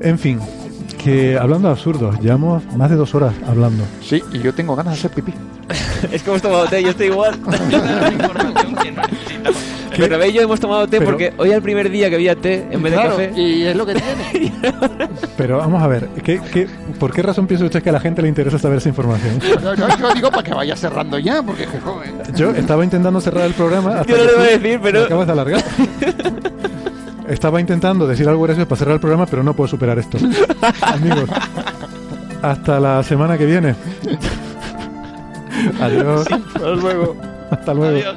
[0.00, 0.38] En fin,
[1.02, 3.82] que hablando de absurdos, llevamos más de dos horas hablando.
[4.02, 5.32] Sí, y yo tengo ganas de hacer pipí.
[6.12, 7.40] es que hemos tomado té, yo estoy igual.
[9.98, 10.04] No.
[10.08, 12.34] Pero y yo hemos tomado té Pero- porque hoy es el primer día que había
[12.36, 13.32] té en vez de Claro, café.
[13.36, 14.52] y es lo que tiene.
[15.36, 16.66] Pero vamos a ver, ¿qué, qué,
[16.98, 19.40] por qué razón piensa usted que a la gente le interesa saber esa información?
[19.40, 22.14] Yo, yo- yo digo para que vaya cerrando ya, porque joven.
[22.34, 24.80] Yo estaba intentando cerrar el programa hasta Yo no que lo iba a tú decir,
[24.82, 25.64] pero acabas de alargar.
[27.28, 30.18] Estaba intentando decir algo gracioso para cerrar el programa, pero no puedo superar esto.
[30.82, 31.30] Amigos,
[32.42, 33.74] hasta la semana que viene.
[35.80, 36.26] Adiós.
[36.30, 37.16] hasta luego.
[37.50, 37.96] Hasta luego.
[37.96, 38.16] Adiós.